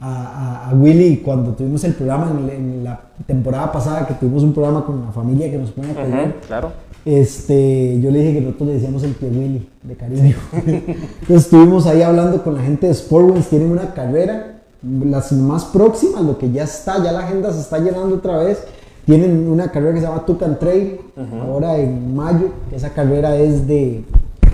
a- 0.00 0.70
a- 0.70 0.74
Willy 0.74 1.18
cuando 1.18 1.52
tuvimos 1.52 1.84
el 1.84 1.92
programa 1.92 2.30
en, 2.30 2.48
en 2.48 2.84
la 2.84 3.00
temporada 3.26 3.70
pasada, 3.70 4.06
que 4.06 4.14
tuvimos 4.14 4.42
un 4.42 4.54
programa 4.54 4.84
con 4.86 5.04
la 5.04 5.12
familia 5.12 5.50
que 5.50 5.58
nos 5.58 5.70
pone 5.72 5.88
a 5.88 5.92
Ujú, 5.92 6.00
correr, 6.10 6.36
claro. 6.46 6.72
este, 7.04 8.00
yo 8.00 8.10
le 8.10 8.18
dije 8.20 8.34
que 8.34 8.40
nosotros 8.40 8.68
le 8.68 8.74
decíamos 8.76 9.02
el 9.04 9.14
tío 9.14 9.28
Willy, 9.28 9.68
de 9.82 9.94
cariño. 9.94 10.36
Entonces 10.66 11.44
estuvimos 11.44 11.86
ahí 11.86 12.00
hablando 12.00 12.42
con 12.42 12.54
la 12.54 12.62
gente 12.62 12.86
de 12.86 12.94
Sportwings, 12.94 13.46
tienen 13.48 13.70
una 13.70 13.92
carrera, 13.92 14.59
las 14.82 15.32
más 15.32 15.64
próximas, 15.66 16.22
lo 16.22 16.38
que 16.38 16.50
ya 16.50 16.64
está, 16.64 17.02
ya 17.02 17.12
la 17.12 17.20
agenda 17.20 17.52
se 17.52 17.60
está 17.60 17.78
llenando 17.78 18.16
otra 18.16 18.38
vez. 18.38 18.62
Tienen 19.06 19.48
una 19.48 19.70
carrera 19.70 19.94
que 19.94 20.00
se 20.00 20.06
llama 20.06 20.24
Tucan 20.24 20.58
Trail, 20.58 21.00
ahora 21.42 21.76
en 21.76 22.14
mayo. 22.14 22.50
Esa 22.70 22.90
carrera 22.90 23.34
es 23.36 23.66
de, 23.66 24.04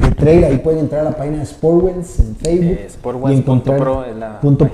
de 0.01 0.11
trail, 0.17 0.45
ahí 0.45 0.59
pueden 0.59 0.81
entrar 0.81 1.03
a 1.03 1.11
la 1.11 1.17
página 1.17 1.39
de 1.39 1.47
Sportwings 1.47 2.21
en 2.21 2.37
Facebook. 2.37 2.73
Eh, 2.79 2.87
sportwens 2.89 3.37
y 3.37 3.39
encontrar- 3.43 3.79
punto 3.79 3.93
pro 3.93 4.15
la 4.19 4.41
punto 4.41 4.69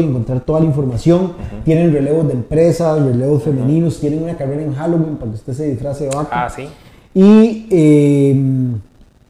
y 0.00 0.04
encontrar 0.04 0.40
toda 0.40 0.60
la 0.60 0.66
información. 0.66 1.32
Tienen 1.64 1.92
relevos 1.92 2.26
de 2.26 2.34
empresas, 2.34 3.00
relevos 3.02 3.42
femeninos, 3.42 3.98
tienen 4.00 4.22
una 4.22 4.36
carrera 4.36 4.62
en 4.62 4.74
Halloween 4.74 5.16
para 5.16 5.30
que 5.30 5.36
usted 5.36 5.52
se 5.54 5.66
disfrace 5.70 6.04
de 6.04 6.10
vaca. 6.14 6.44
Ah, 6.46 6.50
sí. 6.50 6.68
Y, 7.14 7.66
eh, 7.70 8.42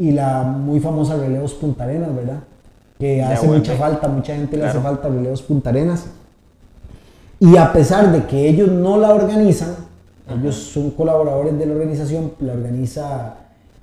y 0.01 0.11
la 0.12 0.42
muy 0.42 0.81
famosa 0.81 1.16
Relevos 1.16 1.55
Punta 1.55 1.85
Arenas, 1.85 2.14
¿verdad? 2.14 2.40
Que 2.98 3.22
hace 3.22 3.46
mucha 3.46 3.74
falta, 3.76 4.08
mucha 4.08 4.34
gente 4.34 4.56
le 4.56 4.66
hace 4.66 4.80
falta 4.80 5.08
Relevos 5.08 5.42
Punta 5.42 5.70
Arenas. 5.70 6.06
Y 7.40 7.56
a 7.56 7.72
pesar 7.72 8.11
de 8.11 8.26
que 8.26 8.48
ellos 8.48 8.68
no 8.70 8.96
la 8.98 9.14
organizan, 9.14 9.74
ellos 10.28 10.56
son 10.56 10.90
colaboradores 10.90 11.56
de 11.58 11.66
la 11.66 11.72
organización, 11.74 12.32
la 12.40 12.52
organiza 12.54 13.34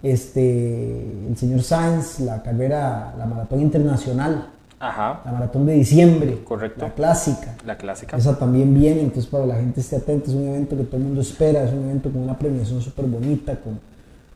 este, 0.03 1.01
el 1.29 1.37
señor 1.37 1.61
Sáenz, 1.63 2.19
la 2.19 2.43
carrera, 2.43 3.13
la 3.17 3.25
maratón 3.25 3.61
internacional, 3.61 4.47
Ajá. 4.79 5.21
la 5.25 5.31
maratón 5.31 5.65
de 5.65 5.73
diciembre, 5.73 6.39
Correcto. 6.43 6.85
la 6.85 6.93
clásica. 6.93 7.55
La 7.65 7.77
clásica. 7.77 8.17
Esa 8.17 8.37
también 8.37 8.73
viene, 8.73 9.01
entonces 9.01 9.25
para 9.27 9.45
la 9.45 9.55
gente 9.55 9.79
esté 9.79 9.95
atenta, 9.95 10.27
es 10.29 10.35
un 10.35 10.47
evento 10.47 10.75
que 10.77 10.83
todo 10.83 10.97
el 10.97 11.03
mundo 11.03 11.21
espera, 11.21 11.63
es 11.63 11.71
un 11.73 11.83
evento 11.85 12.11
con 12.11 12.21
una 12.21 12.37
premiación 12.37 12.81
súper 12.81 13.05
bonita, 13.05 13.55
con, 13.61 13.79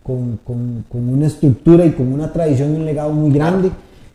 con, 0.02 0.40
con- 0.46 0.86
con 0.90 1.10
una 1.10 1.28
estructura 1.28 1.86
y 1.86 1.92
con 1.92 2.12
una 2.12 2.32
tradición 2.32 2.74
y 2.74 2.76
un 2.78 2.86
legado 2.86 3.12
muy 3.12 3.32
grande. 3.32 3.70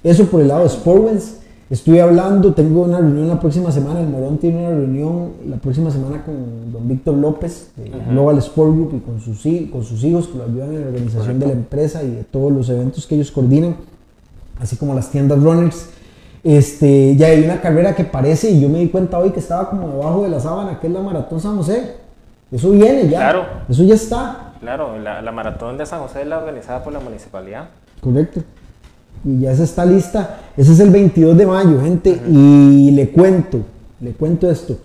Eso 0.05 0.27
por 0.27 0.43
el 0.43 0.49
lado 0.49 0.63
de 0.63 0.69
Sportwens. 0.69 1.41
Estoy 1.71 1.99
hablando, 1.99 2.53
tengo 2.53 2.83
una 2.83 2.99
reunión 2.99 3.27
la 3.27 3.41
próxima 3.41 3.73
semana, 3.73 4.01
el 4.01 4.07
Morón 4.07 4.37
tiene 4.37 4.59
una 4.59 4.77
reunión 4.77 5.33
la 5.49 5.57
próxima 5.57 5.91
semana 5.91 6.23
con 6.23 6.71
don 6.71 6.87
Víctor 6.87 7.15
López 7.15 7.73
de 7.75 7.91
Global 8.11 8.37
Sport 8.37 8.75
Group 8.75 8.95
y 8.97 9.01
con 9.01 9.19
sus, 9.19 9.43
con 9.73 9.83
sus 9.83 10.05
hijos 10.05 10.29
que 10.29 10.37
lo 10.37 10.45
ayudan 10.45 10.75
en 10.75 10.83
la 10.83 10.87
organización 10.89 11.39
de 11.39 11.47
la 11.47 11.53
empresa 11.53 12.03
y 12.03 12.11
de 12.11 12.23
todos 12.25 12.53
los 12.53 12.69
eventos 12.69 13.07
que 13.07 13.15
ellos 13.15 13.31
coordinan, 13.31 13.77
así 14.61 14.77
como 14.77 14.95
las 14.95 15.11
tiendas 15.11 15.43
runners. 15.43 15.89
Este, 16.45 17.17
ya 17.17 17.29
hay 17.29 17.43
una 17.43 17.63
carrera 17.63 17.97
que 17.97 18.05
parece, 18.05 18.51
y 18.51 18.61
yo 18.61 18.69
me 18.69 18.81
di 18.81 18.89
cuenta 18.91 19.19
hoy 19.19 19.31
que 19.31 19.41
estaba 19.41 19.71
como 19.71 19.89
debajo 19.89 20.23
de 20.23 20.29
la 20.29 20.41
sábana, 20.41 20.79
que 20.79 20.87
es 20.87 20.93
la 20.93 21.01
Maratón 21.01 21.41
San 21.41 21.57
José. 21.57 21.97
Eso 22.53 22.71
viene 22.71 23.09
ya. 23.09 23.19
Claro. 23.21 23.47
Eso 23.71 23.83
ya 23.85 23.95
está. 23.95 24.53
Claro, 24.61 24.99
la, 24.99 25.23
la 25.23 25.33
maratón 25.33 25.79
de 25.79 25.87
San 25.87 26.01
José 26.01 26.23
es 26.23 26.29
la 26.29 26.39
organizada 26.39 26.85
por 26.85 26.93
la 26.93 27.01
municipalidad. 27.01 27.71
Correcto. 28.03 28.43
Y 29.25 29.41
ya 29.41 29.53
esa 29.53 29.65
está 29.65 29.85
lista. 29.85 30.41
Ese 30.57 30.73
es 30.73 30.81
el 30.81 30.91
22 30.91 31.37
de 31.37 31.47
mayo, 31.47 31.81
gente. 31.81 32.21
Y 32.29 32.91
le 32.91 33.11
cuento, 33.11 33.61
le 34.01 34.13
cuento 34.13 34.51
esto. 34.51 34.77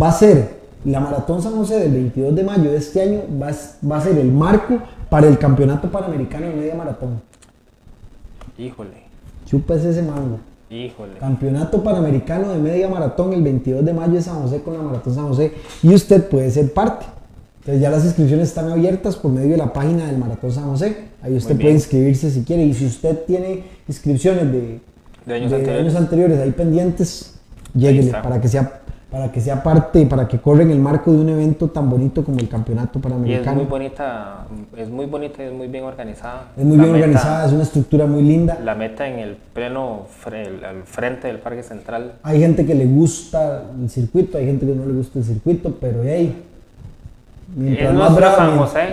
Va 0.00 0.08
a 0.08 0.12
ser 0.12 0.58
la 0.84 1.00
Maratón 1.00 1.42
San 1.42 1.54
José 1.56 1.80
del 1.80 1.92
22 1.92 2.34
de 2.34 2.44
mayo 2.44 2.70
de 2.70 2.76
este 2.76 3.02
año, 3.02 3.22
va 3.40 3.48
a, 3.48 3.86
va 3.86 3.96
a 3.96 4.00
ser 4.00 4.16
el 4.18 4.30
marco 4.30 4.78
para 5.10 5.26
el 5.26 5.38
Campeonato 5.38 5.90
Panamericano 5.90 6.46
de 6.46 6.54
Media 6.54 6.74
Maratón. 6.74 7.20
Híjole, 8.56 8.90
Chúpese 9.46 9.90
ese 9.90 10.02
mango. 10.02 10.38
híjole. 10.70 11.14
Campeonato 11.18 11.82
Panamericano 11.82 12.52
de 12.52 12.58
Media 12.58 12.88
Maratón 12.88 13.32
el 13.32 13.42
22 13.42 13.84
de 13.84 13.92
mayo 13.92 14.14
de 14.14 14.22
San 14.22 14.42
José 14.42 14.62
con 14.62 14.74
la 14.74 14.82
Maratón 14.82 15.14
San 15.14 15.28
José 15.28 15.52
y 15.82 15.94
usted 15.94 16.28
puede 16.28 16.50
ser 16.50 16.72
parte. 16.72 17.06
Entonces 17.60 17.82
ya 17.82 17.90
las 17.90 18.04
inscripciones 18.04 18.48
están 18.48 18.70
abiertas 18.70 19.16
por 19.16 19.30
medio 19.30 19.50
de 19.50 19.56
la 19.58 19.72
página 19.72 20.06
del 20.06 20.18
Maratón 20.18 20.52
San 20.52 20.64
José. 20.64 21.08
Ahí 21.22 21.36
usted 21.36 21.56
puede 21.56 21.72
inscribirse 21.72 22.30
si 22.30 22.42
quiere 22.42 22.64
y 22.64 22.74
si 22.74 22.86
usted 22.86 23.24
tiene 23.26 23.64
inscripciones 23.88 24.52
de, 24.52 24.80
De 25.26 25.34
años 25.34 25.50
de 25.50 25.56
anteriores. 25.56 25.80
años 25.92 25.96
anteriores 25.96 26.38
ahí 26.40 26.50
pendientes, 26.52 27.34
lléguele 27.74 28.06
está. 28.06 28.22
para 28.22 28.40
que 28.40 28.48
sea 28.48 28.80
para 29.10 29.32
que 29.32 29.40
sea 29.40 29.62
parte, 29.62 30.04
para 30.04 30.28
que 30.28 30.38
corra 30.38 30.62
en 30.64 30.70
el 30.70 30.78
marco 30.80 31.10
de 31.10 31.16
un 31.20 31.30
evento 31.30 31.68
tan 31.68 31.88
bonito 31.88 32.22
como 32.22 32.40
el 32.40 32.46
Campeonato 32.50 32.98
Y 32.98 33.00
es 33.00 33.02
Panamericano. 33.04 33.56
muy 33.56 33.64
bonita, 33.64 34.46
es 34.76 34.90
muy 34.90 35.06
bonita 35.06 35.42
y 35.42 35.46
es 35.46 35.52
muy 35.54 35.66
bien 35.66 35.84
organizada. 35.84 36.48
Es 36.58 36.62
muy 36.62 36.76
La 36.76 36.82
bien 36.82 36.92
meta- 36.92 37.04
organizada, 37.06 37.46
es 37.46 37.52
una 37.52 37.62
estructura 37.62 38.04
muy 38.04 38.20
linda. 38.22 38.58
La 38.62 38.74
meta 38.74 39.08
en 39.08 39.18
el 39.20 39.36
pleno, 39.54 40.02
el- 40.30 40.62
al 40.62 40.82
frente 40.82 41.26
del 41.26 41.38
Parque 41.38 41.62
Central. 41.62 42.16
Hay 42.22 42.38
gente 42.38 42.66
que 42.66 42.74
le 42.74 42.84
gusta 42.84 43.64
el 43.80 43.88
circuito, 43.88 44.36
hay 44.36 44.44
gente 44.44 44.66
que 44.66 44.74
no 44.74 44.84
le 44.84 44.92
gusta 44.92 45.20
el 45.20 45.24
circuito, 45.24 45.74
pero 45.80 46.02
hey, 46.04 46.42
mientras 47.56 47.88
Es 47.90 47.96
más 47.96 48.14
bravo, 48.14 48.36
San 48.36 48.58
José 48.58 48.84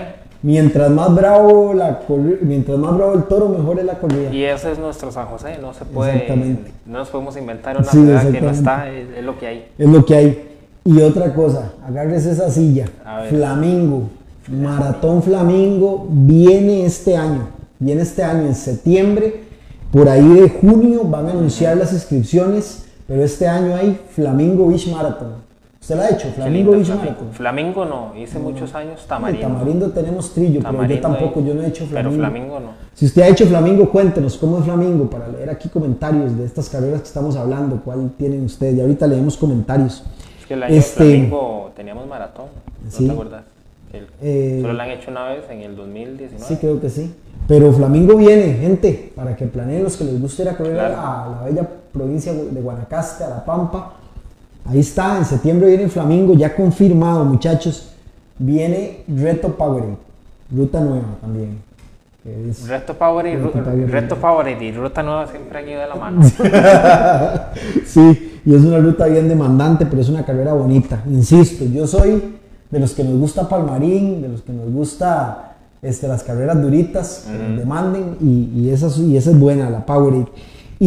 mientras 0.45 0.91
más 0.91 1.13
bravo 1.15 1.73
la 1.73 2.01
mientras 2.41 2.77
más 2.77 2.95
bravo 2.95 3.13
el 3.15 3.23
toro, 3.23 3.49
mejor 3.49 3.79
es 3.79 3.85
la 3.85 3.95
corrida. 3.99 4.31
y 4.33 4.43
ese 4.43 4.71
es 4.71 4.79
nuestro 4.79 5.11
San 5.11 5.25
José. 5.25 5.57
No 5.61 5.73
se 5.73 5.85
puede, 5.85 6.11
Exactamente. 6.13 6.71
no 6.85 6.99
nos 6.99 7.09
podemos 7.09 7.35
inventar 7.35 7.75
una 7.77 7.85
Sí, 7.85 7.97
ciudad 7.97 8.31
que 8.31 8.41
no 8.41 8.51
está, 8.51 8.89
es, 8.89 9.07
es 9.17 9.23
lo 9.23 9.37
que 9.39 9.47
hay. 9.47 9.65
Es 9.77 9.89
lo 9.89 10.05
que 10.05 10.15
hay. 10.15 10.49
Y 10.85 11.01
otra 11.01 11.33
cosa, 11.33 11.73
agarres 11.85 12.25
esa 12.27 12.49
silla. 12.51 12.85
Flamingo. 13.29 14.03
Maratón 14.47 15.23
Flamingo 15.23 16.05
viene 16.09 16.85
este 16.85 17.17
año. 17.17 17.47
Viene 17.79 18.03
este 18.03 18.23
año 18.23 18.45
en 18.45 18.53
septiembre. 18.55 19.41
Por 19.91 20.07
ahí 20.07 20.27
de 20.27 20.49
junio 20.49 21.03
van 21.05 21.27
a 21.27 21.31
anunciar 21.31 21.75
las 21.77 21.91
inscripciones. 21.91 22.85
Pero 23.07 23.23
este 23.23 23.47
año 23.47 23.75
hay 23.75 23.99
Flamingo 24.11 24.67
Beach 24.67 24.87
Marathon. 24.91 25.33
¿Usted 25.85 25.97
la 25.97 26.05
ha 26.05 26.09
hecho? 26.09 26.27
Flamingo 26.29 26.71
Flamingo. 26.71 27.15
Flamingo 27.31 27.85
no, 27.85 28.11
hice 28.17 28.39
muchos 28.39 28.73
años 28.73 29.05
tamarindo. 29.07 29.47
Tamarindo 29.47 29.89
tenemos 29.91 30.33
trillo, 30.33 30.59
pero 30.61 30.71
yo 30.71 30.77
Tamarindo 30.77 31.01
tampoco, 31.07 31.41
yo 31.45 31.53
no 31.53 31.61
he 31.61 31.67
hecho 31.67 31.85
Pero 31.91 32.09
Flamingo. 32.11 32.17
Flamingo 32.23 32.59
no. 32.59 32.69
Si 32.95 33.05
usted 33.05 33.21
ha 33.21 33.27
hecho 33.27 33.45
Flamingo, 33.45 33.91
cuéntenos 33.91 34.35
cómo 34.37 34.57
es 34.57 34.63
Flamingo 34.65 35.07
para 35.07 35.27
leer 35.27 35.47
aquí 35.51 35.69
comentarios 35.69 36.35
de 36.35 36.43
estas 36.45 36.69
carreras 36.69 37.01
que 37.01 37.07
estamos 37.07 37.35
hablando. 37.35 37.79
¿Cuál 37.85 38.09
tienen 38.17 38.43
ustedes? 38.45 38.73
Y 38.77 38.81
ahorita 38.81 39.05
leemos 39.05 39.37
comentarios. 39.37 40.03
Es 40.39 40.45
que 40.47 40.55
el 40.55 40.63
año 40.63 40.73
Este- 40.73 41.03
Flamingo 41.03 41.69
teníamos 41.75 42.07
maratón, 42.07 42.45
¿no 42.83 42.89
Sí. 42.89 43.07
te? 43.07 43.15
Que 43.91 43.97
el- 43.99 44.07
Eh, 44.23 44.59
Solo 44.63 44.73
la 44.73 44.83
han 44.85 44.89
hecho 44.89 45.11
una 45.11 45.27
vez 45.29 45.43
en 45.51 45.61
el 45.61 45.75
2019. 45.75 46.43
Sí, 46.47 46.55
creo 46.59 46.81
que 46.81 46.89
sí. 46.89 47.13
Pero 47.47 47.71
Flamingo 47.71 48.15
viene, 48.15 48.55
gente, 48.55 49.13
para 49.15 49.35
que 49.35 49.45
planeen 49.45 49.83
los 49.83 49.95
que 49.97 50.05
les 50.05 50.19
guste 50.19 50.41
ir 50.41 50.49
a 50.49 50.57
correr 50.57 50.73
Claro. 50.73 50.95
a 50.97 51.29
la 51.29 51.45
bella 51.45 51.69
provincia 51.93 52.33
de 52.33 52.59
Guanacaste, 52.59 53.23
a 53.23 53.29
La 53.29 53.45
Pampa. 53.45 53.91
Ahí 54.65 54.79
está, 54.79 55.17
en 55.19 55.25
septiembre 55.25 55.67
viene 55.67 55.87
Flamingo, 55.89 56.33
ya 56.33 56.55
confirmado, 56.55 57.23
muchachos. 57.25 57.91
Viene 58.37 59.03
Reto 59.07 59.49
Powerade, 59.55 59.97
ruta 60.51 60.79
nueva 60.81 61.05
también. 61.21 61.59
es- 62.25 62.67
Reto 62.67 62.95
Power 62.95 63.27
y, 63.27 63.35
Ru- 63.35 63.51
Reto 63.53 63.63
Power 63.63 63.77
y- 63.79 63.85
Reto 63.85 64.15
Power 64.17 64.61
y 64.63 64.71
Ruta 64.71 65.03
Nueva 65.03 65.27
siempre 65.27 65.59
han 65.59 65.69
ido 65.69 65.79
de 65.81 65.87
la 65.87 65.95
mano. 65.95 66.21
sí, 67.85 68.39
y 68.45 68.55
es 68.55 68.61
una 68.63 68.79
ruta 68.79 69.05
bien 69.05 69.29
demandante, 69.29 69.85
pero 69.85 70.01
es 70.01 70.09
una 70.09 70.25
carrera 70.25 70.53
bonita. 70.53 71.03
Insisto, 71.07 71.65
yo 71.65 71.85
soy 71.87 72.23
de 72.71 72.79
los 72.79 72.93
que 72.93 73.03
nos 73.03 73.13
gusta 73.19 73.47
Palmarín, 73.47 74.21
de 74.23 74.29
los 74.29 74.41
que 74.41 74.51
nos 74.51 74.69
gusta 74.71 75.53
este, 75.83 76.07
las 76.07 76.23
carreras 76.23 76.59
duritas 76.61 77.27
que 77.31 77.37
nos 77.37 77.57
demanden, 77.59 78.17
y, 78.19 78.49
y, 78.59 78.69
esa, 78.71 78.87
es- 78.87 78.97
y 78.97 79.15
esa 79.15 79.29
es 79.29 79.39
buena, 79.39 79.69
la 79.69 79.85
Powerade. 79.85 80.25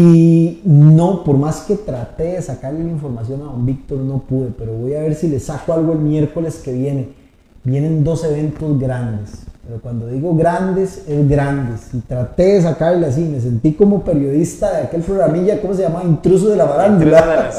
Y 0.00 0.60
no, 0.64 1.24
por 1.24 1.36
más 1.38 1.62
que 1.62 1.74
traté 1.74 2.34
de 2.34 2.42
sacarle 2.42 2.84
la 2.84 2.90
información 2.90 3.40
a 3.40 3.46
don 3.46 3.66
Víctor, 3.66 3.98
no 3.98 4.20
pude, 4.20 4.50
pero 4.56 4.72
voy 4.72 4.94
a 4.94 5.00
ver 5.00 5.16
si 5.16 5.26
le 5.26 5.40
saco 5.40 5.72
algo 5.72 5.92
el 5.92 5.98
miércoles 5.98 6.60
que 6.64 6.72
viene. 6.72 7.08
Vienen 7.64 8.04
dos 8.04 8.22
eventos 8.22 8.78
grandes, 8.78 9.42
pero 9.66 9.80
cuando 9.80 10.06
digo 10.06 10.36
grandes, 10.36 11.02
es 11.08 11.28
grandes. 11.28 11.92
Y 11.92 11.98
traté 11.98 12.44
de 12.44 12.62
sacarle 12.62 13.08
así, 13.08 13.22
me 13.22 13.40
sentí 13.40 13.72
como 13.72 14.04
periodista 14.04 14.70
de 14.70 14.82
aquel 14.84 15.02
programilla, 15.02 15.60
¿cómo 15.60 15.74
se 15.74 15.82
llama? 15.82 16.04
Intruso 16.04 16.48
de 16.50 16.56
la 16.58 16.66
barándula. 16.66 17.50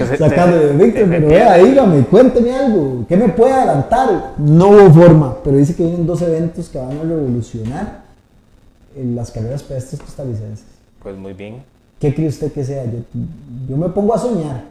Intruso 0.00 0.28
de 0.30 0.72
Víctor, 0.82 1.08
pero 1.10 1.28
vea, 1.28 1.58
dígame, 1.58 2.06
cuénteme 2.06 2.54
algo, 2.54 3.04
¿qué 3.06 3.18
me 3.18 3.28
puede 3.28 3.52
adelantar? 3.52 4.32
No 4.38 4.68
hubo 4.70 4.90
forma, 4.94 5.36
pero 5.44 5.58
dice 5.58 5.74
que 5.74 5.82
vienen 5.82 6.06
dos 6.06 6.22
eventos 6.22 6.70
que 6.70 6.78
van 6.78 6.96
a 6.96 7.02
revolucionar 7.02 8.04
en 8.96 9.14
las 9.14 9.30
carreras 9.30 9.62
pedestres 9.62 10.00
costarricenses. 10.00 10.79
Pues 11.02 11.16
muy 11.16 11.32
bien. 11.32 11.62
¿Qué 11.98 12.14
cree 12.14 12.28
usted 12.28 12.52
que 12.52 12.64
sea? 12.64 12.84
Yo, 12.84 12.98
yo 13.68 13.76
me 13.76 13.88
pongo 13.88 14.14
a 14.14 14.18
soñar. 14.18 14.64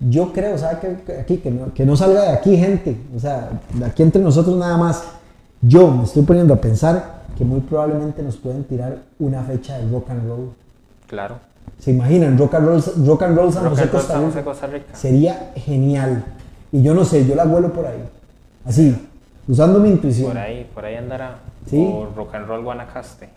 Yo 0.00 0.32
creo, 0.32 0.56
¿sabe 0.58 0.78
qué? 0.80 0.96
Que 1.04 1.20
aquí? 1.20 1.36
Que 1.38 1.50
no, 1.50 1.72
que 1.74 1.84
no 1.84 1.96
salga 1.96 2.22
de 2.22 2.28
aquí 2.28 2.56
gente, 2.56 2.96
o 3.16 3.18
sea, 3.18 3.50
de 3.74 3.84
aquí 3.84 4.02
entre 4.02 4.22
nosotros 4.22 4.56
nada 4.56 4.76
más. 4.76 5.02
Yo 5.60 5.90
me 5.90 6.04
estoy 6.04 6.22
poniendo 6.22 6.54
a 6.54 6.60
pensar 6.60 7.22
que 7.36 7.44
muy 7.44 7.60
probablemente 7.60 8.22
nos 8.22 8.36
pueden 8.36 8.64
tirar 8.64 8.98
una 9.18 9.42
fecha 9.42 9.78
de 9.78 9.90
rock 9.90 10.10
and 10.10 10.28
roll. 10.28 10.50
Claro. 11.08 11.36
¿Se 11.78 11.90
imaginan? 11.90 12.38
Rock 12.38 12.54
and 12.54 12.66
roll, 12.66 12.82
rock 13.06 13.22
and 13.22 13.36
roll 13.36 13.52
San 13.52 13.64
Rock 13.64 13.72
José, 13.72 13.82
and 13.82 13.92
Roll 13.92 14.00
Costa 14.00 14.12
San 14.12 14.22
Rica. 14.22 14.32
José, 14.32 14.44
Costa 14.44 14.66
Rica. 14.66 14.94
Sería 14.94 15.52
genial. 15.56 16.24
Y 16.70 16.82
yo 16.82 16.94
no 16.94 17.04
sé, 17.04 17.26
yo 17.26 17.34
la 17.34 17.44
vuelo 17.44 17.72
por 17.72 17.86
ahí. 17.86 18.02
Así, 18.64 18.96
usando 19.48 19.80
mi 19.80 19.88
intuición. 19.90 20.28
Por 20.28 20.38
ahí, 20.38 20.68
por 20.74 20.84
ahí 20.84 20.96
andará. 20.96 21.38
Sí. 21.66 21.88
O 21.92 22.08
Rock 22.14 22.34
and 22.34 22.46
Roll 22.46 22.62
Guanacaste. 22.62 23.28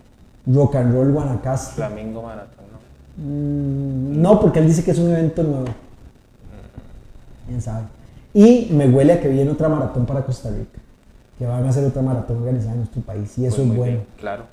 Rock 0.47 0.75
and 0.75 0.93
roll 0.93 1.11
Guanacaste. 1.11 1.75
Flamingo 1.75 2.21
Maratón, 2.23 2.65
¿no? 2.71 3.23
Mm, 3.23 4.21
no, 4.21 4.39
porque 4.39 4.59
él 4.59 4.67
dice 4.67 4.83
que 4.83 4.91
es 4.91 4.99
un 4.99 5.09
evento 5.11 5.43
nuevo. 5.43 5.65
Quién 7.47 7.61
sabe. 7.61 7.85
Y 8.33 8.69
me 8.71 8.87
huele 8.87 9.13
a 9.13 9.19
que 9.21 9.27
viene 9.27 9.51
otra 9.51 9.67
maratón 9.69 10.05
para 10.05 10.23
Costa 10.23 10.49
Rica. 10.49 10.79
Que 11.37 11.45
van 11.45 11.65
a 11.65 11.69
hacer 11.69 11.83
otra 11.85 12.01
maratón 12.01 12.37
organizada 12.37 12.73
en 12.73 12.77
nuestro 12.79 13.01
país. 13.01 13.37
Y 13.37 13.45
eso 13.45 13.57
Pues 13.57 13.69
es 13.69 13.75
bueno. 13.75 13.93
bien, 13.93 14.05
claro. 14.19 14.43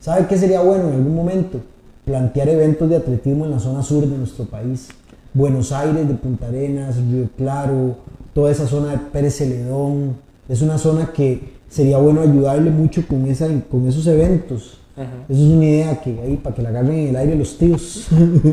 ¿Sabe 0.00 0.26
qué 0.26 0.38
sería 0.38 0.60
bueno 0.62 0.88
en 0.88 0.94
algún 0.94 1.14
momento? 1.14 1.60
Plantear 2.04 2.48
eventos 2.48 2.88
de 2.88 2.96
atletismo 2.96 3.44
en 3.44 3.50
la 3.50 3.58
zona 3.58 3.82
sur 3.82 4.06
de 4.06 4.16
nuestro 4.16 4.46
país. 4.46 4.88
Buenos 5.34 5.70
Aires, 5.72 6.08
de 6.08 6.14
Punta 6.14 6.46
Arenas, 6.46 6.96
Río 6.96 7.28
Claro, 7.36 7.96
toda 8.34 8.50
esa 8.50 8.66
zona 8.66 8.92
de 8.92 8.98
Pérez 8.98 9.36
Celedón. 9.36 10.16
Es 10.48 10.62
una 10.62 10.78
zona 10.78 11.12
que 11.12 11.52
sería 11.68 11.98
bueno 11.98 12.22
ayudarle 12.22 12.70
mucho 12.70 13.06
con, 13.06 13.26
esa, 13.26 13.46
con 13.70 13.86
esos 13.86 14.06
eventos. 14.06 14.79
Eso 15.28 15.42
es 15.42 15.50
una 15.50 15.64
idea 15.64 16.00
que 16.00 16.20
ahí 16.20 16.36
para 16.36 16.54
que 16.56 16.62
la 16.62 16.68
agarren 16.70 16.92
en 16.98 17.08
el 17.08 17.16
aire 17.16 17.36
los 17.36 17.56
tíos. 17.58 18.08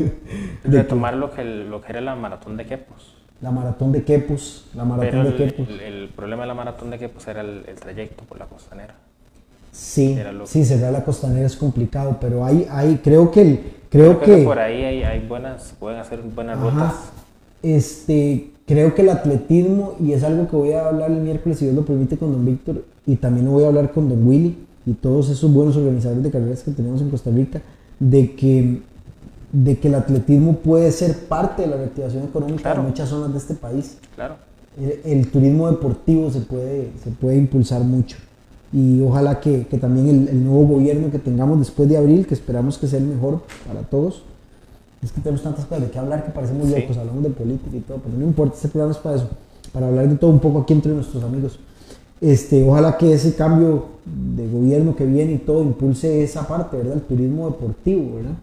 Retomar 0.64 1.14
lo 1.16 1.30
que, 1.30 1.44
lo 1.44 1.80
que 1.80 1.92
era 1.92 2.00
la 2.00 2.14
maratón 2.16 2.56
de 2.56 2.64
Quepos. 2.66 3.14
la 3.40 3.50
maratón 3.50 3.92
de 3.92 4.02
Quepos, 4.02 4.66
la 4.74 4.84
maratón 4.84 5.10
Pero 5.10 5.36
de 5.36 5.44
el, 5.44 5.52
Quepos. 5.54 5.68
el- 5.68 5.80
el 5.80 6.08
problema 6.08 6.42
de 6.42 6.48
la 6.48 6.54
maratón 6.54 6.90
de 6.90 6.98
Quepos 6.98 7.26
era 7.28 7.40
el, 7.42 7.64
el 7.68 7.74
trayecto 7.76 8.24
por 8.24 8.38
la 8.38 8.46
costanera. 8.46 8.94
Sí, 9.70 10.18
sí, 10.46 10.64
cerrar 10.64 10.92
la 10.92 11.04
costanera 11.04 11.46
es 11.46 11.54
complicado, 11.56 12.16
pero 12.20 12.44
hay, 12.44 12.66
hay 12.70 12.96
creo 13.02 13.30
que, 13.30 13.42
el- 13.42 13.60
creo 13.90 14.18
Creo 14.18 14.20
que 14.20 14.36
que, 14.40 14.44
por 14.44 14.58
ahí 14.58 14.82
hay, 14.82 15.02
hay 15.04 15.26
buenas, 15.26 15.74
pueden 15.78 16.00
hacer 16.00 16.20
buenas 16.22 16.58
Ajá. 16.58 16.70
rutas. 16.70 16.94
Este, 17.62 18.50
creo 18.66 18.94
que 18.94 19.02
el 19.02 19.10
atletismo, 19.10 19.94
y 20.00 20.12
es 20.12 20.24
algo 20.24 20.48
que 20.48 20.56
voy 20.56 20.72
a 20.72 20.88
hablar 20.88 21.10
el 21.10 21.18
miércoles, 21.18 21.58
si 21.58 21.66
Dios 21.66 21.76
lo 21.76 21.84
permite, 21.84 22.16
con 22.16 22.32
don 22.32 22.44
Víctor, 22.44 22.84
y 23.06 23.16
también 23.16 23.46
lo 23.46 23.52
voy 23.52 23.64
a 23.64 23.68
hablar 23.68 23.92
con 23.92 24.08
don 24.08 24.26
Willy 24.26 24.56
y 24.88 24.94
todos 24.94 25.28
esos 25.28 25.52
buenos 25.52 25.76
organizadores 25.76 26.22
de 26.22 26.30
carreras 26.30 26.62
que 26.62 26.70
tenemos 26.70 27.00
en 27.02 27.10
Costa 27.10 27.30
Rica, 27.30 27.60
de 28.00 28.34
que, 28.34 28.80
de 29.52 29.78
que 29.78 29.88
el 29.88 29.94
atletismo 29.94 30.56
puede 30.56 30.90
ser 30.92 31.14
parte 31.26 31.62
de 31.62 31.68
la 31.68 31.76
reactivación 31.76 32.24
económica 32.24 32.62
Claro. 32.62 32.82
de 32.82 32.88
muchas 32.88 33.08
zonas 33.08 33.32
de 33.32 33.38
este 33.38 33.54
país. 33.54 33.98
Claro. 34.14 34.36
El, 34.80 35.18
el 35.18 35.30
turismo 35.30 35.68
deportivo 35.70 36.30
se 36.30 36.40
puede, 36.40 36.90
se 37.02 37.10
puede 37.10 37.36
impulsar 37.36 37.82
mucho. 37.82 38.16
Y 38.72 39.00
ojalá 39.02 39.40
que, 39.40 39.66
que 39.66 39.78
también 39.78 40.08
el, 40.08 40.28
el 40.28 40.44
nuevo 40.44 40.66
gobierno 40.76 41.10
que 41.10 41.18
tengamos 41.18 41.58
después 41.58 41.88
de 41.88 41.96
abril, 41.96 42.26
que 42.26 42.34
esperamos 42.34 42.78
que 42.78 42.86
sea 42.86 42.98
el 42.98 43.06
mejor 43.06 43.42
para 43.66 43.80
todos, 43.82 44.22
es 45.02 45.12
que 45.12 45.20
tenemos 45.20 45.42
tantas 45.42 45.64
cosas 45.64 45.84
de 45.84 45.90
qué 45.90 45.98
hablar 45.98 46.24
que 46.24 46.30
parecemos 46.30 46.66
Sí. 46.68 46.74
locos, 46.80 46.96
hablamos 46.96 47.22
de 47.24 47.30
política 47.30 47.76
y 47.76 47.80
todo, 47.80 47.98
pero 47.98 48.16
no 48.18 48.24
importa, 48.26 48.54
este 48.56 48.68
programa 48.68 48.92
es 48.92 48.98
para 48.98 49.16
eso, 49.16 49.28
para 49.72 49.86
hablar 49.88 50.08
de 50.08 50.16
todo 50.16 50.30
un 50.30 50.40
poco 50.40 50.60
aquí 50.60 50.72
entre 50.72 50.92
nuestros 50.92 51.22
amigos. 51.24 51.58
Este, 52.20 52.68
ojalá 52.68 52.96
que 52.96 53.12
ese 53.12 53.34
cambio 53.34 53.86
de 54.04 54.48
gobierno 54.48 54.96
que 54.96 55.04
viene 55.04 55.32
y 55.32 55.38
todo 55.38 55.62
impulse 55.62 56.22
esa 56.22 56.46
parte, 56.46 56.76
¿verdad? 56.76 56.94
El 56.94 57.02
turismo 57.02 57.48
deportivo, 57.48 58.16
¿verdad? 58.16 58.34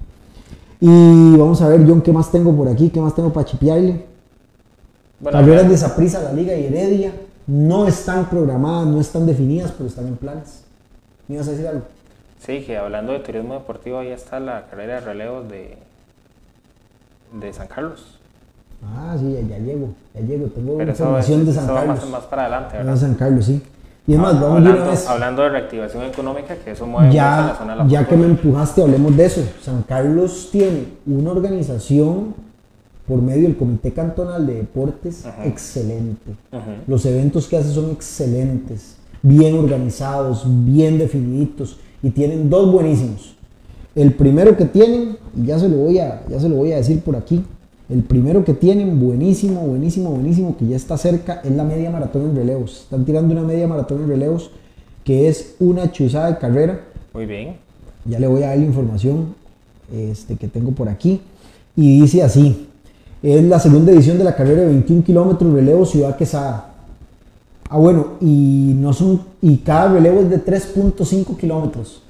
Y 0.79 1.37
vamos 1.37 1.61
a 1.61 1.67
ver, 1.67 1.85
John, 1.87 2.01
¿qué 2.01 2.11
más 2.11 2.31
tengo 2.31 2.55
por 2.55 2.67
aquí? 2.67 2.89
¿Qué 2.89 2.99
más 3.01 3.15
tengo 3.15 3.31
para 3.33 3.45
chipearle? 3.45 4.05
Bueno, 5.19 5.39
Carreras 5.39 5.69
de 5.69 5.77
Saprissa, 5.77 6.21
la 6.21 6.33
Liga 6.33 6.55
y 6.55 6.65
Heredia 6.65 7.13
no 7.47 7.87
están 7.87 8.29
programadas, 8.29 8.87
no 8.87 8.99
están 8.99 9.25
definidas, 9.25 9.71
pero 9.71 9.87
están 9.87 10.07
en 10.07 10.17
planes. 10.17 10.63
¿Me 11.27 11.35
ibas 11.35 11.47
a 11.47 11.51
decir 11.51 11.67
algo? 11.67 11.83
Sí, 12.39 12.61
que 12.61 12.77
hablando 12.77 13.13
de 13.13 13.19
turismo 13.19 13.55
deportivo, 13.55 13.99
ahí 13.99 14.09
está 14.09 14.39
la 14.39 14.67
carrera 14.67 14.95
de 14.95 15.01
relevos 15.01 15.49
de, 15.49 15.77
de 17.39 17.53
San 17.53 17.67
Carlos. 17.67 18.14
Ah, 18.85 19.15
sí, 19.19 19.33
ya, 19.33 19.55
ya 19.57 19.63
llego, 19.63 19.89
ya 20.13 20.21
llego. 20.21 20.47
Tengo 20.47 20.77
Pero 20.77 20.91
eso, 20.91 21.03
información 21.03 21.39
es- 21.41 21.45
de 21.45 21.51
eso 21.51 21.61
San 21.61 21.69
va 21.75 21.79
Carlos. 21.79 21.99
más, 22.01 22.09
más 22.09 22.23
para 22.23 22.41
adelante, 22.43 22.77
¿verdad? 22.77 22.95
San 22.95 23.13
Carlos, 23.15 23.45
sí. 23.45 23.61
Y 24.07 24.13
además, 24.13 24.33
vamos 24.39 24.55
de 24.57 24.61
una 24.61 24.69
hablando, 24.69 24.91
vez. 24.91 25.07
hablando 25.09 25.41
de 25.41 25.49
reactivación 25.49 26.03
económica, 26.03 26.55
que 26.63 26.71
eso 26.71 26.85
mueve 26.85 27.07
mucho 27.07 27.17
en 27.19 27.23
la 27.25 27.47
Ya, 27.47 27.55
zona 27.57 27.71
de 27.73 27.79
la 27.79 27.87
ya 27.87 28.07
que 28.07 28.15
me 28.17 28.25
empujaste, 28.25 28.81
hablemos 28.83 29.17
de 29.17 29.25
eso. 29.25 29.41
San 29.63 29.81
Carlos 29.83 30.49
tiene 30.51 30.85
una 31.07 31.31
organización 31.31 32.35
por 33.07 33.21
medio 33.21 33.43
del 33.43 33.57
Comité 33.57 33.91
Cantonal 33.93 34.45
de 34.45 34.55
Deportes 34.55 35.25
Ajá. 35.25 35.45
excelente. 35.45 36.35
Los 36.87 37.05
eventos 37.05 37.47
que 37.47 37.57
hace 37.57 37.71
son 37.71 37.89
excelentes, 37.91 38.97
bien 39.23 39.55
organizados, 39.57 40.43
bien 40.45 40.97
definidos 40.99 41.77
y 42.03 42.11
tienen 42.11 42.49
dos 42.49 42.71
buenísimos. 42.71 43.35
El 43.95 44.13
primero 44.13 44.55
que 44.57 44.65
tienen, 44.65 45.17
y 45.35 45.45
ya 45.45 45.57
se 45.57 45.67
lo 45.69 45.77
voy 45.77 45.97
a, 45.99 46.23
ya 46.27 46.39
se 46.39 46.47
lo 46.49 46.55
voy 46.57 46.71
a 46.73 46.77
decir 46.77 46.99
por 47.01 47.15
aquí, 47.15 47.43
El 47.87 48.01
primero 48.01 48.43
que 48.43 48.53
tienen, 48.53 48.99
buenísimo, 48.99 49.61
buenísimo, 49.61 50.09
buenísimo, 50.09 50.57
que 50.57 50.67
ya 50.67 50.75
está 50.75 50.97
cerca, 50.97 51.41
es 51.43 51.51
la 51.51 51.63
media 51.63 51.91
maratón 51.91 52.29
en 52.29 52.35
relevos. 52.35 52.81
Están 52.81 53.05
tirando 53.05 53.33
una 53.33 53.43
media 53.43 53.67
maratón 53.67 54.03
en 54.03 54.09
relevos 54.09 54.51
que 55.03 55.27
es 55.27 55.55
una 55.59 55.91
chuzada 55.91 56.31
de 56.31 56.37
carrera. 56.39 56.81
Muy 57.13 57.27
bien. 57.27 57.57
Ya 58.05 58.19
le 58.19 58.27
voy 58.27 58.43
a 58.43 58.47
dar 58.47 58.57
la 58.57 58.65
información 58.65 59.35
este, 59.93 60.35
que 60.35 60.47
tengo 60.47 60.71
por 60.71 60.89
aquí. 60.89 61.21
Y 61.75 62.01
dice 62.01 62.23
así, 62.23 62.67
es 63.21 63.43
la 63.43 63.59
segunda 63.59 63.91
edición 63.91 64.17
de 64.17 64.23
la 64.23 64.35
carrera 64.35 64.61
de 64.61 64.67
21 64.67 65.03
kilómetros 65.03 65.53
relevo 65.53 65.85
Ciudad 65.85 66.17
Quesada. 66.17 66.73
Ah, 67.69 67.77
bueno, 67.77 68.13
y, 68.19 68.73
no 68.75 68.93
son, 68.93 69.21
y 69.41 69.57
cada 69.57 69.93
relevo 69.93 70.21
es 70.21 70.29
de 70.29 70.43
3.5 70.43 71.37
kilómetros. 71.37 72.01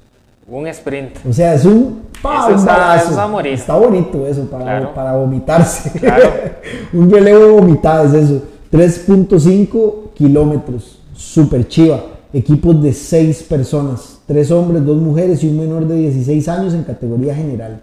Un 0.48 0.66
sprint. 0.68 1.16
O 1.28 1.32
sea, 1.32 1.54
es 1.54 1.64
un... 1.64 2.05
Eso 2.32 2.50
está, 2.56 2.96
eso 2.96 3.10
está, 3.10 3.26
morir. 3.26 3.52
está 3.54 3.76
bonito 3.76 4.26
eso, 4.26 4.44
para, 4.50 4.64
Claro. 4.64 4.94
para 4.94 5.12
vomitarse. 5.16 5.98
Claro. 5.98 6.30
un 6.92 7.10
relevo 7.10 7.44
de 7.44 7.50
vomitada 7.52 8.04
es 8.04 8.14
eso. 8.30 8.42
3.5 8.72 10.12
kilómetros. 10.14 10.98
Super 11.14 11.66
chiva. 11.68 12.00
Equipos 12.32 12.82
de 12.82 12.92
6 12.92 13.42
personas. 13.44 14.20
3 14.26 14.50
hombres, 14.50 14.84
2 14.84 14.96
mujeres 15.00 15.42
y 15.44 15.48
un 15.48 15.58
menor 15.60 15.86
de 15.86 15.96
16 15.96 16.48
años 16.48 16.74
en 16.74 16.82
categoría 16.82 17.34
general. 17.34 17.82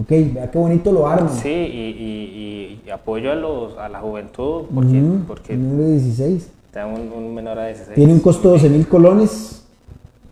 Ok, 0.00 0.08
vea 0.08 0.50
qué 0.50 0.58
bonito 0.58 0.90
lo 0.90 1.06
arman. 1.06 1.28
Sí, 1.34 1.48
y, 1.48 1.52
y- 1.52 2.82
y 2.86 2.90
apoyo 2.90 3.30
a, 3.30 3.34
los, 3.34 3.76
a 3.78 3.88
la 3.90 4.00
juventud 4.00 4.62
porque, 4.74 5.02
Ujú, 5.02 5.18
porque 5.28 5.54
menor 5.56 5.86
de 5.86 5.92
16. 5.92 6.48
te 6.72 6.78
dan 6.78 6.88
un, 6.94 7.12
un 7.12 7.34
menor 7.34 7.58
a 7.58 7.66
16. 7.66 7.94
Tiene 7.94 8.12
un 8.14 8.20
costo 8.20 8.48
de 8.48 8.54
12 8.54 8.68
mil 8.70 8.88
colones 8.88 9.62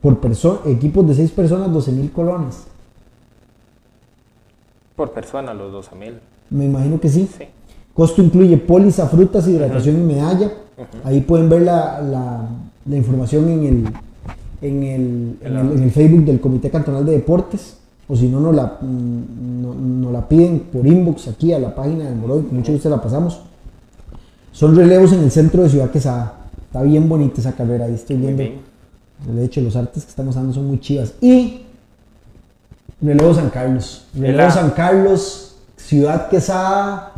por 0.01 0.19
persona. 0.19 0.61
Equipos 0.67 1.07
de 1.07 1.15
6 1.15 1.31
personas, 1.33 1.71
12 1.73 1.93
mil 1.93 2.11
colones. 2.11 2.65
Por 5.01 5.13
persona, 5.13 5.55
los 5.55 5.73
12 5.73 5.97
mil. 5.97 6.13
Me 6.51 6.67
imagino 6.67 7.01
que 7.01 7.09
sí. 7.09 7.27
Sí. 7.39 7.45
Costo 7.95 8.21
incluye 8.21 8.59
póliza, 8.59 9.07
frutas, 9.09 9.49
hidratación 9.49 9.97
y 9.97 10.05
medalla. 10.05 10.51
Ahí 11.05 11.23
pueden 11.23 11.49
ver 11.49 11.63
la, 11.63 12.03
la- 12.03 12.47
la 12.85 12.97
información 12.97 13.49
en 13.49 13.65
el, 13.65 13.85
en, 14.61 14.83
el, 14.83 15.37
en, 15.41 15.57
el, 15.57 15.73
en 15.73 15.83
el 15.85 15.91
Facebook 15.91 16.27
del 16.27 16.39
Comité 16.39 16.69
Cantonal 16.69 17.07
de 17.07 17.13
Deportes. 17.13 17.79
O 18.09 18.15
si 18.15 18.29
no, 18.29 18.41
nos 18.41 18.55
la, 18.55 18.77
mm, 18.79 20.03
no- 20.03 20.13
la 20.13 20.29
piden 20.29 20.61
por 20.71 20.87
inbox 20.87 21.29
aquí 21.29 21.55
a 21.55 21.59
la 21.59 21.75
página 21.75 22.05
del 22.05 22.17
Morón, 22.17 22.43
con 22.43 22.59
mucho 22.59 22.71
gusto 22.73 22.91
la 22.91 23.01
pasamos. 23.01 23.41
Son 24.53 24.77
relevos 24.77 25.15
en 25.15 25.21
el 25.21 25.31
centro 25.31 25.63
de 25.63 25.71
Ciudad 25.71 25.91
Quesada. 25.91 26.41
Está 26.67 26.83
bien 26.83 27.09
bonita 27.09 27.41
esa 27.41 27.53
carrera, 27.53 27.87
ahí 27.87 27.95
estoy 27.95 28.17
viendo. 28.17 28.43
De 29.35 29.45
hecho, 29.47 29.63
los 29.63 29.77
artes 29.77 30.05
que 30.05 30.11
están 30.11 30.29
usando 30.29 30.53
son 30.53 30.67
muy 30.67 30.79
chivas. 30.79 31.15
Y 31.23 31.63
Relevo 33.03 33.35
San 33.35 33.51
Carlos. 33.51 34.07
Relevo 34.15 34.37
la- 34.39 34.51
San 34.51 34.71
Carlos, 34.71 35.57
Ciudad 35.77 36.29
Quesada, 36.29 37.13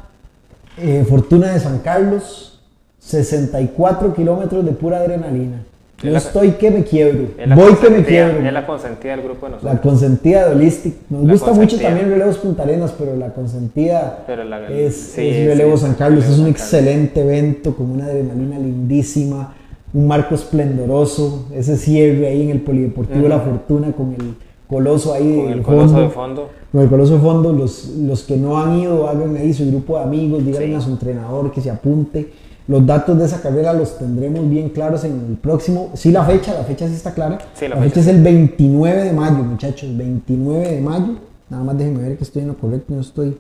eh, 0.79 1.05
Fortuna 1.09 1.53
de 1.53 1.61
San 1.61 1.79
Carlos, 1.81 2.61
64 2.99 4.15
kilómetros 4.15 4.65
de 4.65 4.73
pura 4.73 4.99
adrenalina. 4.99 5.63
Yo 6.03 6.11
la- 6.11 6.19
estoy 6.19 6.53
que 6.53 6.71
me 6.71 6.83
quiebro. 6.83 7.29
Voy 7.55 7.75
que 7.77 7.89
me 7.89 8.05
quiebro. 8.05 8.45
Es 8.45 8.53
la 8.53 8.67
consentida 8.67 9.13
del 9.13 9.23
grupo 9.25 9.47
de 9.47 9.53
nosotros. 9.53 9.75
La 9.75 9.81
consentida 9.81 10.49
de 10.49 10.55
Holistic. 10.57 10.95
Nos 11.09 11.25
La 11.25 11.33
gusta 11.33 11.53
mucho 11.53 11.79
también 11.79 12.11
Relevos 12.11 12.39
Punta 12.39 12.65
Arenas, 12.65 12.93
pero 12.99 13.15
la 13.17 13.33
consentida 13.33 14.25
Pero 14.27 14.43
la- 14.43 14.67
es, 14.69 14.97
sí, 14.97 15.29
es 15.29 15.47
Relevo 15.47 15.77
sí, 15.77 15.85
San 15.85 15.95
Carlos. 15.95 16.25
Relevo 16.25 16.35
es 16.35 16.41
un 16.41 16.47
excelente 16.49 17.21
evento 17.21 17.77
con 17.77 17.91
una 17.91 18.07
adrenalina 18.07 18.59
lindísima, 18.59 19.55
un 19.95 20.07
marco 20.09 20.35
esplendoroso, 20.35 21.47
ese 21.55 21.77
cierre 21.77 22.27
ahí 22.27 22.43
en 22.43 22.51
el 22.51 22.61
Polideportivo 22.63 23.29
La 23.29 23.39
Fortuna 23.39 23.93
con 23.93 24.13
el 24.15 24.35
coloso 24.73 25.13
ahí 25.15 25.37
Con 25.43 25.53
el 25.53 25.63
coloso 25.63 25.87
fondo. 25.89 26.01
de 26.03 26.09
fondo. 26.11 26.49
Con 26.73 26.81
el 26.81 26.89
coloso 26.89 27.15
de 27.15 27.21
fondo, 27.21 27.53
los, 27.53 27.85
los 27.99 28.23
que 28.23 28.37
no 28.37 28.59
han 28.59 28.79
ido, 28.79 29.09
hagan 29.09 29.37
ahí 29.37 29.53
su 29.53 29.67
grupo 29.71 29.99
de 29.99 30.05
amigos, 30.05 30.45
díganle 30.45 30.69
Sí. 30.69 30.75
a 30.75 30.81
su 30.81 30.91
entrenador 30.91 31.53
que 31.53 31.61
se 31.61 31.71
apunte. 31.71 32.33
Los 32.69 32.87
datos 32.87 33.19
de 33.19 33.25
esa 33.27 33.41
carrera 33.43 33.73
los 33.73 33.99
tendremos 33.99 34.49
bien 34.49 34.71
claros 34.71 35.05
en 35.05 35.13
el 35.29 35.37
próximo. 35.37 35.91
Sí, 35.95 36.11
la 36.13 36.25
fecha, 36.25 36.55
la 36.55 36.65
fecha 36.65 36.87
sí 36.89 36.95
está 36.95 37.13
clara. 37.13 37.39
Sí, 37.55 37.67
la 37.69 37.75
la 37.75 37.83
fecha 37.83 37.97
fecha 37.97 38.01
es 38.11 38.17
el 38.17 38.23
29 38.23 39.05
de 39.05 39.13
mayo, 39.13 39.43
muchachos. 39.45 39.97
29 39.97 40.69
de 40.69 40.81
mayo. 40.81 41.15
Nada 41.51 41.65
más 41.65 41.77
déjenme 41.77 42.03
ver 42.09 42.17
que 42.17 42.25
estoy 42.25 42.43
en 42.43 42.49
lo 42.49 42.57
correcto, 42.57 42.95
no 42.95 43.01
estoy. 43.01 43.37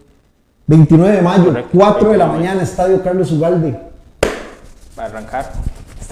29 0.67 1.17
de 1.17 1.23
mayo, 1.23 1.45
Correcto, 1.47 1.71
4 1.73 2.11
de 2.11 2.17
la 2.19 2.25
29. 2.27 2.39
mañana, 2.39 2.63
Estadio 2.63 3.03
Carlos 3.03 3.33
Ugalde. 3.33 3.79
Para 4.95 5.09
arrancar. 5.09 5.51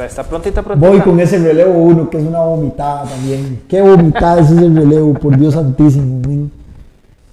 Está, 0.00 0.22
está 0.22 0.30
prontita, 0.30 0.62
prontita. 0.62 0.88
Voy 0.88 1.00
con 1.00 1.20
ese 1.20 1.38
relevo 1.38 1.74
1, 1.74 2.08
que 2.08 2.16
es 2.16 2.24
una 2.24 2.40
vomitada 2.40 3.04
también. 3.04 3.62
Qué 3.68 3.82
vomitada 3.82 4.40
es 4.40 4.50
ese 4.50 4.68
relevo, 4.68 5.12
por 5.12 5.36
Dios 5.36 5.52
santísimo. 5.52 6.26
men. 6.26 6.50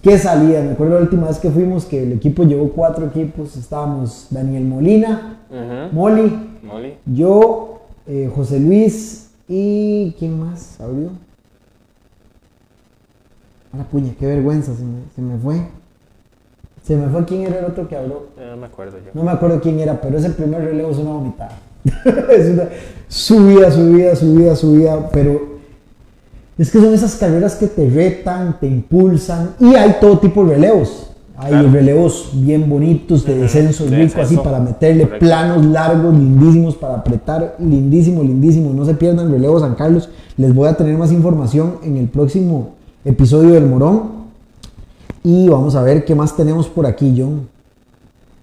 Qué 0.02 0.18
salida. 0.18 0.62
Me 0.62 0.72
acuerdo 0.72 0.96
la 0.96 1.02
última 1.02 1.28
vez 1.28 1.40
que 1.40 1.50
fuimos 1.50 1.86
que 1.86 2.04
el 2.04 2.12
equipo 2.12 2.44
llevó 2.44 2.70
cuatro 2.70 3.06
equipos. 3.06 3.56
Estábamos 3.56 4.28
Daniel 4.30 4.66
Molina, 4.66 5.38
Molly. 5.94 6.34
yo, 7.06 7.84
eh, 8.06 8.30
José 8.36 8.60
Luis 8.60 9.30
y. 9.48 10.14
¿Quién 10.20 10.38
más 10.38 10.78
abrió? 10.82 11.12
A 13.72 13.78
la 13.78 13.84
puña, 13.86 14.14
qué 14.20 14.26
vergüenza, 14.26 14.76
se 14.76 14.84
me, 14.84 15.00
se 15.16 15.22
me 15.22 15.38
fue. 15.38 15.62
Se 16.84 16.98
me 16.98 17.08
fue 17.08 17.24
quién 17.24 17.44
era 17.44 17.60
el 17.60 17.66
otro 17.66 17.88
que 17.88 17.96
habló. 17.96 18.28
No 18.38 18.58
me 18.58 18.66
acuerdo 18.66 18.98
yo. 18.98 19.12
No 19.14 19.24
me 19.24 19.32
acuerdo 19.32 19.62
quién 19.62 19.80
era, 19.80 20.02
pero 20.02 20.18
ese 20.18 20.32
primer 20.32 20.66
relevo 20.66 20.92
es 20.92 20.98
una 20.98 21.12
vomitada. 21.12 21.58
es 22.32 22.50
una 22.50 22.64
subida, 23.08 23.72
subida, 23.72 24.16
subida, 24.16 24.56
subida, 24.56 25.10
pero 25.12 25.58
es 26.58 26.72
que 26.72 26.80
son 26.80 26.94
esas 26.94 27.16
carreras 27.16 27.56
que 27.56 27.68
te 27.68 27.90
retan, 27.90 28.60
te 28.60 28.68
impulsan 28.68 29.52
y 29.60 29.76
hay 29.76 29.96
todo 30.02 30.20
tipo 30.20 30.44
de 30.46 30.56
relevos. 30.56 31.04
Hay 31.40 31.52
Claro. 31.52 31.72
relevos 31.72 32.32
bien 32.34 32.68
bonitos 32.68 33.24
de 33.24 33.38
descenso 33.38 33.86
de 33.86 33.96
rico, 33.96 34.20
así 34.22 34.38
para 34.38 34.60
meterle 34.60 35.04
correcto. 35.04 35.24
planos 35.24 35.64
largos, 35.68 36.12
lindísimos 36.12 36.76
para 36.76 36.96
apretar, 36.96 37.56
lindísimo, 37.60 38.24
lindísimo. 38.24 38.74
No 38.74 38.86
se 38.86 38.96
pierdan 38.96 39.32
relevo 39.32 39.60
San 39.60 39.76
Carlos. 39.76 40.10
Les 40.36 40.52
voy 40.56 40.68
a 40.68 40.74
tener 40.74 40.98
más 40.98 41.12
información 41.12 41.76
en 41.84 41.98
el 41.98 42.08
próximo 42.08 42.70
episodio 43.06 43.52
del 43.52 43.68
Morón. 43.68 44.18
Y 45.24 45.48
vamos 45.48 45.76
a 45.76 45.84
ver 45.84 46.06
qué 46.06 46.16
más 46.16 46.36
tenemos 46.36 46.68
por 46.68 46.88
aquí, 46.88 47.14
John. 47.16 47.48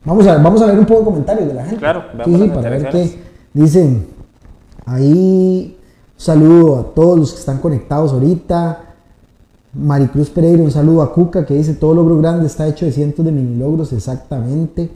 Vamos 0.05 0.25
a, 0.29 0.37
vamos 0.37 0.63
a 0.63 0.67
ver 0.67 0.79
un 0.79 0.87
poco 0.87 1.01
de 1.01 1.05
comentarios 1.07 1.49
de 1.49 1.55
la 1.55 1.63
gente. 1.65 1.79
Claro, 1.79 2.05
sí, 2.25 2.51
para 2.55 2.71
ver 2.71 2.89
qué. 2.91 3.11
Dicen. 3.55 4.15
Ahí, 4.87 5.77
un 5.79 6.21
saludo 6.21 6.79
a 6.79 6.95
todos 6.95 7.19
los 7.19 7.33
que 7.33 7.39
están 7.39 7.59
conectados 7.59 8.13
ahorita. 8.13 8.81
Maricruz 9.73 10.31
Pereira, 10.31 10.63
un 10.63 10.71
saludo 10.71 11.03
a 11.03 11.13
Cuca 11.13 11.47
que 11.47 11.55
dice: 11.55 11.75
Todo 11.75 11.95
logro 11.95 12.19
grande 12.19 12.47
está 12.47 12.69
hecho 12.69 12.85
de 12.85 12.93
cientos 12.93 13.25
de 13.25 13.33
mini 13.33 13.57
logros, 13.57 13.93
exactamente. 13.93 14.91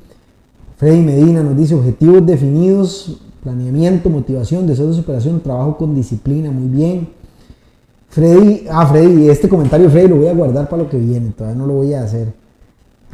Freddy 0.77 1.01
Medina 1.01 1.42
nos 1.42 1.57
dice: 1.57 1.75
Objetivos 1.75 2.25
definidos, 2.27 3.21
planeamiento, 3.42 4.11
motivación, 4.11 4.66
deseo 4.66 4.88
de 4.88 4.94
superación, 4.94 5.40
trabajo 5.40 5.77
con 5.79 5.94
disciplina, 5.94 6.51
muy 6.51 6.68
bien. 6.68 7.09
Freddy, 8.11 8.66
ah, 8.71 8.87
Freddy, 8.87 9.29
este 9.29 9.49
comentario, 9.49 9.90
Freddy, 9.90 10.09
lo 10.09 10.16
voy 10.16 10.29
a 10.29 10.35
guardar 10.35 10.68
para 10.68 10.83
lo 10.83 10.88
que 10.88 10.99
viene, 10.99 11.31
todavía 11.31 11.59
no 11.59 11.66
lo 11.66 11.75
voy 11.75 11.94
a 11.94 12.03
hacer. 12.03 12.33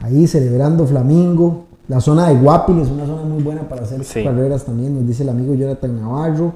Ahí 0.02 0.26
celebrando 0.26 0.87
Flamingo, 0.87 1.64
la 1.88 2.01
zona 2.01 2.29
de 2.29 2.37
Guapil 2.37 2.81
es 2.81 2.88
una 2.88 3.07
zona 3.07 3.23
muy 3.23 3.42
buena 3.42 3.62
para 3.68 3.83
hacer 3.83 4.03
Sí. 4.05 4.25
carreras 4.25 4.64
también, 4.64 4.94
nos 4.94 5.07
dice 5.07 5.23
el 5.23 5.29
amigo 5.29 5.55
Jonathan 5.55 6.01
Navarro. 6.01 6.53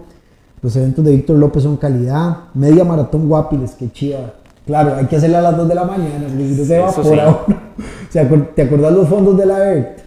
Los 0.63 0.75
eventos 0.77 1.05
de 1.05 1.13
Víctor 1.13 1.37
López 1.39 1.63
son 1.63 1.77
calidad. 1.77 2.37
Media 2.55 2.85
maratón 2.85 3.29
Guapiles, 3.29 3.77
qué 3.79 3.91
chiva. 3.93 4.33
Claro, 4.67 4.97
hay 4.97 5.07
que 5.07 5.17
hacerla 5.17 5.39
a 5.39 5.43
las 5.43 5.57
2 5.57 5.69
de 5.69 5.75
la 5.75 5.85
mañana, 5.85 6.27
porque 6.27 6.45
no 6.59 6.65
se 6.65 6.77
evapora 6.77 7.29
uno. 7.47 7.57
O 8.09 8.13
sea, 8.13 8.29
¿Te 8.55 8.63
acordás 8.63 8.93
los 8.93 9.09
fondos 9.09 9.37
de 9.39 9.47
la 9.47 9.71
ERT? 9.73 9.99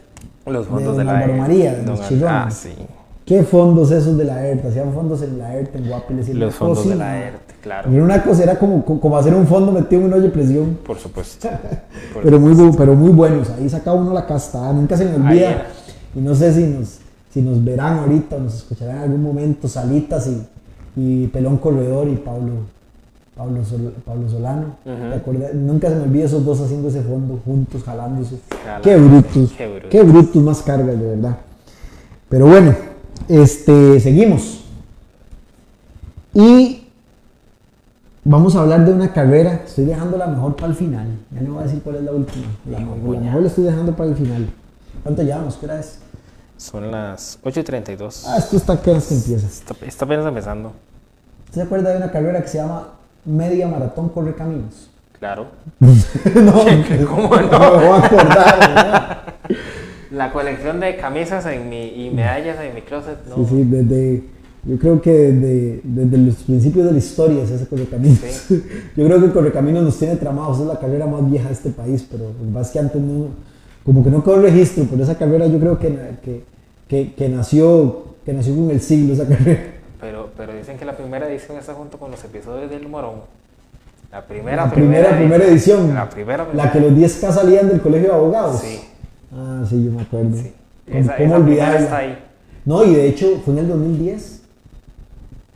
Los 0.47 0.65
De 0.65 0.71
fondos 0.71 0.97
don 0.97 0.97
de, 0.97 1.03
la 1.05 1.23
ERT. 1.23 1.37
María, 1.37 1.73
de 1.75 1.85
los 1.85 2.01
chirrones. 2.07 2.31
Ah, 2.35 2.51
sí. 2.51 2.69
¿Qué 3.31 3.43
fondos 3.43 3.91
esos 3.91 4.17
de 4.17 4.25
la 4.25 4.45
ERT? 4.45 4.65
Hacían 4.65 4.91
fondos 4.91 5.21
en 5.21 5.39
la 5.39 5.55
ERT, 5.55 5.73
en 5.77 5.87
Guapiles. 5.87 6.27
y 6.27 6.31
en 6.31 6.39
Los 6.39 6.51
la 6.53 6.59
fondos 6.59 6.77
de 6.79 6.83
cocina. 6.83 7.05
la 7.05 7.17
ERT, 7.27 7.41
claro. 7.61 7.89
Era 7.89 8.03
una 8.03 8.23
cosa, 8.23 8.43
era 8.43 8.59
como, 8.59 8.83
como 8.83 9.17
hacer 9.17 9.33
un 9.33 9.47
fondo 9.47 9.71
metido 9.71 10.01
en 10.01 10.07
un 10.07 10.13
hoyo 10.15 10.23
de 10.23 10.29
presión. 10.31 10.77
Por 10.85 10.97
supuesto. 10.97 11.47
Por 12.13 12.23
Pero 12.23 12.39
muy, 12.41 12.51
bu- 12.53 12.75
pero 12.75 12.93
muy 12.93 13.11
buenos. 13.13 13.49
Ahí 13.51 13.69
saca 13.69 13.93
uno 13.93 14.13
la 14.13 14.25
casta. 14.25 14.67
ah, 14.67 14.73
Nunca 14.73 14.97
se 14.97 15.05
me 15.05 15.15
olvida. 15.15 15.67
Y 16.13 16.19
no 16.19 16.35
sé 16.35 16.53
si 16.53 16.63
nos, 16.67 16.97
si 17.33 17.41
nos 17.41 17.63
verán 17.63 17.99
ahorita 17.99 18.37
nos 18.37 18.53
escucharán 18.55 18.97
en 18.97 19.01
algún 19.03 19.23
momento. 19.23 19.69
Salitas 19.69 20.27
y, 20.27 20.45
y 20.97 21.27
Pelón 21.27 21.55
Corredor 21.55 22.09
y 22.09 22.17
Pablo, 22.17 22.51
Pablo, 23.33 23.63
Sol- 23.63 23.93
Pablo 24.05 24.27
Solano. 24.29 24.75
Nunca 25.53 25.87
se 25.87 25.95
me 25.95 26.01
olvida 26.01 26.25
esos 26.25 26.43
dos 26.43 26.59
haciendo 26.59 26.89
ese 26.89 27.01
fondo 27.01 27.39
juntos, 27.45 27.81
jalándose. 27.85 28.35
Jalando. 28.65 28.83
Qué 28.83 28.97
brutos. 28.97 29.51
Qué 29.57 29.67
brutos. 29.67 29.89
Qué 29.89 30.03
brutos 30.03 30.43
más 30.43 30.61
cargas, 30.63 30.99
de 30.99 31.07
verdad. 31.15 31.37
Pero 32.27 32.47
bueno, 32.47 32.75
este, 33.27 33.99
seguimos. 33.99 34.63
Y 36.33 36.87
vamos 38.23 38.55
a 38.55 38.61
hablar 38.61 38.85
de 38.85 38.93
una 38.93 39.11
carrera. 39.11 39.63
Estoy 39.65 39.85
dejando 39.85 40.17
la 40.17 40.27
mejor 40.27 40.55
para 40.55 40.67
el 40.67 40.75
final. 40.75 41.07
Ya 41.31 41.41
no 41.41 41.53
voy 41.53 41.63
a 41.63 41.65
decir 41.65 41.81
cuál 41.81 41.97
es 41.97 42.03
la 42.03 42.11
última. 42.11 42.47
La, 42.69 42.79
Hijo 42.79 42.95
mejor 42.95 43.41
la 43.41 43.47
estoy 43.47 43.63
dejando 43.65 43.95
para 43.95 44.09
el 44.09 44.15
final. 44.15 44.49
¿Cuánto 45.03 45.23
llevamos? 45.23 45.55
¿Qué 45.55 45.65
hora 45.65 45.79
es? 45.79 45.99
Son 46.57 46.91
las 46.91 47.39
8 47.43 47.59
y 47.59 47.63
32. 47.63 48.25
Ah, 48.27 48.37
esto 48.37 48.57
está 48.57 48.73
apenas 48.73 49.07
que 49.07 49.15
empieza. 49.15 49.47
Está, 49.47 49.73
está 49.85 50.05
apenas 50.05 50.25
empezando. 50.25 50.71
¿Usted 51.45 51.61
se 51.61 51.61
acuerda 51.63 51.89
de 51.89 51.97
una 51.97 52.11
carrera 52.11 52.41
que 52.41 52.47
se 52.47 52.59
llama 52.59 52.89
Media 53.25 53.67
Maratón 53.67 54.09
Corre 54.09 54.35
Caminos? 54.35 54.89
Claro. 55.17 55.47
no, 55.79 56.53
¿Cómo 57.07 57.35
no 57.35 57.59
me 57.59 57.67
voy 57.67 57.99
a 57.99 58.05
acordar. 58.05 59.20
La 60.11 60.31
colección 60.31 60.79
de 60.79 60.97
camisas 60.97 61.45
en 61.45 61.69
mi, 61.69 62.05
y 62.05 62.09
medallas 62.09 62.59
en 62.59 62.75
mi 62.75 62.81
closet, 62.81 63.25
¿no? 63.29 63.35
Sí, 63.35 63.45
sí, 63.49 63.63
desde, 63.63 64.23
yo 64.63 64.77
creo 64.77 65.01
que 65.01 65.11
desde, 65.11 65.81
desde 65.83 66.17
los 66.17 66.35
principios 66.35 66.85
de 66.85 66.91
la 66.91 66.97
historia 66.97 67.43
es 67.43 67.51
ese 67.51 67.65
Correcaminos. 67.67 68.19
Sí. 68.19 68.63
Yo 68.95 69.05
creo 69.05 69.21
que 69.21 69.31
Correcaminos 69.31 69.83
nos 69.83 69.97
tiene 69.97 70.17
tramados, 70.17 70.59
es 70.59 70.67
la 70.67 70.79
carrera 70.79 71.07
más 71.07 71.27
vieja 71.29 71.47
de 71.47 71.53
este 71.53 71.69
país, 71.71 72.05
pero 72.09 72.25
lo 72.25 72.71
que 72.71 72.79
antes 72.79 73.01
no, 73.01 73.27
como 73.83 74.03
que 74.03 74.11
no 74.11 74.23
quedó 74.23 74.41
registro, 74.41 74.85
pero 74.89 75.03
esa 75.03 75.17
carrera 75.17 75.47
yo 75.47 75.59
creo 75.59 75.79
que, 75.79 75.97
que, 76.23 76.43
que, 76.87 77.13
que 77.13 77.29
nació, 77.29 78.03
que 78.23 78.33
nació 78.33 78.55
con 78.55 78.69
el 78.69 78.81
siglo 78.81 79.13
esa 79.13 79.27
carrera. 79.29 79.61
Pero, 79.99 80.29
pero 80.37 80.53
dicen 80.53 80.77
que 80.77 80.85
la 80.85 80.95
primera 80.95 81.27
edición 81.27 81.57
está 81.57 81.73
junto 81.73 81.97
con 81.97 82.11
los 82.11 82.23
episodios 82.23 82.69
del 82.69 82.87
Morón. 82.87 83.21
La 84.11 84.25
primera, 84.25 84.65
La 84.65 84.71
primera, 84.71 85.17
primera 85.17 85.45
edición. 85.45 85.93
La 85.95 86.09
primera, 86.09 86.47
La 86.53 86.71
que 86.71 86.81
los 86.81 86.91
10K 86.91 87.31
salían 87.31 87.69
del 87.69 87.81
colegio 87.81 88.09
de 88.09 88.15
abogados. 88.15 88.59
Sí, 88.59 88.81
Ah, 89.33 89.63
sí, 89.67 89.83
yo 89.83 89.91
me 89.91 90.01
acuerdo. 90.01 90.35
sí. 90.35 90.51
¿Cómo- 90.85 90.99
Esa, 90.99 91.15
cómo 91.15 91.25
esa 91.27 91.35
primera 91.35 91.37
olvidarla? 91.37 91.79
está 91.79 91.97
ahí. 91.97 92.17
No, 92.65 92.83
y 92.83 92.93
de 92.93 93.07
hecho 93.09 93.27
fue 93.43 93.53
en 93.53 93.59
el 93.59 93.67
2010. 93.69 94.41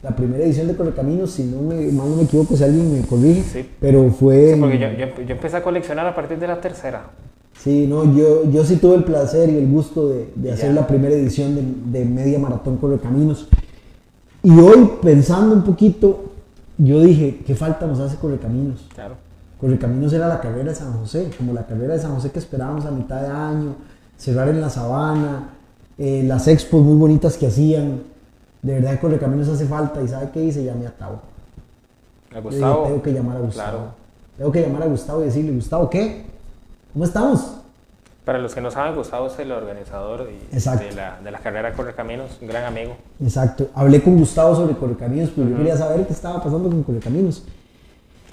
La 0.01 0.15
primera 0.15 0.43
edición 0.43 0.67
de 0.67 0.75
Correcaminos, 0.75 1.31
si 1.31 1.43
no 1.43 1.61
me, 1.63 1.75
mal 1.91 2.09
no 2.09 2.15
me 2.17 2.23
equivoco, 2.23 2.55
si 2.55 2.63
alguien 2.63 2.93
me 2.93 3.01
corrige. 3.07 3.41
Sí. 3.41 3.69
Pero 3.79 4.09
fue. 4.11 4.53
Sí, 4.53 4.59
porque 4.59 4.77
yo, 4.77 4.87
yo, 4.91 5.07
yo 5.25 5.33
empecé 5.35 5.57
a 5.57 5.63
coleccionar 5.63 6.05
a 6.05 6.13
partir 6.15 6.37
de 6.37 6.47
la 6.47 6.61
tercera. 6.61 7.07
Sí, 7.57 7.87
no, 7.87 8.15
yo, 8.15 8.49
yo 8.51 8.63
sí 8.65 8.75
tuve 8.75 8.95
el 8.95 9.03
placer 9.03 9.49
y 9.49 9.57
el 9.57 9.67
gusto 9.67 10.09
de, 10.09 10.29
de 10.35 10.51
hacer 10.51 10.69
Ya. 10.69 10.81
la 10.81 10.87
primera 10.87 11.15
edición 11.15 11.55
de, 11.55 11.99
de 11.99 12.05
Media 12.05 12.37
Maratón 12.37 12.77
Correcaminos. 12.77 13.47
Y 14.43 14.51
hoy, 14.59 14.91
pensando 15.01 15.55
un 15.55 15.63
poquito, 15.63 16.25
yo 16.77 17.01
dije, 17.01 17.39
¿qué 17.47 17.55
falta 17.55 17.87
nos 17.87 17.99
hace 17.99 18.17
Correcaminos? 18.17 18.85
Claro. 18.93 19.15
Correcaminos 19.59 20.11
era 20.13 20.27
la 20.27 20.41
carrera 20.41 20.69
de 20.69 20.75
San 20.75 20.93
José, 20.93 21.31
como 21.37 21.53
la 21.53 21.65
carrera 21.65 21.93
de 21.93 21.99
San 21.99 22.13
José 22.13 22.31
que 22.31 22.39
esperábamos 22.39 22.85
a 22.85 22.91
mitad 22.91 23.21
de 23.21 23.27
año, 23.27 23.75
cerrar 24.17 24.49
en 24.49 24.61
la 24.61 24.69
sabana, 24.69 25.49
eh, 25.97 26.23
las 26.25 26.47
expos 26.47 26.81
muy 26.81 26.97
bonitas 26.97 27.37
que 27.37 27.47
hacían. 27.47 28.03
De 28.61 28.73
verdad 28.73 28.91
que 28.91 28.99
Correcaminos 28.99 29.47
hace 29.47 29.65
falta 29.65 30.01
y 30.01 30.07
¿sabe 30.07 30.29
qué 30.33 30.43
hice? 30.43 30.63
Llamé 30.63 30.87
a 30.87 30.91
Tavo. 30.91 31.19
A 32.31 32.35
dije, 32.35 32.41
Gustavo. 32.41 32.83
tengo 32.83 33.01
que 33.01 33.13
llamar 33.13 33.37
a 33.37 33.39
Gustavo. 33.39 33.77
Claro. 33.77 33.91
Tengo 34.37 34.51
que 34.51 34.61
llamar 34.61 34.83
a 34.83 34.87
Gustavo 34.87 35.21
y 35.21 35.25
decirle, 35.25 35.51
Gustavo, 35.53 35.89
¿qué? 35.89 36.25
¿Cómo 36.91 37.05
estamos? 37.05 37.57
Para 38.25 38.39
los 38.39 38.55
que 38.55 38.59
no 38.59 38.71
saben, 38.71 38.95
Gustavo 38.95 39.27
es 39.27 39.37
el 39.37 39.51
organizador 39.51 40.27
Exacto. 40.51 40.83
de 40.83 40.95
la, 40.95 41.21
de 41.21 41.31
la 41.31 41.39
carrera 41.39 41.71
Correcaminos, 41.73 42.31
un 42.41 42.47
gran 42.47 42.65
amigo. 42.65 42.95
Exacto. 43.23 43.69
Hablé 43.75 44.01
con 44.01 44.17
Gustavo 44.17 44.55
sobre 44.55 44.75
Correcaminos, 44.75 45.29
pero 45.35 45.47
yo 45.47 45.57
quería 45.57 45.77
saber 45.77 46.05
qué 46.07 46.13
estaba 46.13 46.41
pasando 46.41 46.67
con 46.67 46.81
Correcaminos. 46.83 47.43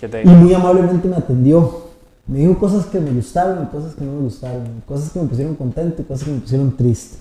¿Qué 0.03 0.09
te 0.09 0.23
Y 0.23 0.27
muy 0.27 0.53
amablemente 0.53 1.07
me 1.07 1.15
atendió. 1.15 1.83
Me 2.27 2.41
dijo 2.41 2.59
cosas 2.59 2.87
que 2.87 2.99
me 2.99 3.13
gustaron 3.13 3.63
y 3.63 3.67
cosas 3.67 3.95
que 3.95 4.05
no 4.05 4.15
me 4.15 4.23
gustaron. 4.23 4.83
Cosas 4.85 5.13
que 5.13 5.21
me 5.21 5.29
pusieron 5.29 5.55
contento 5.55 6.03
y 6.03 6.05
cosas 6.05 6.25
que 6.25 6.33
me 6.33 6.41
pusieron 6.41 6.77
triste. 6.77 7.19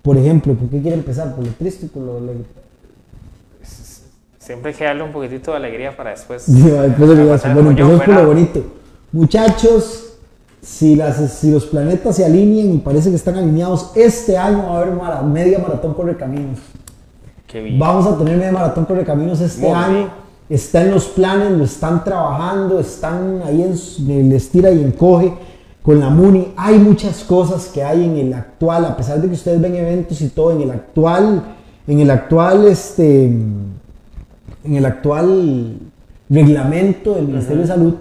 Por 0.00 0.16
ejemplo, 0.16 0.54
¿por 0.54 0.68
qué 0.68 0.80
quiere 0.80 0.96
empezar? 0.96 1.34
¿Por 1.34 1.44
lo 1.44 1.50
triste 1.54 1.86
y 1.86 1.88
por 1.88 2.04
lo 2.04 2.18
alegre? 2.18 2.44
Siempre 4.38 4.70
hay 4.70 4.76
que 4.76 4.84
darle 4.84 5.02
un 5.02 5.10
poquitito 5.10 5.50
de 5.50 5.56
alegría 5.56 5.96
para 5.96 6.10
después. 6.10 6.42
Sí, 6.46 6.52
después 6.62 7.08
de 7.10 7.24
bueno, 7.24 7.62
moñón, 7.64 7.68
empecemos 7.68 8.02
por 8.04 8.14
lo 8.14 8.26
bonito. 8.26 8.62
Muchachos, 9.10 10.12
si, 10.62 10.94
las, 10.94 11.32
si 11.32 11.50
los 11.50 11.66
planetas 11.66 12.14
se 12.14 12.24
alinean 12.24 12.74
y 12.74 12.78
parece 12.78 13.10
que 13.10 13.16
están 13.16 13.34
alineados, 13.34 13.90
este 13.96 14.38
año 14.38 14.68
va 14.68 14.76
a 14.78 14.82
haber 14.82 14.94
mara- 14.94 15.22
media 15.22 15.58
maratón 15.58 15.94
Correcaminos. 15.94 16.60
Qué 17.48 17.60
bien. 17.60 17.76
Vamos 17.80 18.06
a 18.06 18.16
tener 18.16 18.36
media 18.36 18.52
maratón 18.52 18.84
Correcaminos 18.84 19.40
este 19.40 19.62
Muy 19.62 19.70
año. 19.72 19.92
bien. 19.94 20.25
Está 20.48 20.82
en 20.82 20.92
los 20.92 21.06
planes, 21.06 21.50
lo 21.52 21.64
están 21.64 22.04
trabajando, 22.04 22.78
están 22.78 23.42
ahí 23.44 23.62
en, 23.62 23.74
en 24.10 24.26
el 24.26 24.32
estira 24.32 24.70
y 24.70 24.80
encoge 24.82 25.32
con 25.82 26.00
la 26.00 26.10
MUNI. 26.10 26.52
Hay 26.56 26.78
muchas 26.78 27.24
cosas 27.24 27.66
que 27.66 27.82
hay 27.82 28.04
en 28.04 28.16
el 28.16 28.34
actual, 28.34 28.84
a 28.84 28.96
pesar 28.96 29.20
de 29.20 29.28
que 29.28 29.34
ustedes 29.34 29.60
ven 29.60 29.74
eventos 29.74 30.20
y 30.20 30.28
todo, 30.28 30.52
en 30.52 30.62
el 30.62 30.70
actual, 30.70 31.42
en 31.86 32.00
el 32.00 32.10
actual, 32.10 32.66
este, 32.66 33.24
en 33.24 34.74
el 34.74 34.84
actual 34.84 35.78
reglamento 36.28 37.14
del 37.14 37.28
Ministerio 37.28 37.62
de 37.62 37.68
Salud, 37.68 37.94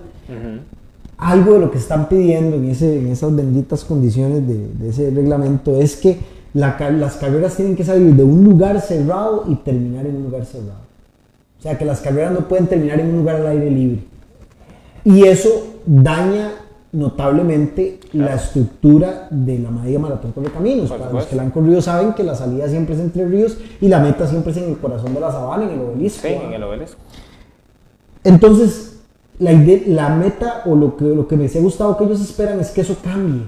algo 1.17 1.53
de 1.53 1.59
lo 1.59 1.71
que 1.71 1.77
están 1.77 2.09
pidiendo 2.09 2.57
en, 2.57 2.69
ese, 2.69 2.99
en 2.99 3.07
esas 3.07 3.35
benditas 3.35 3.83
condiciones 3.83 4.47
de, 4.47 4.67
de 4.67 4.89
ese 4.89 5.11
reglamento 5.11 5.79
es 5.79 5.95
que 5.95 6.17
la 6.53 6.77
las 6.91 7.15
carreras 7.17 7.55
tienen 7.55 7.75
que 7.75 7.83
salir 7.83 8.15
de 8.15 8.23
un 8.23 8.43
lugar 8.43 8.79
cerrado 8.81 9.43
y 9.47 9.55
terminar 9.55 10.05
en 10.05 10.15
un 10.15 10.23
lugar 10.23 10.45
cerrado. 10.45 10.84
O 11.65 11.67
sea, 11.67 11.79
que 11.79 11.85
las 11.85 11.99
carreras 11.99 12.31
no 12.31 12.41
pueden 12.47 12.67
terminar 12.67 12.99
en 12.99 13.07
un 13.09 13.17
lugar 13.17 13.37
al 13.37 13.47
aire 13.47 13.71
libre. 13.71 14.03
Y 15.03 15.23
eso 15.23 15.49
daña 15.87 16.51
notablemente 16.91 17.99
la 18.13 18.35
estructura 18.35 19.27
de 19.31 19.57
la 19.57 19.71
media 19.71 19.97
maratón 19.97 20.31
por 20.31 20.43
caminos. 20.51 20.89
Para 20.91 21.11
los 21.11 21.25
que 21.25 21.35
la 21.35 21.41
han 21.41 21.49
corrido 21.49 21.81
saben 21.81 22.13
que 22.13 22.23
la 22.23 22.35
salida 22.35 22.67
siempre 22.69 22.93
es 22.93 23.01
entre 23.01 23.25
ríos 23.27 23.57
y 23.81 23.87
la 23.87 23.99
meta 23.99 24.27
siempre 24.27 24.51
es 24.51 24.57
en 24.59 24.65
el 24.69 24.77
corazón 24.77 25.15
de 25.15 25.19
la 25.19 25.31
sabana, 25.31 25.63
en 25.63 25.71
el 25.71 25.79
obelisco. 25.81 26.27
Sí, 26.27 26.35
en 26.35 26.53
el 26.53 26.61
obelisco. 26.61 26.97
Entonces, 28.23 28.97
la, 29.39 29.51
ide- 29.51 29.85
la 29.87 30.09
meta 30.09 30.61
o 30.65 30.75
lo 30.75 30.95
que, 30.95 31.05
lo 31.05 31.27
que 31.27 31.35
me 31.35 31.43
decía 31.43 31.61
Gustavo 31.61 31.97
que 31.97 32.03
ellos 32.03 32.21
esperan 32.21 32.59
es 32.59 32.69
que 32.69 32.81
eso 32.81 32.95
cambie. 33.03 33.41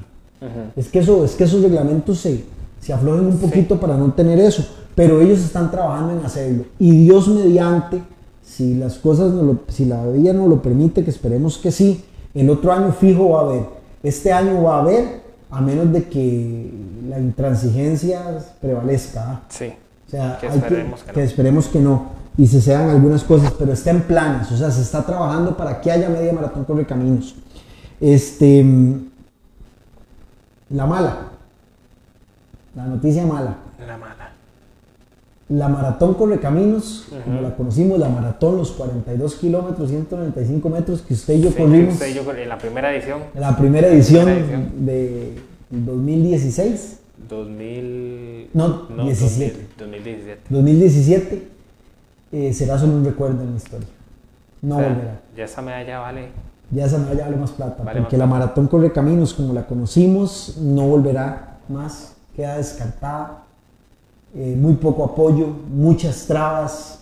Es 0.76 0.90
que, 0.90 1.00
eso, 1.00 1.24
es 1.24 1.36
que 1.36 1.44
esos 1.46 1.62
reglamentos 1.62 2.18
se, 2.20 2.44
se 2.80 2.94
aflojen 2.94 3.28
un 3.28 3.38
poquito 3.38 3.80
para 3.80 3.96
no 3.96 4.12
tener 4.14 4.40
eso. 4.40 4.66
Pero 4.98 5.22
ellos 5.22 5.40
están 5.40 5.70
trabajando 5.72 6.20
en 6.20 6.26
hacerlo. 6.26 6.66
Y 6.80 7.06
Dios 7.06 7.28
mediante, 7.28 8.02
si 8.44 8.74
las 8.76 8.96
cosas, 8.98 9.32
no 9.32 9.44
lo- 9.44 9.60
si 9.70 9.86
la 9.86 10.04
vida 10.08 10.34
nos 10.34 10.50
lo 10.50 10.60
permite, 10.62 11.04
que 11.04 11.12
esperemos 11.12 11.60
que 11.60 11.72
sí, 11.72 12.04
el 12.34 12.50
otro 12.50 12.74
año 12.74 12.92
fijo 12.92 13.30
va 13.30 13.40
a 13.40 13.44
haber. 13.44 13.66
Este 14.02 14.34
año 14.34 14.64
va 14.64 14.78
a 14.78 14.82
haber, 14.82 15.22
a 15.52 15.62
menos 15.62 15.94
de 15.94 16.06
que 16.10 16.72
la 17.08 17.20
intransigencia 17.20 18.22
prevalezca. 18.60 19.24
¿ah? 19.32 19.42
Sí. 19.50 19.72
O 20.08 20.10
sea, 20.10 20.38
Que 20.42 20.48
hay 20.48 20.58
esperemos 20.58 21.02
que 21.04 21.08
no. 21.08 21.14
que 21.14 21.24
esperemos 21.24 21.68
que 21.68 21.80
no. 21.80 22.06
Y 22.38 22.48
se 22.48 22.60
sean 22.62 22.90
algunas 22.90 23.24
cosas, 23.24 23.52
pero 23.58 23.74
está 23.74 23.92
en 23.92 24.02
planes. 24.02 24.52
O 24.52 24.58
sea, 24.58 24.72
se 24.72 24.82
está 24.82 25.06
trabajando 25.06 25.56
para 25.56 25.80
que 25.80 25.92
haya 25.92 26.10
media 26.10 26.34
maratón 26.34 26.66
corre 26.66 26.86
caminos. 26.88 27.36
Este. 28.02 28.64
mm, 28.64 28.94
La 30.72 30.86
mala. 30.88 31.18
La 32.76 32.86
noticia 32.86 33.26
mala. 33.26 33.58
La 33.86 33.98
mala. 33.98 34.27
La 35.50 35.70
maratón 35.70 36.16
corre 36.16 36.40
caminos, 36.42 37.08
como 37.24 37.42
la 37.42 37.56
conocimos, 37.56 37.98
la 37.98 38.10
maratón, 38.10 38.58
los 38.58 38.72
42 38.72 39.36
kilómetros, 39.36 39.90
195 39.90 40.70
metros 40.70 41.02
que 41.02 41.14
usted 41.14 41.36
y 41.36 41.42
yo 41.42 41.50
Sí, 41.52 41.56
corrimos 41.56 41.94
usted 41.94 42.08
y 42.08 42.14
yo 42.16 42.34
en 42.34 42.50
la 42.50 42.58
primera 42.58 42.94
edición, 42.94 43.22
en 43.34 43.42
la 43.42 43.56
primera 43.56 43.88
edición, 43.88 44.26
Primera 44.26 44.42
edición. 44.42 44.86
de 44.86 45.34
2016, 45.70 47.00
2000. 47.30 48.50
No, 48.54 48.88
17. 49.04 49.68
2000, 49.78 50.04
2017. 50.04 50.42
2017, 50.50 51.48
eh, 52.34 52.54
será 52.54 52.78
solo 52.78 52.94
un 52.94 53.06
recuerdo 53.06 53.42
en 53.44 53.52
la 53.52 53.58
historia. 53.58 53.88
No 54.62 54.76
O 54.76 54.80
sea, 54.80 54.90
volverá. 54.90 55.22
Ya 55.36 55.46
esa 55.46 55.62
medalla 55.62 56.00
vale. 56.00 56.28
Ya 56.72 56.86
esa 56.86 56.98
medalla 56.98 57.24
vale 57.26 57.38
más 57.38 57.52
plata, 57.52 57.84
Vale 57.84 58.02
porque 58.02 58.18
más 58.18 58.28
la 58.28 58.34
maratón 58.34 58.68
corre 58.68 58.92
caminos 58.92 59.34
como 59.34 59.54
la 59.54 59.66
conocimos 59.66 60.58
no 60.62 60.88
volverá 60.88 61.60
más, 61.70 62.16
queda 62.36 62.58
descartada. 62.58 63.44
Eh, 64.38 64.56
muy 64.56 64.74
poco 64.74 65.04
apoyo, 65.04 65.48
muchas 65.74 66.26
trabas. 66.28 67.00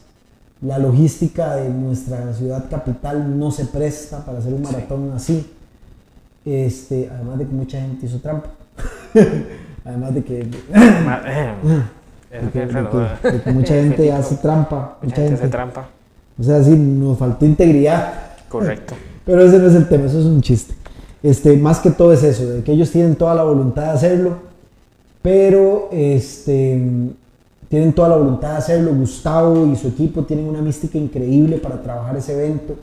La 0.62 0.80
logística 0.80 1.56
de 1.58 1.70
nuestra 1.70 2.34
ciudad 2.34 2.70
capital 2.70 3.38
no 3.38 3.52
se 3.52 3.66
presta 3.66 4.24
para 4.26 4.38
hacer 4.40 4.54
un 4.54 4.62
maratón 4.62 5.12
así. 5.14 5.46
Este, 6.46 7.10
además 7.14 7.40
de 7.40 7.46
que 7.46 7.52
mucha 7.54 7.82
gente 7.82 8.06
hizo 8.06 8.20
trampa. 8.20 8.50
además 9.86 10.14
de 10.14 10.24
que, 10.24 10.48
Ma- 11.06 11.22
Eso 12.32 12.46
de 12.46 12.52
que- 12.52 12.60
que 12.60 12.66
de 12.66 12.72
raro, 12.72 12.90
que- 12.92 12.98
¿verdad? 12.98 13.22
de 13.34 13.42
que 13.42 13.52
mucha 13.52 13.74
gente 13.84 14.12
hace 14.12 14.36
trampa. 14.38 14.98
Mucha 15.02 15.16
gente 15.18 15.34
hace 15.36 15.48
trampa. 15.50 15.90
O 16.40 16.44
sea, 16.44 16.64
sí, 16.64 16.72
nos 16.72 17.18
faltó 17.18 17.46
integridad. 17.46 18.14
Correcto. 18.50 18.94
Pero 19.26 19.42
ese 19.42 19.58
no 19.60 19.68
es 19.68 19.76
el 19.76 19.88
tema, 19.90 20.06
eso 20.06 20.20
es 20.20 20.26
un 20.26 20.42
chiste. 20.42 20.74
Este, 21.24 21.58
más 21.58 21.80
que 21.80 21.90
todo 21.92 22.14
es 22.14 22.24
eso, 22.24 22.46
de 22.48 22.64
que 22.64 22.72
ellos 22.72 22.92
tienen 22.92 23.16
toda 23.16 23.34
la 23.34 23.42
voluntad 23.44 23.82
de 23.86 23.90
hacerlo, 23.90 24.38
pero 25.24 25.90
este, 25.92 26.80
tienen 27.70 27.94
toda 27.94 28.10
la 28.10 28.18
voluntad 28.18 28.52
de 28.52 28.58
hacerlo. 28.58 28.94
Gustavo 28.94 29.66
y 29.68 29.76
su 29.76 29.88
equipo 29.90 30.24
tienen 30.24 30.48
una 30.48 30.62
mística 30.62 30.98
increíble 30.98 31.58
para 31.58 31.82
trabajar 31.82 32.16
ese 32.18 32.34
evento, 32.34 32.76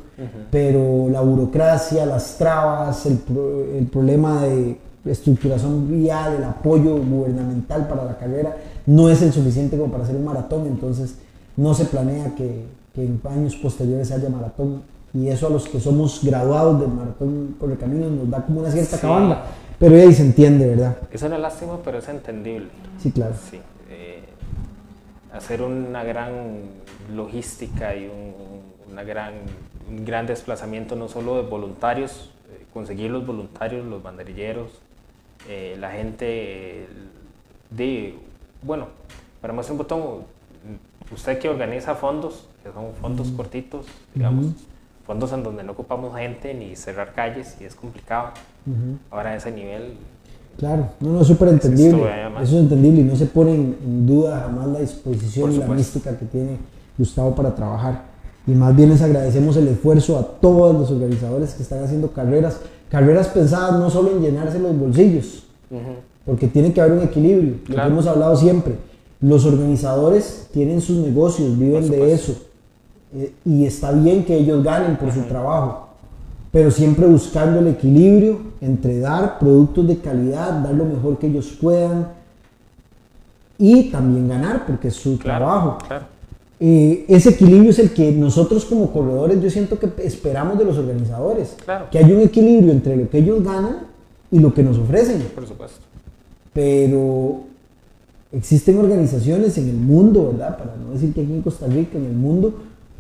pero 0.51 1.09
la 1.11 1.21
burocracia, 1.21 2.05
las 2.07 2.37
trabas, 2.39 3.07
el, 3.07 3.19
pro- 3.19 3.65
el 3.77 3.87
problema 3.87 4.43
de 4.43 4.77
estructuración 5.05 5.89
vial, 5.91 6.35
el 6.37 6.45
apoyo 6.45 6.97
gubernamental 6.97 7.89
para 7.89 8.05
la 8.05 8.17
carrera, 8.19 8.57
no 8.87 9.09
es 9.11 9.21
el 9.23 9.33
suficiente 9.33 9.77
como 9.77 9.91
para 9.91 10.05
hacer 10.05 10.17
un 10.17 10.25
maratón, 10.25 10.67
entonces 10.67 11.17
no 11.57 11.75
se 11.75 11.85
planea 11.87 12.35
que, 12.37 12.65
que 12.95 13.05
en 13.05 13.21
años 13.29 13.57
posteriores 13.57 14.11
haya 14.13 14.29
maratón. 14.29 14.83
Y 15.15 15.29
eso 15.29 15.47
a 15.47 15.51
los 15.51 15.69
que 15.69 15.79
somos 15.79 16.21
graduados 16.23 16.81
del 16.81 16.89
maratón 16.89 17.55
por 17.61 17.71
el 17.71 17.77
camino 17.77 18.09
nos 18.09 18.31
da 18.31 18.47
como 18.47 18.61
una 18.61 18.71
cierta 18.71 18.97
Sí. 18.97 19.03
cabanga, 19.03 19.43
pero 19.79 19.95
ahí 19.97 20.13
se 20.15 20.23
entiende, 20.23 20.67
¿verdad? 20.69 20.97
Es 21.11 21.21
una 21.23 21.37
lástima, 21.37 21.79
pero 21.85 21.99
es 21.99 22.09
entendible. 22.09 22.69
Sí, 22.99 23.11
claro. 23.11 23.35
Sí. 23.51 23.59
Eh, 25.33 25.37
hacer 25.37 25.63
una 25.63 26.05
gran 26.05 26.61
logística 27.15 27.95
y 27.95 28.07
un, 28.07 28.35
una 28.91 29.03
gran, 29.03 29.35
un 29.89 30.05
gran 30.05 30.27
desplazamiento 30.27 30.97
no 30.97 31.09
solo 31.09 31.43
de 31.43 31.49
voluntarios, 31.49 32.31
eh, 32.51 32.65
conseguir 32.73 33.11
los 33.11 33.27
voluntarios, 33.27 33.87
los 33.87 34.03
banderilleros, 34.03 34.71
eh, 35.49 35.77
la 35.79 35.91
gente 35.91 36.87
de, 37.71 38.15
bueno, 38.63 38.89
para 39.41 39.53
más 39.53 39.69
un 39.71 39.79
botón, 39.79 40.25
usted 41.11 41.39
que 41.39 41.49
organiza 41.49 41.95
fondos, 41.95 42.49
que 42.63 42.73
son 42.73 42.95
fondos 42.95 43.31
cortitos, 43.33 43.87
digamos, 44.15 44.47
fondos 45.07 45.33
en 45.33 45.43
donde 45.43 45.65
no 45.65 45.73
ocupamos 45.73 46.17
gente 46.17 46.55
ni 46.55 46.77
cerrar 46.77 47.13
calles 47.13 47.57
y 47.61 47.65
es 47.65 47.75
complicado. 47.75 48.31
Ahora 49.11 49.31
a 49.31 49.37
ese 49.37 49.51
nivel... 49.51 49.97
Claro, 50.59 50.89
no, 51.01 51.13
no, 51.13 51.21
es 51.23 51.27
súper 51.27 51.49
entendible. 51.49 52.03
Eso 52.41 52.57
es 52.57 52.63
entendible 52.63 53.01
y 53.01 53.05
no 53.05 53.17
se 53.17 53.27
pone 53.27 53.55
en, 53.55 54.07
duda 54.07 54.41
jamás 54.41 54.69
la 54.69 54.81
disposición 54.81 55.53
y 55.53 55.59
la 55.59 55.67
mística 55.67 56.17
que 56.17 56.27
tiene 56.27 56.59
Gustavo 56.97 57.35
para 57.35 57.55
trabajar. 57.55 58.05
Y 58.47 58.53
más 58.53 58.75
bien 58.75 58.91
les 58.91 59.03
agradecemos 59.03 59.57
el 59.57 59.69
esfuerzo 59.69 60.19
a 60.19 60.23
todos 60.41 60.75
los 60.75 60.91
organizadores 60.91 61.55
que 61.55 61.63
están 61.63 61.83
haciendo 61.85 62.11
carreras, 62.11 62.59
carreras 62.91 63.29
pensadas 63.29 63.79
no 63.79 63.89
solo 63.89 64.11
en 64.13 64.21
llenarse 64.21 64.59
los 64.59 64.77
bolsillos, 64.77 65.45
porque 66.27 66.49
tiene 66.49 66.73
que 66.73 66.81
haber 66.81 66.99
un 66.99 67.05
equilibrio, 67.05 67.55
lo 67.69 67.77
que 67.77 67.83
hemos 67.83 68.07
hablado 68.07 68.37
siempre. 68.37 68.75
Los 69.21 69.47
organizadores 69.47 70.49
tienen 70.53 70.81
sus 70.81 70.99
negocios, 70.99 71.57
viven 71.57 71.89
de 71.89 72.13
eso, 72.13 72.35
eh, 73.15 73.33
y 73.45 73.65
está 73.67 73.93
bien 73.93 74.25
que 74.25 74.37
ellos 74.37 74.65
ganen 74.65 74.97
por 74.97 75.13
su 75.13 75.23
trabajo, 75.23 75.89
pero 76.53 76.71
siempre 76.71 77.07
buscando 77.07 77.61
el 77.61 77.69
equilibrio 77.69 78.39
entre 78.61 79.01
dar 79.01 79.39
productos 79.39 79.89
de 79.89 79.97
calidad, 79.97 80.53
dar 80.63 80.75
lo 80.75 80.85
mejor 80.85 81.19
que 81.19 81.27
ellos 81.27 81.57
puedan 81.61 82.09
y 83.59 83.91
también 83.91 84.29
ganar 84.29 84.67
porque 84.67 84.89
es 84.89 84.95
su 84.95 85.17
trabajo. 85.17 85.79
Eh, 86.61 87.07
ese 87.09 87.31
equilibrio 87.31 87.71
es 87.71 87.79
el 87.79 87.93
que 87.93 88.13
nosotros 88.13 88.67
como 88.67 88.93
corredores 88.93 89.43
yo 89.43 89.51
siento 89.51 89.79
que 89.79 89.91
esperamos 90.05 90.59
de 90.59 90.65
los 90.65 90.77
organizadores, 90.77 91.57
que 91.91 91.99
haya 91.99 92.15
un 92.15 92.21
equilibrio 92.21 92.71
entre 92.71 92.97
lo 92.97 93.09
que 93.09 93.19
ellos 93.19 93.43
ganan 93.43 93.87
y 94.31 94.39
lo 94.39 94.53
que 94.53 94.63
nos 94.63 94.79
ofrecen. 94.79 95.23
Por 95.35 95.47
supuesto. 95.47 95.81
Pero 96.53 97.41
existen 98.31 98.79
organizaciones 98.79 99.57
en 99.57 99.71
el 99.71 99.77
mundo, 99.77 100.33
¿verdad? 100.33 100.59
Para 100.59 100.77
no 100.77 100.93
decir 100.93 101.15
que 101.15 101.23
aquí 101.23 101.33
en 101.33 101.43
Costa 101.43 101.67
Rica, 101.67 101.97
en 101.97 102.05
el 102.05 102.13
mundo, 102.13 102.55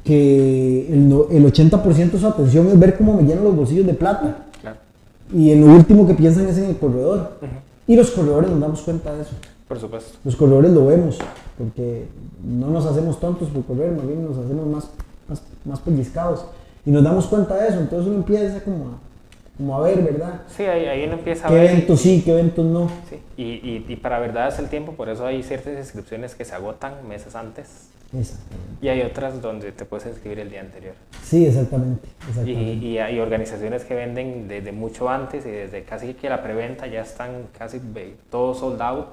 que 0.04 0.92
el, 0.92 1.12
el 1.30 1.52
80% 1.52 2.10
de 2.10 2.18
su 2.18 2.26
atención 2.26 2.66
es 2.68 2.78
ver 2.78 2.96
cómo 2.96 3.14
me 3.14 3.22
llenan 3.22 3.44
los 3.44 3.54
bolsillos 3.54 3.86
de 3.86 3.94
plata. 3.94 4.46
Claro. 4.60 4.76
Y 5.32 5.52
en 5.52 5.60
lo 5.60 5.72
último 5.72 6.06
que 6.06 6.14
piensan 6.14 6.46
es 6.48 6.58
en 6.58 6.70
el 6.70 6.76
corredor. 6.76 7.38
Y 7.86 7.96
los 7.96 8.10
corredores 8.10 8.50
nos 8.50 8.60
damos 8.60 8.80
cuenta 8.82 9.14
de 9.14 9.22
eso. 9.22 9.32
Por 9.68 9.78
supuesto. 9.78 10.18
Los 10.24 10.36
corredores 10.36 10.70
lo 10.72 10.86
vemos, 10.86 11.18
porque 11.56 12.06
no 12.44 12.68
nos 12.68 12.84
hacemos 12.86 13.18
tontos 13.18 13.48
por 13.48 13.64
correr, 13.64 13.92
más 13.92 14.06
bien 14.06 14.24
nos 14.24 14.36
hacemos 14.36 14.66
más, 14.66 14.88
más, 15.28 15.42
más 15.64 15.80
pellizcados. 15.80 16.44
Y 16.84 16.90
nos 16.90 17.02
damos 17.02 17.26
cuenta 17.26 17.54
de 17.56 17.68
eso, 17.68 17.78
entonces 17.78 18.08
uno 18.08 18.16
empieza 18.16 18.62
como 18.62 18.86
a 18.86 19.12
como 19.56 19.76
a 19.76 19.80
ver, 19.82 20.02
¿verdad? 20.02 20.42
Sí, 20.48 20.64
ahí, 20.64 20.86
ahí 20.86 21.04
uno 21.04 21.14
empieza 21.14 21.46
a 21.46 21.50
ver. 21.50 21.66
¿Qué 21.66 21.72
eventos 21.72 22.00
sí, 22.00 22.22
qué 22.24 22.32
eventos 22.32 22.64
no? 22.64 22.90
Sí. 23.08 23.20
Y, 23.36 23.42
y, 23.42 23.86
y, 23.88 23.96
para 23.96 24.18
verdad 24.18 24.48
es 24.48 24.58
el 24.58 24.68
tiempo, 24.68 24.92
por 24.92 25.08
eso 25.08 25.26
hay 25.26 25.42
ciertas 25.42 25.78
inscripciones 25.78 26.34
que 26.34 26.44
se 26.44 26.54
agotan 26.54 27.06
meses 27.06 27.36
antes. 27.36 27.91
Exactamente. 28.18 28.76
Y 28.82 28.88
hay 28.88 29.02
otras 29.02 29.40
donde 29.40 29.72
te 29.72 29.84
puedes 29.84 30.06
inscribir 30.06 30.40
el 30.40 30.50
día 30.50 30.60
anterior. 30.60 30.94
Sí, 31.22 31.46
exactamente. 31.46 32.08
Y, 32.44 32.50
y, 32.50 32.98
hay 32.98 33.18
organizaciones 33.20 33.84
que 33.84 33.94
venden 33.94 34.48
desde 34.48 34.72
mucho 34.72 35.08
antes 35.08 35.46
y 35.46 35.50
desde 35.50 35.82
casi 35.84 36.14
que 36.14 36.28
la 36.28 36.42
preventa 36.42 36.86
ya 36.86 37.00
están 37.02 37.46
casi 37.56 37.80
todo 38.30 38.54
sold 38.54 38.82
out. 38.82 39.06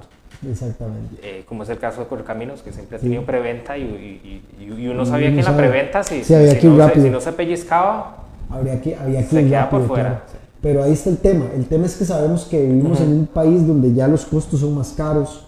Exactamente. 0.50 1.16
Eh, 1.22 1.44
como 1.48 1.64
es 1.64 1.70
el 1.70 1.80
caso 1.80 2.02
de 2.02 2.08
Correcaminos, 2.08 2.62
que 2.62 2.72
siempre 2.72 2.98
ha 2.98 3.00
tenido 3.00 3.24
preventa 3.24 3.78
y, 3.78 4.44
uno 4.90 5.06
sabía 5.06 5.32
que 5.32 5.40
en 5.40 5.46
la 5.46 5.58
preventa, 5.58 6.04
si, 6.04 6.24
si, 6.24 6.34
no 6.34 6.90
se, 6.90 7.02
si 7.02 7.10
no 7.10 7.22
se 7.22 7.32
pellizcaba, 7.34 8.26
habría 8.50 8.82
que, 8.82 8.96
había 8.96 9.28
que 9.28 9.42
ir 9.42 9.52
rápido, 9.52 9.84
fuera. 9.84 10.24
Pero 10.62 10.84
ahí 10.84 10.92
está 10.92 11.10
el 11.10 11.18
tema. 11.18 11.46
El 11.56 11.66
tema 11.68 11.86
es 11.86 11.96
que 11.96 12.06
sabemos 12.06 12.46
que 12.46 12.62
vivimos 12.62 13.00
en 13.00 13.10
un 13.10 13.28
país 13.28 13.66
donde 13.66 13.94
ya 13.94 14.08
los 14.08 14.26
costos 14.26 14.60
son 14.60 14.76
más 14.76 14.92
caros, 14.92 15.48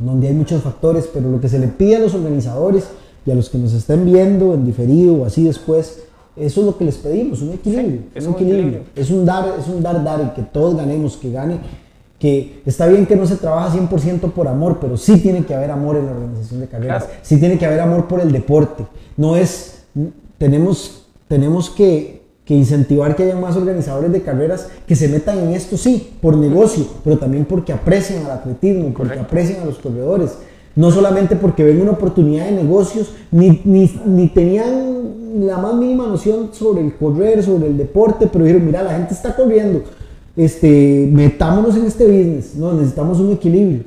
donde 0.00 0.28
hay 0.28 0.34
muchos 0.34 0.62
factores, 0.62 1.08
pero 1.12 1.30
lo 1.30 1.40
que 1.40 1.48
se 1.48 1.58
le 1.58 1.68
pide 1.68 1.96
a 1.96 1.98
los 2.00 2.14
organizadores 2.14 2.88
y 3.26 3.30
a 3.30 3.34
los 3.34 3.50
que 3.50 3.58
nos 3.58 3.72
estén 3.72 4.04
viendo 4.04 4.54
en 4.54 4.64
diferido 4.64 5.14
o 5.14 5.24
así 5.26 5.44
después, 5.44 6.02
eso 6.36 6.60
es 6.60 6.66
lo 6.66 6.78
que 6.78 6.84
les 6.84 6.96
pedimos, 6.96 7.42
un 7.42 7.52
equilibrio. 7.52 8.00
es 8.14 8.26
un, 8.26 8.34
equilibrio. 8.34 8.80
Es 8.96 9.10
un 9.10 9.24
dar, 9.24 9.56
es 9.58 9.68
un 9.68 9.82
dar, 9.82 10.02
dar 10.02 10.20
y 10.32 10.34
que 10.34 10.42
todos 10.42 10.76
ganemos, 10.76 11.16
que 11.16 11.30
gane. 11.30 11.58
Que 12.18 12.62
está 12.66 12.86
bien 12.86 13.06
que 13.06 13.16
no 13.16 13.26
se 13.26 13.36
trabaja 13.36 13.74
100% 13.76 14.32
por 14.32 14.46
amor, 14.46 14.78
pero 14.80 14.96
sí 14.96 15.18
tiene 15.20 15.44
que 15.44 15.54
haber 15.54 15.70
amor 15.70 15.96
en 15.96 16.06
la 16.06 16.12
organización 16.12 16.60
de 16.60 16.66
carreras. 16.66 17.08
Sí 17.22 17.38
tiene 17.38 17.58
que 17.58 17.66
haber 17.66 17.80
amor 17.80 18.08
por 18.08 18.20
el 18.20 18.30
deporte. 18.30 18.86
No 19.16 19.36
es, 19.36 19.84
tenemos, 20.36 21.06
tenemos 21.28 21.70
que, 21.70 22.19
que 22.50 22.56
incentivar 22.56 23.14
que 23.14 23.22
haya 23.22 23.36
más 23.36 23.54
organizadores 23.54 24.10
de 24.10 24.22
carreras 24.22 24.66
que 24.84 24.96
se 24.96 25.06
metan 25.06 25.38
en 25.38 25.50
esto, 25.50 25.76
sí, 25.76 26.14
por 26.20 26.36
negocio, 26.36 26.84
pero 27.04 27.16
también 27.16 27.44
porque 27.44 27.72
aprecian 27.72 28.24
al 28.24 28.32
atletismo, 28.32 28.92
porque 28.92 29.20
aprecian 29.20 29.62
a 29.62 29.66
los 29.66 29.78
corredores. 29.78 30.32
No 30.74 30.90
solamente 30.90 31.36
porque 31.36 31.62
ven 31.62 31.80
una 31.80 31.92
oportunidad 31.92 32.46
de 32.46 32.50
negocios, 32.50 33.12
ni, 33.30 33.62
ni, 33.64 34.26
tenían 34.34 35.46
la 35.46 35.58
más 35.58 35.76
mínima 35.76 36.08
noción 36.08 36.48
sobre 36.50 36.80
el 36.80 36.92
correr, 36.96 37.40
sobre 37.44 37.68
el 37.68 37.78
deporte, 37.78 38.26
pero 38.26 38.44
dijeron, 38.44 38.66
mira, 38.66 38.82
la 38.82 38.94
gente 38.94 39.14
está 39.14 39.36
corriendo, 39.36 39.84
este, 40.36 41.08
metámonos 41.12 41.76
en 41.76 41.84
este 41.84 42.04
business, 42.04 42.56
no, 42.56 42.72
necesitamos 42.72 43.20
un 43.20 43.30
equilibrio. 43.30 43.84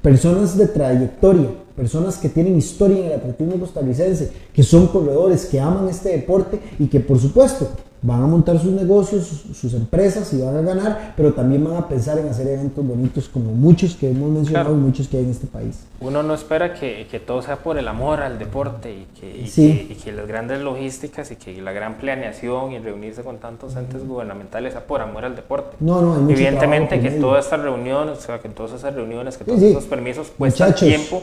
Personas 0.00 0.56
de 0.56 0.66
trayectoria, 0.66 1.50
personas 1.76 2.18
que 2.18 2.28
tienen 2.28 2.56
historia 2.56 2.98
en 2.98 3.04
el 3.06 3.12
atletismo 3.14 3.58
costarricense, 3.58 4.30
que 4.52 4.62
son 4.62 4.86
corredores, 4.88 5.46
que 5.46 5.60
aman 5.60 5.88
este 5.88 6.10
deporte 6.10 6.60
y 6.78 6.86
que 6.86 7.00
por 7.00 7.18
supuesto 7.18 7.68
van 8.04 8.22
a 8.22 8.26
montar 8.26 8.58
sus 8.58 8.70
negocios, 8.70 9.46
sus, 9.54 9.72
empresas 9.72 10.30
y 10.34 10.42
van 10.42 10.58
a 10.58 10.60
ganar, 10.60 11.14
pero 11.16 11.32
también 11.32 11.64
van 11.64 11.76
a 11.76 11.88
pensar 11.88 12.18
en 12.18 12.28
hacer 12.28 12.46
eventos 12.46 12.86
bonitos 12.86 13.30
como 13.30 13.50
muchos 13.52 13.94
que 13.94 14.10
hemos 14.10 14.30
mencionado 14.30 14.74
y 14.74 14.76
muchos 14.76 15.08
que 15.08 15.16
hay 15.16 15.24
en 15.24 15.30
este 15.30 15.46
país. 15.46 15.86
Uno 16.00 16.22
no 16.22 16.34
espera 16.34 16.74
que, 16.74 17.06
que 17.10 17.18
todo 17.18 17.40
sea 17.40 17.56
por 17.56 17.78
el 17.78 17.88
amor 17.88 18.20
al 18.20 18.38
deporte 18.38 18.92
y 18.92 19.06
que, 19.18 19.30
y, 19.30 19.94
que, 19.94 20.12
las 20.12 20.28
grandes 20.28 20.60
logísticas 20.60 21.30
y 21.30 21.36
que 21.36 21.62
la 21.62 21.72
gran 21.72 21.96
planeación 21.96 22.72
y 22.72 22.78
reunirse 22.78 23.22
con 23.22 23.38
tantos 23.38 23.74
entes 23.74 24.06
gubernamentales 24.06 24.74
sea 24.74 24.86
por 24.86 25.00
amor 25.00 25.24
al 25.24 25.34
deporte. 25.34 25.74
No, 25.80 26.02
no, 26.02 26.26
hay 26.26 26.32
Evidentemente 26.34 27.00
que 27.00 27.10
todas 27.12 27.46
estas 27.46 27.60
reuniones, 27.60 28.18
o 28.18 28.20
sea, 28.20 28.38
que 28.38 28.50
todas 28.50 28.72
esas 28.72 28.94
reuniones, 28.94 29.38
que 29.38 29.44
todos 29.44 29.62
esos 29.62 29.84
permisos 29.84 30.30
cuestan 30.36 30.74
tiempo 30.74 31.22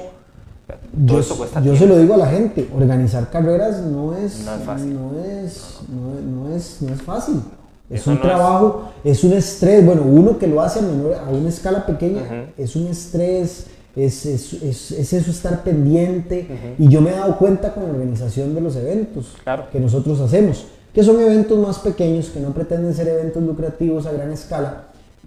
yo, 1.05 1.76
se 1.76 1.88
lo 1.88 1.97
digo 1.97 2.13
a 2.13 2.17
la 2.17 2.28
gente, 2.28 2.69
organizar 2.76 3.30
carreras 3.30 3.82
no 3.82 4.15
es, 4.15 4.43
no 4.45 4.55
es 4.55 4.63
fácil. 4.63 4.93
No 4.93 5.24
es, 5.24 5.80
no, 5.89 6.55
es, 6.55 6.82
no 6.82 6.93
es 6.93 7.01
fácil. 7.01 7.41
Es 7.89 8.07
un 8.07 8.22
trabajo, 8.22 8.89
es... 9.03 9.24
un 9.24 9.34
estrés. 9.34 9.86
Bueno, 9.86 10.03
uno 10.03 10.38
que 10.38 10.47
lo 10.47 10.61
hace 10.61 10.80
a, 10.80 10.82
menor, 10.82 11.15
a 11.15 11.30
una 11.30 11.49
escala 11.49 11.86
pequeña, 11.86 12.51
es 12.57 12.76
un 12.76 12.88
estrés, 12.88 13.67
es, 13.95 14.26
es, 14.26 14.53
es, 14.91 15.13
eso 15.13 15.32
estar 15.32 15.63
pendiente. 15.63 16.76
Y 16.78 16.88
yo 16.88 17.01
me 17.01 17.11
he 17.11 17.13
dado 17.13 17.38
cuenta 17.38 17.74
con 17.74 17.84
la 17.84 17.89
organización 17.89 18.55
de 18.55 18.61
los 18.61 18.76
eventos 18.76 19.36
que 19.72 19.80
nosotros 19.80 20.19
hacemos, 20.22 20.65
que 20.93 21.03
son 21.03 21.19
eventos 21.19 21.59
más 21.59 21.80
pequeños, 21.80 22.30
que 22.30 22.39
no 22.39 22.53
pretenden 22.53 22.93
ser 22.93 23.07
eventos 23.07 23.43
lucrativos 23.43 24.05
a 24.05 24.11
gran 24.11 24.32
escala, 24.32 24.86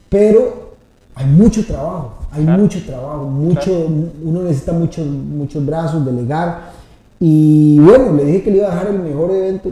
pero 0.09 0.74
hay 1.17 1.27
mucho 1.27 1.65
trabajo, 1.65 2.15
hay 2.33 2.45
mucho 2.45 2.85
trabajo, 2.85 3.25
mucho, 3.25 3.87
uno 4.23 4.43
necesita 4.43 4.73
muchos, 4.73 5.07
muchos 5.07 5.65
brazos, 5.65 6.05
delegar. 6.05 6.73
Y 7.21 7.79
bueno, 7.79 8.13
le 8.13 8.25
dije 8.25 8.43
que 8.43 8.51
le 8.51 8.57
iba 8.59 8.67
a 8.67 8.71
dejar 8.71 8.89
el 8.89 8.99
mejor 8.99 9.31
evento. 9.31 9.71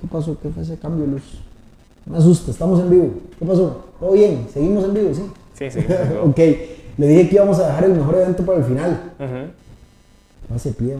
¿Qué, 0.00 0.06
pasó? 0.10 0.36
¿Qué 0.42 0.48
fue 0.48 0.62
ese 0.62 0.76
cambio 0.76 1.06
de 1.06 1.12
luz? 1.12 1.22
Me 2.06 2.18
asusta, 2.18 2.50
estamos 2.50 2.80
en 2.80 2.90
vivo. 2.90 3.10
¿Qué 3.38 3.44
pasó? 3.44 3.84
¿Todo 4.00 4.12
bien? 4.12 4.46
¿Seguimos 4.52 4.84
en 4.84 4.94
vivo? 4.94 5.14
Sí. 5.14 5.22
Sí, 5.54 5.70
sí. 5.70 5.86
ok, 6.24 6.38
le 6.98 7.06
dije 7.06 7.28
que 7.28 7.34
íbamos 7.36 7.58
a 7.60 7.68
dejar 7.68 7.84
el 7.84 7.94
mejor 7.94 8.16
evento 8.16 8.44
para 8.44 8.58
el 8.58 8.64
final. 8.64 9.00
No 10.48 10.58
se 10.58 10.72
pie, 10.72 10.96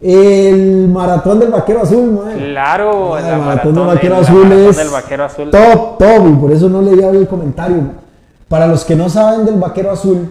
El 0.00 0.88
maratón 0.88 1.40
del 1.40 1.50
vaquero 1.50 1.82
azul, 1.82 2.12
man. 2.12 2.38
Claro, 2.38 3.18
el 3.18 3.38
maratón, 3.38 3.74
del 3.74 3.86
vaquero 3.86 4.16
azul 4.16 4.52
es 4.52 4.76
del 4.76 4.88
vaquero 4.88 5.24
azul. 5.24 5.50
top, 5.50 5.98
top, 5.98 6.28
y 6.28 6.32
por 6.34 6.52
eso 6.52 6.68
no 6.68 6.80
le 6.80 6.92
di 6.92 7.02
el 7.02 7.26
comentario 7.26 8.00
para 8.50 8.66
los 8.66 8.84
que 8.84 8.96
no 8.96 9.08
saben 9.08 9.46
del 9.46 9.60
Vaquero 9.60 9.92
Azul, 9.92 10.28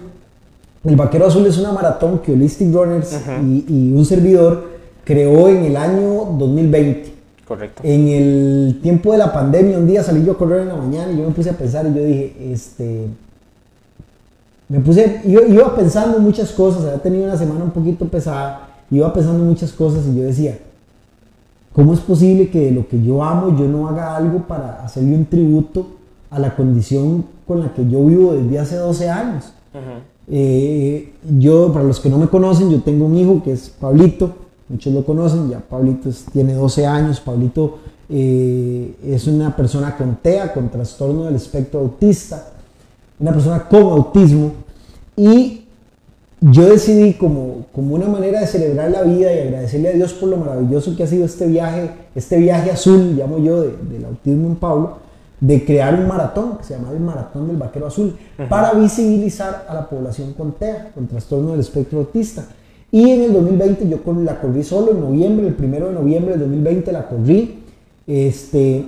el 0.84 0.96
Vaquero 0.98 1.28
Azul 1.28 1.46
es 1.46 1.58
una 1.58 1.72
maratón 1.72 2.20
que 2.20 2.34
Holistic 2.34 2.74
Runners 2.74 3.18
y, 3.42 3.94
un 3.94 4.04
servidor 4.04 4.72
creó 5.06 5.48
en 5.48 5.64
el 5.64 5.78
año 5.78 6.26
2020. 6.38 7.14
Correcto. 7.48 7.82
En 7.82 8.10
el 8.10 8.80
tiempo 8.84 9.14
de 9.14 9.20
la 9.20 9.32
pandemia, 9.32 9.78
un 9.78 9.88
día 9.88 10.04
salí 10.04 10.26
yo 10.26 10.34
a 10.34 10.38
correr 10.38 10.64
en 10.64 10.68
la 10.68 10.76
mañana 10.76 11.14
y 11.14 11.18
yo 11.18 11.28
me 11.28 11.34
puse 11.34 11.50
a 11.50 11.58
pensar 11.58 11.88
y 11.88 11.94
yo 11.94 12.04
dije, 12.04 12.36
este, 12.52 13.08
me 14.68 14.82
puse, 14.82 15.22
yo 15.26 15.40
iba 15.48 15.74
pensando 15.74 16.20
muchas 16.20 16.52
cosas, 16.52 16.84
había 16.84 17.02
tenido 17.02 17.24
una 17.24 17.38
semana 17.38 17.64
un 17.64 17.72
poquito 17.72 18.04
pesada, 18.06 18.82
iba 18.92 19.14
pensando 19.14 19.46
muchas 19.46 19.72
cosas 19.72 20.06
y 20.06 20.18
yo 20.18 20.24
decía, 20.24 20.60
¿cómo 21.72 21.94
es 21.94 22.02
posible 22.02 22.50
que 22.50 22.66
de 22.66 22.72
lo 22.72 22.86
que 22.86 23.02
yo 23.02 23.24
amo 23.24 23.58
yo 23.58 23.66
no 23.66 23.88
haga 23.88 24.18
algo 24.18 24.40
para 24.40 24.84
hacerle 24.84 25.16
un 25.16 25.26
tributo 25.26 25.99
a 26.32 26.40
la 26.40 26.56
condición 26.56 27.26
con 27.48 27.60
la 27.62 27.74
que 27.74 27.88
yo 27.90 28.06
vivo 28.06 28.34
desde 28.34 28.60
hace 28.60 28.76
12 28.76 29.10
años. 29.10 29.46
Eh, 30.32 31.14
yo, 31.40 31.72
para 31.74 31.86
los 31.86 32.00
que 32.00 32.10
no 32.10 32.18
me 32.18 32.28
conocen, 32.28 32.70
yo 32.70 32.82
tengo 32.82 33.06
un 33.06 33.18
hijo 33.18 33.42
que 33.44 33.52
es 33.54 33.70
Pablito, 33.70 34.32
muchos 34.68 34.94
lo 34.94 35.04
conocen, 35.04 35.50
ya 35.50 35.60
Pablito 35.60 36.10
tiene 36.32 36.54
12 36.54 36.86
años, 36.86 37.20
Pablito 37.20 37.80
eh, 38.10 38.94
es 39.08 39.26
una 39.28 39.56
persona 39.56 39.96
con 39.98 40.18
TEA, 40.22 40.54
con 40.54 40.70
trastorno 40.70 41.26
del 41.26 41.36
espectro 41.36 41.80
autista. 41.80 42.46
una 43.20 43.34
persona 43.34 43.68
con 43.68 43.82
autismo 43.84 44.52
y 45.18 45.64
yo 46.42 46.68
decidí 46.70 47.14
como, 47.16 47.66
como 47.74 47.96
una 47.96 48.08
manera 48.08 48.40
de 48.40 48.48
celebrar 48.48 48.92
la 48.92 49.02
vida 49.02 49.34
y 49.34 49.40
agradecerle 49.40 49.90
a 49.90 49.94
Dios 49.94 50.14
por 50.14 50.30
lo 50.30 50.38
maravilloso 50.38 50.96
que 50.96 51.04
ha 51.04 51.08
sido 51.08 51.26
este 51.26 51.48
viaje, 51.48 51.90
este 52.16 52.38
viaje 52.38 52.72
azul, 52.72 53.16
llamo 53.18 53.40
yo, 53.40 53.62
de- 53.62 53.76
del 53.92 54.06
autismo 54.06 54.48
en 54.48 54.56
Pablo, 54.56 54.98
de 55.40 55.64
crear 55.66 55.94
un 55.96 56.08
maratón 56.08 56.58
que 56.58 56.64
se 56.64 56.76
llama 56.76 56.92
el 56.92 57.00
Maratón 57.00 57.48
del 57.48 57.58
Vaquero 57.58 57.88
Azul, 57.88 58.16
para 58.50 58.74
visibilizar 58.74 59.66
a 59.68 59.74
la 59.74 59.88
población 59.88 60.34
con 60.34 60.54
TEA, 60.54 60.92
con 60.94 61.08
trastorno 61.08 61.52
del 61.52 61.62
espectro 61.62 62.00
autista. 62.00 62.46
Y 62.92 63.10
en 63.10 63.22
el 63.22 63.34
2020 63.34 63.88
yo 63.88 64.00
la 64.24 64.42
corrí 64.42 64.64
solo, 64.64 64.92
en 64.92 65.02
noviembre, 65.02 65.48
el 65.48 65.54
primero 65.54 65.88
de 65.88 65.94
noviembre 65.94 66.32
del 66.32 66.42
2020 66.42 66.92
la 66.92 67.08
corrí, 67.08 67.60
este, 68.08 68.86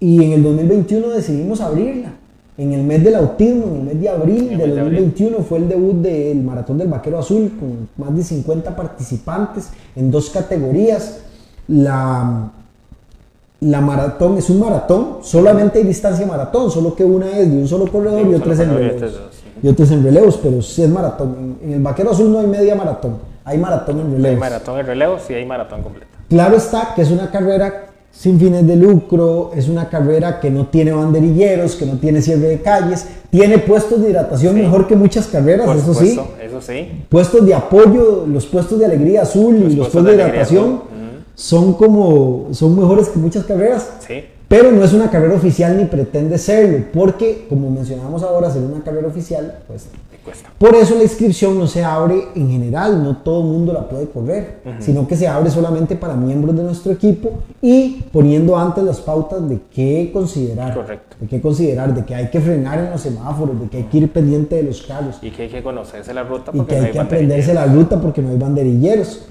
y 0.00 0.24
en 0.24 0.32
el 0.32 0.42
2021 0.42 1.08
decidimos 1.10 1.60
abrirla. 1.60 2.14
En 2.58 2.72
el 2.72 2.82
mes 2.82 3.02
del 3.02 3.14
autismo, 3.14 3.66
en 3.68 3.76
el 3.76 3.82
mes 3.84 4.00
de 4.02 4.08
abril 4.10 4.48
del 4.50 4.74
de 4.74 4.80
abril. 4.80 5.04
2021 5.04 5.38
fue 5.38 5.58
el 5.58 5.68
debut 5.68 5.94
del 6.02 6.42
Maratón 6.42 6.76
del 6.76 6.88
Vaquero 6.88 7.18
Azul 7.18 7.52
con 7.58 7.88
más 7.96 8.14
de 8.14 8.22
50 8.22 8.76
participantes 8.76 9.70
en 9.96 10.10
dos 10.10 10.28
categorías. 10.28 11.20
La, 11.68 12.52
la 13.60 13.80
maratón 13.80 14.38
es 14.38 14.48
un 14.48 14.60
maratón, 14.60 15.18
solamente 15.22 15.78
hay 15.78 15.84
distancia 15.84 16.26
maratón, 16.26 16.70
solo 16.70 16.94
que 16.94 17.04
una 17.04 17.30
es 17.38 17.50
de 17.50 17.58
un 17.58 17.68
solo 17.68 17.86
corredor 17.90 18.22
Sí, 18.22 18.28
y 18.30 18.34
otra 18.34 18.52
es 18.54 18.60
en 18.60 18.70
relevos. 18.74 18.94
otra 18.96 19.06
es 19.08 19.12
dos, 19.14 19.22
sí. 19.32 19.44
Y 19.62 19.68
otra 19.68 19.84
es 19.84 19.90
en 19.90 20.04
relevos, 20.04 20.40
pero 20.42 20.62
sí 20.62 20.82
es 20.82 20.88
maratón. 20.88 21.56
En, 21.62 21.68
en 21.68 21.74
el 21.76 21.82
Vaquero 21.82 22.10
Azul 22.12 22.32
no 22.32 22.40
hay 22.40 22.46
media 22.46 22.74
maratón, 22.74 23.18
hay 23.44 23.58
maratón 23.58 24.00
en 24.00 24.06
Hay 24.06 24.12
relevos. 24.14 24.40
maratón 24.40 24.80
en 24.80 24.86
relevos 24.86 25.22
y 25.30 25.34
hay 25.34 25.44
maratón 25.44 25.82
completa. 25.82 26.06
Claro 26.28 26.56
está 26.56 26.92
que 26.94 27.02
es 27.02 27.10
una 27.10 27.30
carrera 27.30 27.86
sin 28.12 28.40
fines 28.40 28.66
de 28.66 28.74
lucro, 28.76 29.52
es 29.54 29.68
una 29.68 29.88
carrera 29.88 30.40
que 30.40 30.50
no 30.50 30.66
tiene 30.66 30.90
banderilleros, 30.92 31.76
que 31.76 31.86
no 31.86 31.94
tiene 31.98 32.20
cierre 32.20 32.48
de 32.48 32.60
calles, 32.60 33.06
tiene 33.30 33.58
puestos 33.58 34.02
de 34.02 34.10
hidratación 34.10 34.54
Sí. 34.56 34.62
mejor 34.62 34.88
que 34.88 34.96
muchas 34.96 35.26
carreras, 35.28 35.64
Por 35.66 35.76
eso 35.76 35.94
sí. 35.94 36.18
eso 36.42 36.60
sí. 36.60 37.04
Puestos 37.08 37.46
de 37.46 37.54
apoyo, 37.54 38.24
los 38.26 38.46
puestos 38.46 38.78
de 38.80 38.86
alegría 38.86 39.22
azul 39.22 39.54
y 39.56 39.60
Los 39.60 39.74
los 39.74 39.88
puestos 39.90 40.04
de, 40.06 40.14
hidratación 40.14 40.64
azul. 40.64 40.80
Son 41.34 41.74
como, 41.74 42.48
son 42.52 42.78
mejores 42.78 43.08
que 43.08 43.18
muchas 43.18 43.44
carreras. 43.44 43.88
Sí. 44.06 44.24
Pero 44.50 44.72
no 44.72 44.82
es 44.82 44.92
una 44.92 45.08
carrera 45.08 45.36
oficial 45.36 45.76
ni 45.76 45.84
pretende 45.84 46.36
serlo, 46.36 46.86
porque 46.92 47.46
como 47.48 47.70
mencionamos 47.70 48.24
ahora, 48.24 48.50
ser 48.50 48.62
una 48.62 48.82
carrera 48.82 49.06
oficial, 49.06 49.60
pues 49.68 49.86
cuesta. 50.24 50.50
por 50.58 50.74
eso 50.74 50.96
la 50.96 51.04
inscripción 51.04 51.56
no 51.56 51.68
se 51.68 51.84
abre 51.84 52.24
en 52.34 52.50
general, 52.50 53.00
no 53.00 53.18
todo 53.18 53.42
el 53.42 53.46
mundo 53.46 53.72
la 53.72 53.88
puede 53.88 54.08
correr, 54.08 54.58
sino 54.80 55.06
que 55.06 55.14
se 55.14 55.28
abre 55.28 55.50
solamente 55.50 55.94
para 55.94 56.16
miembros 56.16 56.56
de 56.56 56.64
nuestro 56.64 56.90
equipo 56.90 57.30
y 57.62 58.02
poniendo 58.12 58.58
antes 58.58 58.82
las 58.82 59.00
pautas 59.00 59.48
de 59.48 59.60
qué 59.72 60.10
considerar. 60.12 60.74
Correcto. 60.74 61.16
De 61.20 61.28
qué 61.28 61.40
considerar, 61.40 61.94
de 61.94 62.04
que 62.04 62.16
hay 62.16 62.28
que 62.28 62.40
frenar 62.40 62.80
en 62.80 62.90
los 62.90 63.02
semáforos, 63.02 63.60
de 63.60 63.68
que 63.68 63.76
hay 63.76 63.84
que 63.84 63.98
ir 63.98 64.12
pendiente 64.12 64.56
de 64.56 64.64
los 64.64 64.82
carros 64.82 65.18
Y 65.22 65.30
que 65.30 65.42
hay 65.42 65.48
que 65.48 65.62
conocerse 65.62 66.12
la 66.12 66.24
ruta 66.24 66.50
y 66.52 66.56
porque 66.56 66.74
que 66.74 66.80
no 66.80 66.82
hay 66.82 66.86
hay 66.88 66.92
que 66.92 66.98
aprenderse 66.98 67.54
la 67.54 67.66
ruta 67.66 68.00
porque 68.00 68.20
no 68.20 68.30
hay 68.30 68.36
banderilleros. 68.36 69.26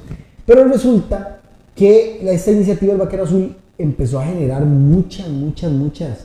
Pero 0.45 0.63
resulta 0.63 1.38
que 1.75 2.19
esta 2.31 2.51
iniciativa 2.51 2.93
del 2.93 3.01
Vaquero 3.01 3.23
Azul 3.23 3.55
empezó 3.77 4.19
a 4.19 4.25
generar 4.25 4.65
muchas, 4.65 5.29
muchas, 5.29 5.71
muchas, 5.71 6.19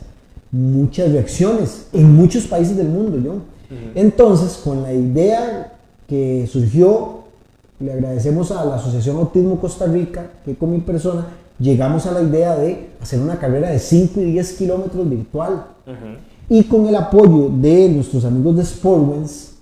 muchas 0.50 1.12
reacciones 1.12 1.86
en 1.92 2.14
muchos 2.14 2.44
países 2.44 2.76
del 2.76 2.88
mundo, 2.88 3.18
¿no? 3.18 3.54
Entonces, 3.94 4.60
con 4.62 4.82
la 4.82 4.92
idea 4.92 5.72
que 6.08 6.48
surgió, 6.50 7.24
le 7.80 7.92
agradecemos 7.92 8.50
a 8.52 8.64
la 8.64 8.76
Asociación 8.76 9.16
Autismo 9.16 9.58
Costa 9.58 9.86
Rica, 9.86 10.30
que 10.44 10.54
con 10.54 10.70
mi 10.70 10.78
persona 10.78 11.26
llegamos 11.58 12.06
a 12.06 12.12
la 12.12 12.22
idea 12.22 12.56
de 12.56 12.90
hacer 13.00 13.20
una 13.20 13.38
carrera 13.38 13.70
de 13.70 13.78
5 13.78 14.20
y 14.20 14.24
10 14.32 14.52
kilómetros 14.52 15.08
virtual. 15.08 15.66
Y 16.48 16.64
con 16.64 16.86
el 16.86 16.94
apoyo 16.94 17.48
de 17.48 17.88
nuestros 17.88 18.24
amigos 18.24 18.56
de 18.56 18.64
Sportwens, 18.64 19.53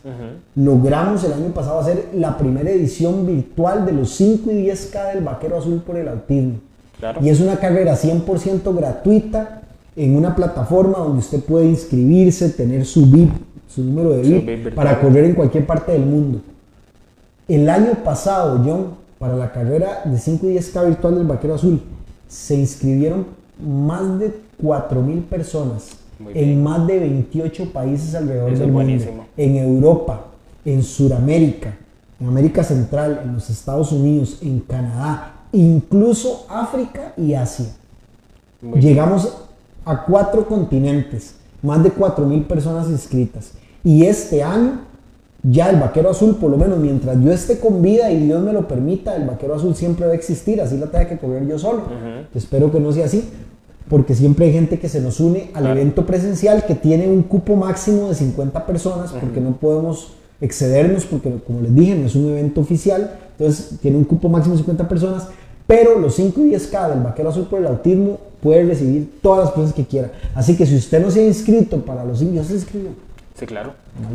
logramos 0.57 1.23
el 1.25 1.33
año 1.33 1.49
pasado 1.49 1.81
hacer 1.81 2.11
la 2.15 2.37
primera 2.37 2.71
edición 2.71 3.27
virtual 3.27 3.87
de 3.87 3.93
los 3.93 4.11
5 4.11 4.51
y 4.51 4.67
10K 4.67 5.15
del 5.15 5.25
Vaquero 5.25 5.59
Azul 5.59 5.83
por 5.87 5.97
el 5.97 6.09
Autismo. 6.09 6.61
Claro. 6.99 7.21
Y 7.23 7.29
es 7.29 7.41
una 7.41 7.57
carrera 7.57 7.95
100% 7.95 8.75
gratuita 8.77 9.63
en 9.97 10.17
una 10.17 10.35
plataforma 10.35 10.99
donde 10.99 11.19
usted 11.19 11.41
puede 11.41 11.67
inscribirse, 11.67 12.49
tener 12.51 12.85
su 12.85 13.07
VIP, 13.07 13.33
su 13.69 13.83
número 13.83 14.11
de 14.11 14.23
VIP, 14.23 14.75
para 14.75 15.01
correr 15.01 15.25
en 15.25 15.35
cualquier 15.35 15.67
parte 15.67 15.93
del 15.93 16.05
mundo. 16.05 16.41
El 17.49 17.69
año 17.69 17.93
pasado, 18.05 18.61
John, 18.65 18.95
para 19.19 19.37
la 19.37 19.53
carrera 19.53 20.03
de 20.05 20.19
5 20.19 20.47
y 20.49 20.57
10K 20.57 20.87
virtual 20.87 21.15
del 21.17 21.27
Vaquero 21.27 21.55
Azul, 21.55 21.81
se 22.29 22.55
inscribieron 22.57 23.27
más 23.61 24.19
de 24.19 24.33
4.000 24.63 25.25
personas 25.25 26.02
Muy 26.19 26.33
en 26.35 26.45
bien. 26.47 26.63
más 26.63 26.87
de 26.87 26.99
28 26.99 27.73
países 27.73 28.15
alrededor 28.15 28.53
Eso 28.53 28.63
del 28.63 28.73
mundo. 28.73 28.85
buenísimo. 28.85 29.27
En 29.37 29.57
Europa, 29.57 30.27
en 30.65 30.83
Sudamérica, 30.83 31.77
en 32.21 32.29
América 32.29 32.63
Central, 32.63 33.23
en 33.25 33.35
los 33.35 33.51
Estados 33.51 33.91
Unidos, 33.93 34.39
en 34.43 34.61
Canadá, 34.61 35.35
incluso 35.53 36.47
África 36.49 37.13
y 37.17 37.35
Asia. 37.35 37.67
Muy 38.61 38.79
bien. 38.79 38.93
Llegamos 38.93 39.37
a 39.85 40.05
cuatro 40.05 40.47
continentes, 40.47 41.35
más 41.63 41.83
de 41.83 41.93
4.000 41.93 42.47
personas 42.47 42.89
inscritas. 42.89 43.53
Y 43.83 44.05
este 44.05 44.43
año, 44.43 44.83
ya 45.43 45.71
el 45.71 45.81
Vaquero 45.81 46.11
Azul, 46.11 46.37
por 46.37 46.51
lo 46.53 46.57
menos 46.57 46.79
mientras 46.79 47.21
yo 47.21 47.33
esté 47.33 47.59
con 47.59 47.83
vida 47.83 48.13
y 48.13 48.21
Dios 48.27 48.41
me 48.45 48.53
lo 48.53 48.69
permita, 48.69 49.17
el 49.17 49.27
Vaquero 49.27 49.57
Azul 49.57 49.75
siempre 49.75 50.07
va 50.07 50.13
a 50.13 50.15
existir, 50.15 50.61
así 50.61 50.77
la 50.77 50.87
tenga 50.87 51.09
que 51.09 51.19
correr 51.19 51.47
yo 51.49 51.59
solo. 51.59 51.83
Espero 52.33 52.71
que 52.71 52.79
no 52.79 52.93
sea 52.93 53.07
así, 53.07 53.29
porque 53.93 54.15
siempre 54.15 54.47
hay 54.47 54.55
gente 54.55 54.79
que 54.79 54.89
se 54.89 55.03
nos 55.03 55.21
une 55.21 55.51
al 55.53 55.65
Claro. 55.65 55.79
evento 55.79 56.07
presencial 56.07 56.65
que 56.65 56.75
tiene 56.75 57.07
un 57.09 57.23
cupo 57.23 57.57
máximo 57.57 58.09
de 58.09 58.15
50 58.15 58.65
personas, 58.65 59.13
porque 59.13 59.39
no 59.39 59.55
podemos 59.57 60.15
excedernos, 60.41 61.05
porque 61.05 61.31
como 61.47 61.61
les 61.61 61.75
dije, 61.75 61.95
no 61.95 62.07
es 62.07 62.15
un 62.15 62.31
evento 62.31 62.63
oficial, 62.63 63.19
entonces 63.33 63.79
tiene 63.83 63.99
un 63.99 64.05
cupo 64.05 64.31
máximo 64.31 64.55
de 64.55 64.61
50 64.61 64.89
personas, 64.89 65.29
pero 65.67 65.99
los 65.99 66.15
5 66.15 66.41
y 66.41 66.55
10K 66.55 66.89
del 66.89 67.01
Vaquero 67.03 67.29
Azul 67.29 67.47
por 67.49 67.61
el 67.61 67.67
Autismo 67.67 68.19
puede 68.43 68.65
recibir 68.65 69.21
todas 69.21 69.41
las 69.41 69.51
personas 69.51 69.75
que 69.75 69.85
quiera. 69.85 70.11
Así 70.35 70.57
que 70.57 70.65
si 70.65 70.75
usted 70.75 70.99
no 71.03 71.11
se 71.11 71.21
ha 71.21 71.27
inscrito 71.27 71.77
para 71.83 72.03
los 72.03 72.19
5, 72.19 72.33
ya 72.33 72.45
se 72.45 72.55
inscribió. 72.55 72.93
Sí, 73.39 73.45
claro. 73.45 73.75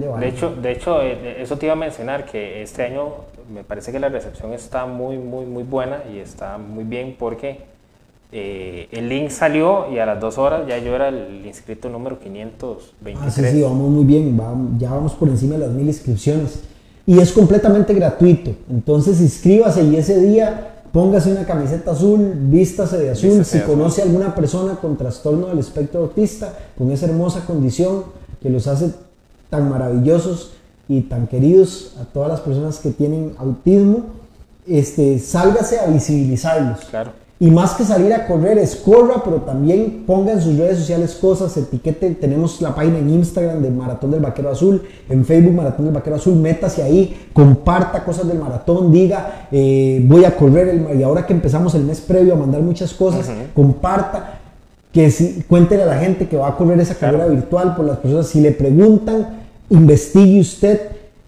Vale. 0.09 0.25
De 0.25 0.31
hecho, 0.31 0.55
de 0.59 0.71
hecho 0.71 1.03
eh, 1.03 1.39
eso 1.43 1.55
te 1.59 1.67
iba 1.67 1.73
a 1.73 1.77
mencionar, 1.77 2.25
que 2.25 2.63
este 2.63 2.81
año 2.81 3.09
me 3.53 3.63
parece 3.63 3.91
que 3.91 3.99
la 3.99 4.09
recepción 4.09 4.53
está 4.53 4.87
muy, 4.87 5.19
muy, 5.19 5.45
muy 5.45 5.61
buena 5.61 6.01
y 6.11 6.17
está 6.17 6.57
muy 6.57 6.83
bien 6.83 7.15
porque 7.19 7.76
eh, 8.31 8.87
el 8.91 9.07
link 9.09 9.29
salió 9.29 9.91
y 9.91 9.99
a 9.99 10.05
las 10.05 10.19
dos 10.19 10.37
horas 10.37 10.67
ya 10.67 10.77
yo 10.79 10.93
era 10.95 11.07
el 11.09 11.45
inscrito 11.45 11.89
número 11.89 12.19
523. 12.19 13.17
Ah, 13.21 13.31
sí, 13.31 13.41
sí, 13.51 13.61
vamos 13.61 13.89
muy 13.89 14.03
bien, 14.05 14.35
vamos- 14.35 14.79
ya 14.79 14.91
vamos 14.91 15.13
por 15.13 15.29
encima 15.29 15.53
de 15.55 15.61
las 15.61 15.71
mil 15.71 15.87
inscripciones. 15.87 16.59
Y 17.05 17.19
es 17.19 17.31
completamente 17.31 17.93
gratuito. 17.93 18.51
Entonces 18.69 19.21
inscríbase 19.21 19.81
y 19.83 19.95
ese 19.95 20.19
día 20.19 20.81
póngase 20.91 21.31
una 21.31 21.45
camiseta 21.45 21.91
azul, 21.91 22.33
vístase 22.35 22.97
de 22.97 23.11
azul. 23.11 23.29
Vístase 23.29 23.49
si 23.51 23.57
de 23.59 23.63
azul. 23.63 23.75
conoce 23.77 24.01
a 24.01 24.05
alguna 24.05 24.35
persona 24.35 24.75
con 24.75 24.97
trastorno 24.97 25.47
del 25.47 25.59
espectro 25.59 26.01
autista, 26.01 26.53
con 26.77 26.91
esa 26.91 27.05
hermosa 27.05 27.45
condición 27.45 28.03
que 28.41 28.49
los 28.49 28.67
hace 28.67 28.91
tan 29.49 29.69
maravillosos 29.69 30.51
y 30.89 31.01
tan 31.01 31.27
queridos 31.27 31.93
a 32.01 32.03
todas 32.05 32.27
las 32.29 32.41
personas 32.41 32.79
que 32.79 32.89
tienen 32.91 33.33
autismo, 33.37 34.03
este, 34.67 35.17
sálgase 35.19 35.79
a 35.79 35.85
visibilizarlos. 35.87 36.79
Claro. 36.89 37.11
Y 37.39 37.51
más 37.51 37.73
que 37.75 37.83
salir 37.83 38.11
a 38.13 38.25
correr, 38.25 38.57
es 38.57 38.75
corra, 38.75 39.21
pero 39.23 39.37
también 39.37 40.03
ponga 40.07 40.31
en 40.31 40.41
sus 40.41 40.57
redes 40.57 40.79
sociales 40.79 41.13
cosas, 41.21 41.55
etiquete, 41.55 42.09
tenemos 42.15 42.59
la 42.61 42.73
página 42.73 42.97
en 42.97 43.11
Instagram 43.11 43.61
de 43.61 43.69
Maratón 43.69 44.09
del 44.09 44.21
Vaquero 44.21 44.49
Azul, 44.49 44.81
en 45.07 45.23
Facebook 45.23 45.53
Maratón 45.53 45.85
del 45.85 45.93
Vaquero 45.93 46.15
Azul, 46.15 46.35
métase 46.35 46.81
ahí, 46.81 47.27
comparta 47.33 48.03
cosas 48.03 48.27
del 48.27 48.39
maratón, 48.39 48.91
diga, 48.91 49.47
eh, 49.51 50.03
voy 50.07 50.25
a 50.25 50.35
correr, 50.35 50.67
el, 50.69 50.99
y 50.99 51.03
ahora 51.03 51.27
que 51.27 51.33
empezamos 51.33 51.75
el 51.75 51.83
mes 51.83 52.01
previo 52.01 52.33
a 52.33 52.37
mandar 52.37 52.61
muchas 52.61 52.91
cosas, 52.95 53.29
comparta, 53.53 54.39
que 54.91 55.11
si, 55.11 55.43
cuéntele 55.47 55.83
a 55.83 55.85
la 55.85 55.99
gente 55.99 56.27
que 56.27 56.37
va 56.37 56.47
a 56.47 56.57
correr 56.57 56.79
esa 56.79 56.95
Claro. 56.95 57.19
carrera 57.19 57.35
virtual 57.35 57.75
por 57.75 57.85
las 57.85 57.97
personas, 57.97 58.25
si 58.25 58.41
le 58.41 58.51
preguntan, 58.51 59.41
investigue 59.69 60.39
usted, 60.41 60.81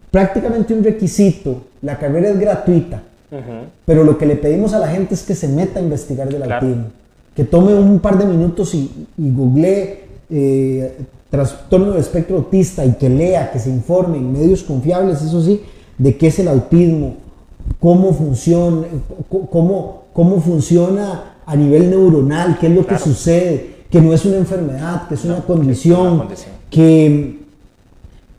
prácticamente 0.10 0.74
un 0.74 0.84
requisito, 0.84 1.62
la 1.84 1.99
carrera 1.99 2.30
es 2.30 2.39
gratuita, 2.39 3.03
pero 3.86 4.04
lo 4.04 4.18
que 4.18 4.26
le 4.26 4.36
pedimos 4.36 4.74
a 4.74 4.80
la 4.80 4.88
gente 4.88 5.14
es 5.14 5.24
que 5.24 5.36
se 5.36 5.48
meta 5.48 5.80
a 5.80 5.84
investigar 5.84 6.28
del 6.30 6.42
Claro. 6.44 6.66
autismo. 6.68 6.88
Que 7.36 7.44
tome 7.44 7.74
un 7.76 8.00
par 8.00 8.18
de 8.18 8.26
minutos 8.26 8.74
y, 8.74 9.08
y 9.18 9.32
googlee 9.32 10.00
eh, 10.30 10.98
trastorno 11.30 11.92
del 11.92 12.00
espectro 12.00 12.38
autista 12.38 12.84
y 12.86 12.94
que 12.94 13.08
lea, 13.10 13.52
que 13.52 13.60
se 13.60 13.70
informe 13.70 14.18
en 14.18 14.32
medios 14.34 14.64
confiables, 14.64 15.22
eso 15.22 15.42
sí, 15.44 15.62
de 15.98 16.18
qué 16.18 16.28
es 16.28 16.40
el 16.40 16.48
autismo, 16.48 17.16
cómo 17.80 18.14
funciona, 18.14 18.82
c- 18.84 19.40
cómo, 19.52 20.04
cómo 20.12 20.42
funciona 20.42 21.36
a 21.46 21.56
nivel 21.56 21.90
neuronal, 21.90 22.58
qué 22.60 22.68
es 22.68 22.74
lo 22.74 22.84
Claro. 22.86 23.04
que 23.04 23.10
sucede, 23.10 23.76
que 23.90 24.02
no 24.02 24.12
es 24.14 24.26
una 24.26 24.38
enfermedad, 24.38 25.08
que 25.08 25.16
es 25.16 25.26
No, 25.26 25.34
una 25.36 25.36
que 25.36 25.44
es 25.44 25.50
una 25.50 25.56
condición, 25.62 26.18
condición. 26.20 26.52
que, 26.70 27.40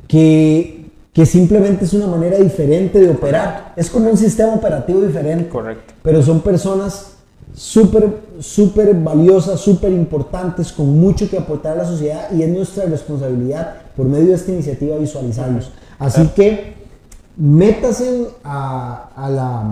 que, 0.08 0.79
que 1.12 1.26
simplemente 1.26 1.84
es 1.84 1.92
una 1.92 2.06
manera 2.06 2.38
diferente 2.38 3.00
de 3.00 3.10
operar. 3.10 3.72
Es 3.76 3.90
como 3.90 4.10
un 4.10 4.16
sistema 4.16 4.54
operativo 4.54 5.00
diferente. 5.00 5.48
Correcto. 5.48 5.94
Pero 6.02 6.22
son 6.22 6.40
personas 6.40 7.16
súper, 7.54 8.20
súper 8.38 8.94
valiosas, 8.94 9.60
súper 9.60 9.92
importantes, 9.92 10.72
con 10.72 10.98
mucho 10.98 11.28
que 11.28 11.38
aportar 11.38 11.72
a 11.72 11.82
la 11.82 11.84
sociedad 11.84 12.30
y 12.32 12.42
es 12.42 12.48
nuestra 12.48 12.84
responsabilidad 12.84 13.82
por 13.96 14.06
medio 14.06 14.28
de 14.28 14.34
esta 14.34 14.52
iniciativa 14.52 14.96
visualizarlos. 14.96 15.72
Así 15.98 16.28
que 16.28 16.74
métase 17.36 18.28
a, 18.44 19.10
a 19.16 19.30
la... 19.30 19.64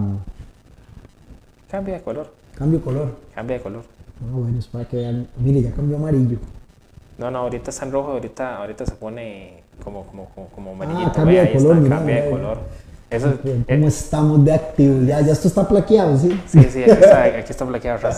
Cambia 1.70 1.94
de 1.94 2.02
color. 2.02 2.32
Cambio 2.54 2.78
de 2.78 2.84
color. 2.84 3.14
Cambia 3.34 3.56
de 3.58 3.62
color. 3.62 3.82
Ah, 4.20 4.36
bueno, 4.36 4.58
es 4.58 4.66
para 4.66 4.84
que 4.84 4.96
vean. 4.96 5.28
Mire, 5.38 5.62
ya 5.62 5.70
cambió 5.72 5.96
amarillo. 5.96 6.38
No, 7.18 7.30
no, 7.30 7.38
ahorita 7.38 7.70
está 7.70 7.84
en 7.84 7.92
rojo, 7.92 8.12
ahorita, 8.12 8.56
ahorita 8.56 8.86
se 8.86 8.92
pone 8.92 9.62
como, 9.82 10.04
como, 10.04 10.26
como, 10.34 10.46
como 10.48 10.70
amarillito. 10.72 11.08
Ah, 11.08 11.12
cambia 11.12 11.42
de 11.42 11.52
color, 11.52 11.76
está, 11.76 11.88
cambia 11.88 12.22
de 12.22 12.30
color. 12.30 12.58
Eso, 13.10 13.32
¿Cómo 13.42 13.64
eh, 13.66 13.84
estamos 13.86 14.44
de 14.44 14.52
activos? 14.52 15.06
Ya, 15.06 15.20
ya 15.22 15.32
esto 15.32 15.48
está 15.48 15.66
plaqueado, 15.66 16.18
¿sí? 16.18 16.28
sí, 16.46 16.62
sí, 16.70 16.82
aquí 16.82 16.90
está, 16.90 17.24
aquí 17.38 17.50
está 17.50 17.66
plaqueado. 17.66 18.08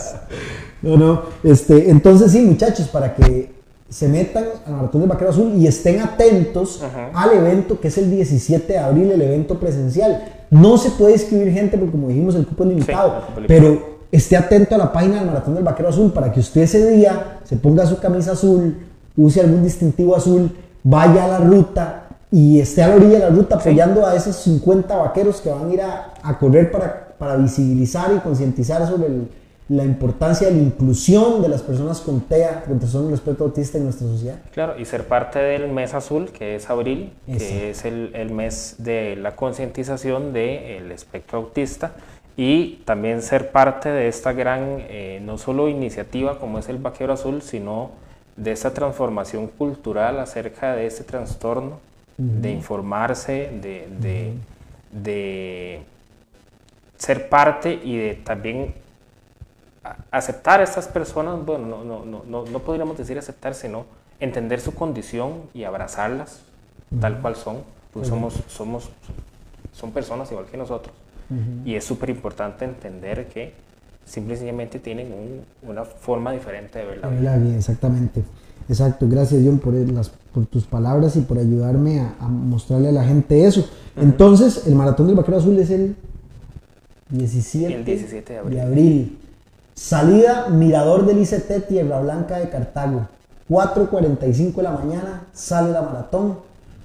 No, 0.81 0.97
no. 0.97 1.21
Este, 1.43 1.89
entonces 1.89 2.31
sí, 2.31 2.41
muchachos, 2.41 2.87
para 2.89 3.15
que 3.15 3.51
se 3.91 4.07
metan 4.07 4.45
al 4.65 4.73
Maratón 4.73 5.01
del 5.01 5.09
Vaquero 5.09 5.29
Azul 5.29 5.53
y 5.55 5.67
estén 5.67 5.99
atentos 5.99 6.81
Ajá. 6.81 7.09
al 7.13 7.37
evento 7.37 7.79
que 7.79 7.89
es 7.89 7.97
el 7.97 8.09
17 8.09 8.71
de 8.71 8.79
abril, 8.79 9.11
el 9.11 9.21
evento 9.21 9.59
presencial. 9.59 10.23
No 10.49 10.77
se 10.77 10.91
puede 10.91 11.13
inscribir 11.13 11.53
gente 11.53 11.77
porque 11.77 11.91
como 11.91 12.07
dijimos 12.07 12.35
el 12.35 12.45
cupo 12.45 12.63
es 12.63 12.69
limitado, 12.69 13.07
el 13.07 13.21
cupo 13.23 13.41
es 13.41 13.49
limitado. 13.49 13.69
pero 13.69 13.91
esté 14.11 14.35
atento 14.37 14.75
a 14.75 14.77
la 14.77 14.91
página 14.91 15.15
del 15.15 15.25
Maratón 15.25 15.55
del 15.55 15.63
Vaquero 15.63 15.89
Azul 15.89 16.11
para 16.11 16.31
que 16.31 16.39
usted 16.39 16.61
ese 16.61 16.89
día 16.91 17.39
se 17.43 17.55
ponga 17.57 17.85
su 17.85 17.99
camisa 17.99 18.31
azul, 18.31 18.77
use 19.15 19.41
algún 19.41 19.63
distintivo 19.63 20.15
azul, 20.15 20.51
vaya 20.83 21.25
a 21.25 21.27
la 21.27 21.37
ruta 21.39 22.03
y 22.31 22.59
esté 22.59 22.81
a 22.83 22.87
la 22.89 22.95
orilla 22.95 23.13
de 23.13 23.19
la 23.19 23.29
ruta 23.29 23.55
apoyando 23.57 24.05
a 24.05 24.15
esos 24.15 24.35
50 24.37 24.95
vaqueros 24.95 25.41
que 25.41 25.49
van 25.49 25.69
a 25.69 25.73
ir 25.73 25.81
a, 25.81 26.13
a 26.23 26.37
correr 26.39 26.71
para, 26.71 27.07
para 27.17 27.35
visibilizar 27.35 28.11
y 28.15 28.19
concientizar 28.19 28.87
sobre 28.87 29.07
el- 29.07 29.27
la 29.69 29.85
importancia 29.85 30.47
de 30.49 30.55
la 30.55 30.61
inclusión 30.63 31.41
de 31.41 31.47
las 31.47 31.61
personas 31.61 32.01
con 32.01 32.19
TEA, 32.19 32.63
con 32.67 32.77
trastorno 32.77 33.07
del 33.07 33.15
espectro 33.15 33.45
autista 33.45 33.77
en 33.77 33.85
nuestra 33.85 34.05
sociedad. 34.05 34.35
Claro, 34.53 34.77
y 34.77 34.83
ser 34.83 35.05
parte 35.07 35.39
del 35.39 35.69
mes 35.71 35.93
azul, 35.93 36.29
que 36.29 36.55
es 36.57 36.69
abril, 36.69 37.13
que 37.25 37.69
es 37.69 37.85
el, 37.85 38.11
el 38.13 38.31
mes 38.31 38.75
de 38.79 39.15
la 39.15 39.33
concientización 39.37 40.33
del 40.33 40.91
espectro 40.91 41.37
autista, 41.39 41.91
y 42.35 42.81
también 42.83 43.21
ser 43.21 43.51
parte 43.51 43.87
de 43.87 44.09
esta 44.09 44.33
gran, 44.33 44.79
eh, 44.89 45.21
no 45.23 45.37
solo 45.37 45.69
iniciativa 45.69 46.37
como 46.37 46.59
es 46.59 46.67
el 46.67 46.77
Vaquero 46.77 47.13
Azul, 47.13 47.41
sino 47.41 47.91
de 48.43 48.51
esta 48.51 48.73
transformación 48.73 49.47
cultural 49.47 50.19
acerca 50.19 50.73
de 50.75 50.85
este 50.87 51.03
trastorno, 51.03 51.79
de 52.17 52.51
informarse, 52.51 53.49
de, 53.61 53.87
de- 53.99 54.33
de 54.91 55.81
ser 56.97 57.29
parte 57.29 57.79
y 57.83 57.97
de 57.97 58.15
también 58.15 58.73
aceptar 60.11 60.59
a 60.59 60.63
estas 60.63 60.87
personas, 60.87 61.43
bueno, 61.45 61.65
no, 61.65 61.83
no, 61.83 62.05
no, 62.05 62.23
no, 62.27 62.45
no 62.45 62.59
podríamos 62.59 62.97
decir 62.97 63.17
aceptar, 63.17 63.55
sino 63.55 63.85
entender 64.19 64.59
su 64.59 64.75
condición 64.75 65.43
y 65.53 65.63
abrazarlas 65.63 66.41
tal 66.99 67.19
cual 67.21 67.35
son, 67.35 67.63
porque 67.93 68.07
somos, 68.09 68.35
somos, 68.47 68.89
son 69.73 69.91
personas 69.91 70.29
igual 70.31 70.45
que 70.45 70.57
nosotros. 70.57 70.93
Y 71.65 71.75
es 71.75 71.85
súper 71.85 72.09
importante 72.09 72.65
entender 72.65 73.27
que 73.29 73.53
simple 74.05 74.33
y 74.33 74.37
sencillamente 74.37 74.79
tienen 74.79 75.07
un- 75.13 75.69
una 75.69 75.83
forma 75.85 76.31
diferente 76.31 76.79
de 76.79 76.85
ver 76.85 76.97
la 76.99 77.09
vida. 77.09 77.21
La 77.21 77.37
vida, 77.37 77.55
exactamente. 77.57 78.23
Exacto, 78.69 79.07
gracias 79.09 79.41
John 79.45 79.59
por, 79.59 79.73
las, 79.73 80.09
por 80.33 80.45
tus 80.45 80.65
palabras 80.65 81.15
y 81.17 81.21
por 81.21 81.37
ayudarme 81.37 81.99
a, 81.99 82.15
a 82.19 82.27
mostrarle 82.27 82.89
a 82.89 82.91
la 82.91 83.03
gente 83.03 83.45
eso. 83.45 83.67
Entonces, 83.97 84.65
el 84.67 84.75
Maratón 84.75 85.07
del 85.07 85.15
Vaquero 85.15 85.37
Azul 85.37 85.57
es 85.59 85.69
el 85.71 85.95
17, 87.09 87.73
El 87.75 87.83
17 87.85 88.33
de 88.33 88.39
abril. 88.39 88.59
abril. 88.59 89.17
Salida 89.73 90.47
Mirador 90.49 91.05
del 91.05 91.19
ICT 91.19 91.67
Tierra 91.67 91.99
Blanca 92.01 92.37
de 92.37 92.49
Cartago. 92.49 93.07
4.45 93.49 94.55
de 94.57 94.63
la 94.63 94.71
mañana 94.71 95.23
sale 95.33 95.71
la 95.71 95.81
maratón. 95.81 96.37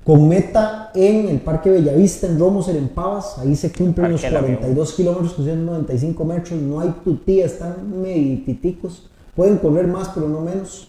Con 0.06 0.28
meta 0.28 0.92
en 0.94 1.28
el 1.28 1.40
Parque 1.40 1.68
Bellavista, 1.68 2.28
en 2.28 2.38
Romoser, 2.38 2.76
en 2.76 2.88
Pavas. 2.88 3.38
Ahí 3.38 3.56
se 3.56 3.72
cumplen 3.72 4.12
los 4.12 4.20
Parque 4.20 4.36
del 4.36 4.44
Avión. 4.44 4.56
42 4.58 4.92
kilómetros 4.92 5.32
con 5.32 5.44
195 5.44 6.24
metros. 6.24 6.60
No 6.60 6.78
hay 6.78 6.94
tutía, 7.02 7.44
están 7.44 8.00
medititicos. 8.00 9.10
Pueden 9.34 9.58
correr 9.58 9.88
más, 9.88 10.10
pero 10.10 10.28
no 10.28 10.40
menos. 10.42 10.88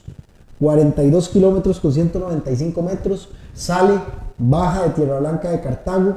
42 0.59 1.30
kilómetros 1.30 1.80
con 1.80 1.91
195 1.91 2.82
metros. 2.84 3.30
Sale, 3.55 3.99
baja 4.38 4.84
de 4.84 4.89
Tierra 4.91 5.20
Blanca 5.20 5.49
de 5.49 5.61
Cartago. 5.61 6.13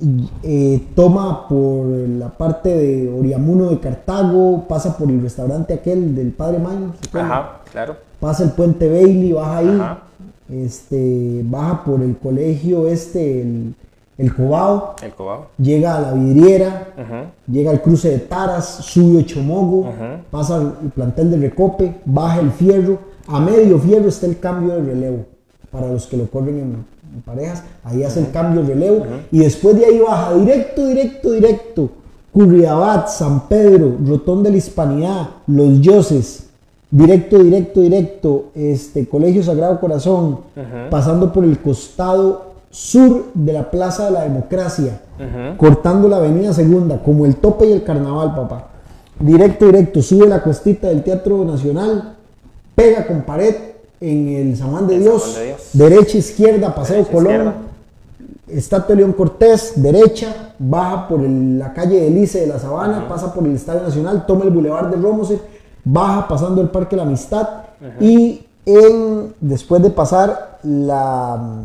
y, 0.00 0.30
eh, 0.42 0.88
toma 0.94 1.46
por 1.46 1.86
la 1.86 2.30
parte 2.30 2.70
de 2.70 3.12
Oriamuno 3.12 3.68
de 3.68 3.80
Cartago, 3.80 4.64
pasa 4.66 4.96
por 4.96 5.10
el 5.10 5.20
restaurante 5.20 5.74
aquel 5.74 6.14
del 6.14 6.30
Padre 6.30 6.58
Mayo, 6.58 6.92
¿se 6.98 7.08
acuerdan? 7.08 7.30
Ajá, 7.30 7.60
claro. 7.70 7.96
pasa 8.18 8.44
el 8.44 8.52
puente 8.52 8.88
Bailey, 8.88 9.32
baja 9.32 9.58
ahí, 9.58 9.68
Ajá. 9.68 9.98
Este, 10.52 11.42
baja 11.44 11.84
por 11.84 12.02
el 12.02 12.16
colegio 12.18 12.88
este, 12.88 13.42
el, 13.42 13.74
el 14.18 14.34
Cobao, 14.34 14.94
El 15.02 15.12
Cobao. 15.12 15.46
llega 15.58 15.96
a 15.96 16.00
la 16.00 16.12
vidriera, 16.12 16.88
llega 17.46 17.70
al 17.70 17.80
cruce 17.82 18.10
de 18.10 18.18
Taras, 18.18 18.66
sube 18.82 19.24
Chomogo, 19.24 19.80
Ujú. 19.80 20.22
pasa 20.30 20.56
el 20.82 20.90
plantel 20.90 21.30
de 21.30 21.36
Recope, 21.38 21.96
baja 22.04 22.40
el 22.40 22.50
fierro, 22.50 22.98
a 23.26 23.40
medio 23.40 23.78
fierro 23.78 24.08
está 24.08 24.26
el 24.26 24.38
cambio 24.38 24.74
de 24.74 24.82
relevo. 24.82 25.24
Para 25.70 25.90
los 25.90 26.06
que 26.06 26.16
lo 26.16 26.28
corren 26.28 26.58
en, 26.58 26.84
en 27.14 27.22
parejas, 27.24 27.62
ahí 27.84 28.02
hace 28.02 28.20
el 28.20 28.30
cambio 28.32 28.62
de 28.62 28.74
relevo. 28.74 29.04
Y 29.30 29.38
después 29.38 29.76
de 29.78 29.86
ahí 29.86 30.00
baja 30.00 30.34
directo, 30.34 30.86
directo, 30.86 31.30
directo, 31.32 31.90
Curriabat, 32.32 33.08
San 33.08 33.48
Pedro, 33.48 33.96
Rotón 34.04 34.42
de 34.42 34.50
la 34.50 34.56
Hispanidad, 34.56 35.28
Los 35.46 35.80
Yoses, 35.80 36.49
directo, 36.90 37.38
directo, 37.38 37.80
directo, 37.80 38.44
este, 38.54 39.06
Colegio 39.08 39.42
Sagrado 39.42 39.78
Corazón, 39.80 40.40
pasando 40.90 41.32
por 41.32 41.44
el 41.44 41.58
costado 41.60 42.50
sur 42.70 43.26
de 43.34 43.52
la 43.52 43.70
Plaza 43.70 44.06
de 44.06 44.10
la 44.12 44.22
Democracia, 44.22 45.00
cortando 45.56 46.08
la 46.08 46.16
Avenida 46.16 46.52
Segunda, 46.52 47.02
como 47.02 47.26
el 47.26 47.36
tope 47.36 47.66
y 47.68 47.72
el 47.72 47.82
carnaval, 47.82 48.34
papá. 48.34 48.68
Directo, 49.18 49.66
directo, 49.66 50.00
sube 50.02 50.26
la 50.28 50.42
cuestita 50.42 50.88
del 50.88 51.02
Teatro 51.02 51.44
Nacional, 51.44 52.14
pega 52.74 53.06
con 53.06 53.22
pared 53.22 53.54
en 54.00 54.28
el 54.28 54.56
Samán 54.56 54.86
de, 54.86 54.94
de 54.94 55.00
Dios. 55.00 55.38
derecha, 55.74 56.16
izquierda, 56.18 56.74
Paseo 56.74 56.96
Derecha, 56.96 57.12
Colón, 57.12 57.32
izquierda. 57.32 57.54
Estatua 58.48 58.88
de 58.88 58.96
León 58.96 59.12
Cortés, 59.12 59.74
derecha, 59.76 60.54
baja 60.58 61.06
por 61.06 61.20
el- 61.20 61.58
la 61.58 61.72
calle 61.72 62.00
de 62.00 62.10
Lice 62.10 62.40
de 62.40 62.46
la 62.48 62.58
Sabana, 62.58 63.06
pasa 63.08 63.32
por 63.32 63.44
el 63.46 63.54
Estadio 63.54 63.82
Nacional, 63.82 64.24
toma 64.26 64.44
el 64.44 64.50
Boulevard 64.50 64.88
de 64.90 64.96
Romoser, 64.96 65.38
baja 65.84 66.28
pasando 66.28 66.60
el 66.60 66.68
Parque 66.68 66.96
La 66.96 67.02
Amistad 67.02 67.48
y 68.00 68.46
en, 68.66 69.34
después 69.40 69.82
de 69.82 69.90
pasar 69.90 70.58
la, 70.62 71.64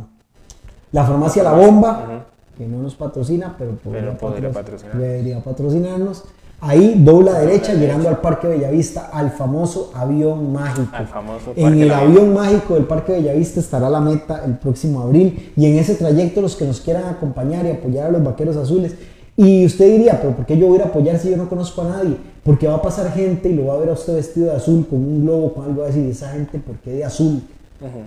la 0.92 1.04
farmacia 1.04 1.44
La 1.44 1.54
Bomba, 1.54 2.26
que 2.58 2.66
no 2.66 2.82
nos 2.82 2.96
patrocina, 2.96 3.56
pero 3.58 3.72
podría, 3.76 4.18
podría 4.18 4.50
patroc- 4.50 4.54
patrocinar. 4.54 4.98
debería 4.98 5.40
patrocinarnos, 5.44 6.24
ahí 6.62 6.96
dobla 7.04 7.34
derecha 7.40 7.74
llegando 7.74 8.08
al 8.08 8.20
Parque 8.22 8.48
Bellavista, 8.48 9.10
al 9.12 9.32
famoso 9.32 9.92
avión 9.94 10.54
mágico. 10.54 10.88
Al 10.94 11.08
famoso 11.08 11.52
En 11.58 11.82
el 11.82 11.90
La 11.90 11.98
avión 12.00 12.34
mágico 12.34 12.76
del 12.76 12.86
Parque 12.86 13.12
Bellavista 13.12 13.60
estará 13.60 13.90
la 13.90 14.00
meta 14.00 14.44
el 14.46 14.58
próximo 14.58 15.02
abril 15.02 15.52
y 15.58 15.66
en 15.66 15.78
ese 15.78 15.96
trayecto 15.96 16.42
los 16.42 16.56
que 16.56 16.66
nos 16.66 16.80
quieran 16.80 17.06
acompañar 17.10 17.66
y 17.66 17.72
apoyar 17.72 18.08
a 18.08 18.12
los 18.12 18.24
Vaqueros 18.24 18.56
Azules. 18.56 18.96
Y 19.38 19.66
usted 19.66 19.92
diría, 19.92 20.20
pero 20.22 20.36
¿por 20.36 20.46
qué 20.46 20.58
yo 20.58 20.68
voy 20.68 20.78
a 20.78 20.82
ir 20.82 20.88
a 20.88 20.90
apoyar 20.90 21.20
si 21.20 21.30
yo 21.30 21.38
no 21.38 21.50
conozco 21.50 21.82
a 21.82 21.90
nadie? 21.90 22.16
Porque 22.44 22.68
va 22.68 22.76
a 22.76 22.82
pasar 22.82 23.12
gente 23.12 23.50
y 23.50 23.54
lo 23.54 23.66
va 23.66 23.74
a 23.74 23.78
ver 23.78 23.90
a 23.90 23.94
usted 23.94 24.16
vestido 24.16 24.48
de 24.48 24.56
azul 24.56 24.88
con 24.88 25.00
un 25.00 25.26
globo, 25.26 25.54
con 25.54 25.66
algo 25.66 25.84
así, 25.84 26.00
y 26.00 26.12
esa 26.12 26.30
gente, 26.30 26.58
¿por 26.60 26.76
qué 26.78 26.92
de 26.92 27.06
azul? 27.06 27.42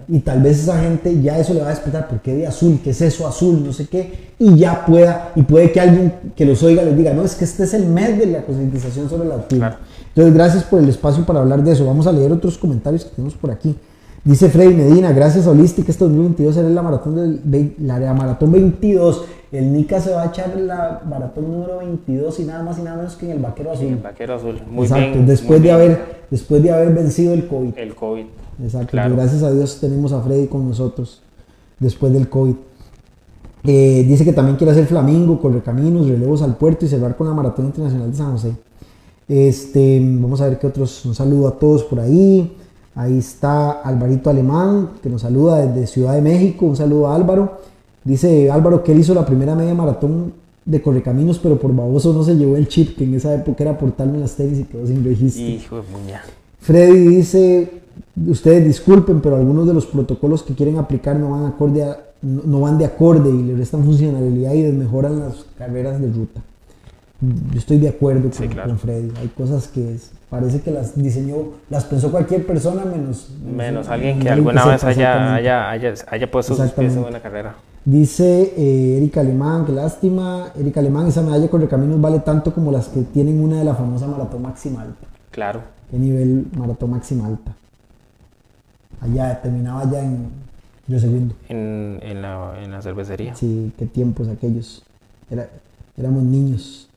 Y 0.08 0.20
tal 0.20 0.42
vez 0.42 0.60
esa 0.60 0.80
gente 0.80 1.20
ya 1.20 1.38
eso 1.38 1.52
le 1.52 1.60
va 1.60 1.66
a 1.66 1.70
despertar, 1.70 2.08
¿por 2.08 2.20
qué 2.20 2.34
de 2.34 2.46
azul? 2.46 2.80
¿Qué 2.82 2.90
es 2.90 3.02
eso 3.02 3.28
azul? 3.28 3.62
No 3.64 3.72
sé 3.72 3.86
qué. 3.86 4.30
Y 4.38 4.56
ya 4.56 4.86
pueda, 4.86 5.32
y 5.36 5.42
puede 5.42 5.70
que 5.70 5.80
alguien 5.80 6.14
que 6.34 6.46
los 6.46 6.62
oiga 6.62 6.82
les 6.82 6.96
diga, 6.96 7.12
no, 7.12 7.22
es 7.22 7.34
que 7.34 7.44
este 7.44 7.64
es 7.64 7.74
el 7.74 7.86
mes 7.86 8.18
de 8.18 8.26
la 8.26 8.44
concientización 8.44 9.10
sobre 9.10 9.26
el 9.26 9.32
autismo. 9.32 9.66
Claro. 9.66 9.76
Entonces, 10.08 10.34
gracias 10.34 10.64
por 10.64 10.80
el 10.80 10.88
espacio 10.88 11.24
para 11.26 11.40
hablar 11.40 11.62
de 11.62 11.72
eso. 11.72 11.84
Vamos 11.84 12.06
a 12.06 12.12
leer 12.12 12.32
otros 12.32 12.56
comentarios 12.56 13.04
que 13.04 13.10
tenemos 13.10 13.34
por 13.34 13.50
aquí. 13.50 13.76
Dice 14.24 14.50
Freddy 14.50 14.74
Medina, 14.74 15.12
gracias 15.12 15.46
a 15.46 15.50
Holística, 15.52 15.90
este 15.90 16.04
2022 16.04 16.54
será 16.54 16.68
la 16.68 16.82
maratón, 16.82 17.40
del, 17.50 17.74
la, 17.78 17.98
la 17.98 18.12
maratón 18.14 18.52
22. 18.52 19.24
El 19.52 19.72
Nica 19.72 20.00
se 20.00 20.10
va 20.10 20.24
a 20.24 20.26
echar 20.26 20.54
la 20.56 21.00
maratón 21.08 21.50
número 21.50 21.78
22 21.78 22.40
y 22.40 22.44
nada 22.44 22.62
más 22.62 22.78
y 22.78 22.82
nada 22.82 22.96
menos 22.98 23.16
que 23.16 23.24
en 23.26 23.32
el 23.32 23.38
Vaquero 23.38 23.72
Azul. 23.72 23.86
El 23.86 23.96
vaquero 23.96 24.34
azul. 24.34 24.60
Muy 24.70 24.84
Exacto, 24.84 25.12
bien. 25.14 25.26
después, 25.26 25.60
muy 25.60 25.68
de 25.68 25.74
bien. 25.74 25.74
haber, 25.74 26.04
después 26.30 26.62
de 26.62 26.70
haber 26.70 26.94
vencido 26.94 27.32
el 27.32 27.46
COVID. 27.48 27.78
El 27.78 27.94
COVID. 27.94 28.24
Exacto, 28.62 28.88
Claro. 28.90 29.14
gracias 29.16 29.42
a 29.42 29.50
Dios 29.52 29.78
tenemos 29.80 30.12
a 30.12 30.20
Freddy 30.20 30.48
con 30.48 30.68
nosotros 30.68 31.22
después 31.78 32.12
del 32.12 32.28
COVID. 32.28 32.54
Eh, 33.64 34.04
dice 34.06 34.24
que 34.24 34.32
también 34.34 34.56
quiere 34.56 34.72
hacer 34.72 34.86
flamingo, 34.86 35.40
correcaminos, 35.40 36.06
relevos 36.08 36.42
al 36.42 36.56
puerto 36.56 36.84
y 36.84 36.88
cerrar 36.88 37.16
con 37.16 37.28
la 37.28 37.34
Maratón 37.34 37.66
Internacional 37.66 38.10
de 38.10 38.16
San 38.16 38.32
José. 38.32 38.52
Este, 39.28 40.00
vamos 40.02 40.40
a 40.42 40.48
ver 40.48 40.58
qué 40.58 40.66
otros. 40.66 41.04
Un 41.06 41.14
saludo 41.14 41.48
a 41.48 41.58
todos 41.58 41.84
por 41.84 42.00
ahí. 42.00 42.54
Ahí 42.98 43.18
está 43.18 43.70
Alvarito 43.82 44.28
Alemán, 44.28 44.90
que 45.00 45.08
nos 45.08 45.22
saluda 45.22 45.64
desde 45.64 45.86
Ciudad 45.86 46.14
de 46.14 46.20
México. 46.20 46.66
Un 46.66 46.74
saludo 46.74 47.06
a 47.06 47.14
Álvaro. 47.14 47.58
Dice 48.02 48.50
Álvaro 48.50 48.82
que 48.82 48.90
él 48.90 48.98
hizo 48.98 49.14
la 49.14 49.24
primera 49.24 49.54
media 49.54 49.72
maratón 49.72 50.32
de 50.64 50.82
Correcaminos, 50.82 51.38
pero 51.38 51.58
por 51.60 51.72
baboso 51.74 52.12
no 52.12 52.24
se 52.24 52.34
llevó 52.34 52.56
el 52.56 52.66
chip, 52.66 52.96
que 52.96 53.04
en 53.04 53.14
esa 53.14 53.32
época 53.34 53.62
era 53.62 53.78
portarme 53.78 54.18
las 54.18 54.34
tenis 54.34 54.58
y 54.58 54.64
quedó 54.64 54.84
sin 54.84 55.04
registro. 55.04 55.44
Hijo 55.44 55.76
de 55.76 55.82
muña. 55.92 56.22
Freddy 56.60 57.06
dice, 57.06 57.70
ustedes 58.26 58.64
disculpen, 58.64 59.20
pero 59.20 59.36
algunos 59.36 59.66
de 59.68 59.74
los 59.74 59.86
protocolos 59.86 60.42
que 60.42 60.54
quieren 60.54 60.76
aplicar 60.78 61.14
no 61.16 61.30
van, 61.30 61.46
acorde 61.46 61.84
a- 61.84 61.98
no 62.20 62.42
no 62.44 62.60
van 62.62 62.78
de 62.78 62.84
acorde 62.84 63.30
y 63.30 63.44
le 63.44 63.54
restan 63.54 63.84
funcionalidad 63.84 64.52
y 64.54 64.62
desmejoran 64.62 65.20
las 65.20 65.44
carreras 65.56 66.00
de 66.00 66.08
ruta. 66.10 66.42
Yo 67.20 67.58
estoy 67.58 67.78
de 67.78 67.88
acuerdo 67.88 68.28
Sí, 68.32 68.44
con, 68.44 68.48
claro. 68.52 68.68
con 68.70 68.78
Freddy. 68.78 69.10
Hay 69.18 69.28
cosas 69.28 69.66
que 69.68 69.94
es- 69.94 70.10
parece 70.30 70.60
que 70.60 70.70
las 70.70 70.96
diseñó, 71.00 71.36
las 71.68 71.84
pensó 71.84 72.10
cualquier 72.12 72.46
persona 72.46 72.84
menos... 72.84 73.30
Menos 73.44 73.88
alguien 73.88 74.20
que 74.20 74.30
alguna 74.30 74.64
vez 74.66 74.84
haya, 74.84 75.34
haya, 75.34 75.70
haya, 75.70 75.94
haya 76.10 76.30
puesto 76.30 76.54
sus 76.54 76.70
pies 76.72 76.94
en 76.94 77.04
una 77.04 77.20
carrera. 77.20 77.56
Dice 77.84 78.52
eh, 78.56 78.98
Erika 78.98 79.20
Alemán, 79.20 79.64
qué 79.66 79.72
lástima. 79.72 80.52
Erika 80.58 80.78
Alemán, 80.80 81.06
esa 81.06 81.22
medalla 81.22 81.48
con 81.48 81.60
Recaminos 81.62 82.00
vale 82.00 82.20
tanto 82.20 82.52
como 82.54 82.70
las 82.70 82.88
que 82.88 83.00
tienen 83.02 83.40
una 83.42 83.58
de 83.58 83.64
la 83.64 83.74
famosa 83.74 84.06
maratón 84.06 84.42
máxima 84.42 84.82
alta. 84.82 85.06
Claro. 85.30 85.60
¿Qué 85.90 85.98
nivel 85.98 86.46
maratón 86.56 86.90
máxima 86.90 87.26
alta? 87.26 87.56
Allá, 89.00 89.40
terminaba 89.40 89.90
ya 89.90 90.00
en 90.04 90.28
yo 90.86 90.98
segundo. 90.98 91.34
En, 91.48 91.98
en, 92.02 92.22
la, 92.22 92.54
en 92.62 92.70
la 92.70 92.82
cervecería. 92.82 93.34
Sí, 93.34 93.72
qué 93.78 93.86
tiempos 93.86 94.28
aquellos. 94.28 94.82
Era- 95.30 95.48
éramos 95.96 96.22
niños. 96.22 96.87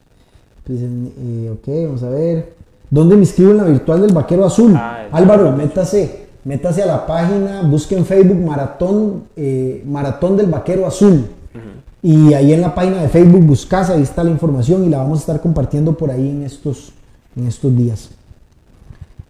Dicen, 0.66 1.12
eh, 1.18 1.52
ok, 1.54 1.86
vamos 1.86 2.04
a 2.04 2.10
ver. 2.10 2.54
¿Dónde 2.90 3.16
me 3.16 3.22
inscribo 3.22 3.52
en 3.52 3.58
la 3.58 3.64
virtual 3.64 4.02
del 4.02 4.14
Vaquero 4.14 4.46
Azul? 4.46 4.74
Ah, 4.76 5.08
Álvaro, 5.12 5.52
métase. 5.52 6.28
Métase 6.44 6.82
a 6.82 6.88
la 6.88 7.06
página, 7.06 7.62
busque 7.62 7.96
en 7.96 8.06
Facebook 8.06 8.38
Maratón, 8.38 9.24
eh, 9.36 9.84
Maratón 9.86 10.38
del 10.38 10.48
Vaquero 10.48 10.88
Azul. 10.88 11.26
Y 12.04 12.34
ahí 12.34 12.52
en 12.52 12.62
la 12.62 12.74
página 12.74 13.00
de 13.02 13.10
Facebook 13.10 13.46
buscas, 13.46 13.92
ahí 13.92 14.02
está 14.02 14.24
la 14.24 14.32
información 14.32 14.84
y 14.84 14.90
la 14.90 14.98
vamos 14.98 15.20
a 15.20 15.22
estar 15.22 15.42
compartiendo 15.42 15.94
por 15.94 16.10
ahí 16.10 16.30
en 16.30 16.44
estos, 16.44 16.94
en 17.36 17.46
estos 17.46 17.76
días. 17.78 18.10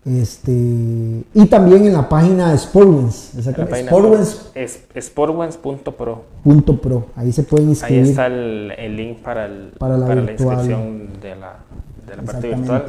Este, 0.04 0.52
y 0.52 1.46
también 1.48 1.86
en 1.86 1.94
la 1.94 2.10
página 2.10 2.48
de 2.48 2.54
La 2.54 2.58
sportwens.pro, 2.58 4.18
es 4.56 4.84
sportwens.pro. 5.00 6.26
ahí 7.16 7.32
se 7.32 7.44
pueden 7.44 7.68
Ahí 7.68 7.72
inscribir. 7.72 8.06
está 8.08 8.26
el, 8.26 8.72
el 8.78 8.96
link 8.98 9.18
para, 9.20 9.46
el, 9.46 9.74
Para 9.78 9.98
la 9.98 10.08
virtual. 10.08 10.58
inscripción 10.58 11.10
de 11.22 11.36
la, 11.36 11.56
de 12.08 12.16
la 12.18 12.24
parte 12.24 12.48
virtual. 12.48 12.86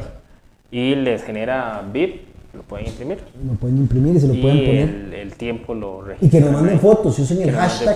Y 0.71 0.95
les 0.95 1.21
genera 1.23 1.83
VIP, 1.93 2.21
lo 2.55 2.63
pueden 2.63 2.87
imprimir. 2.87 3.19
Lo 3.47 3.53
pueden 3.53 3.77
imprimir 3.77 4.15
y 4.15 4.19
se 4.19 4.27
lo 4.27 4.33
y 4.33 4.41
pueden 4.41 4.57
poner. 4.65 4.89
el, 4.89 5.13
el 5.13 5.33
tiempo 5.35 5.75
lo 5.75 6.01
registran. 6.01 6.27
Y 6.27 6.31
que 6.31 6.41
nos 6.41 6.51
manden 6.51 6.73
ahí. 6.73 6.79
fotos, 6.79 7.19
usen 7.19 7.41
el 7.43 7.51
hashtag 7.51 7.95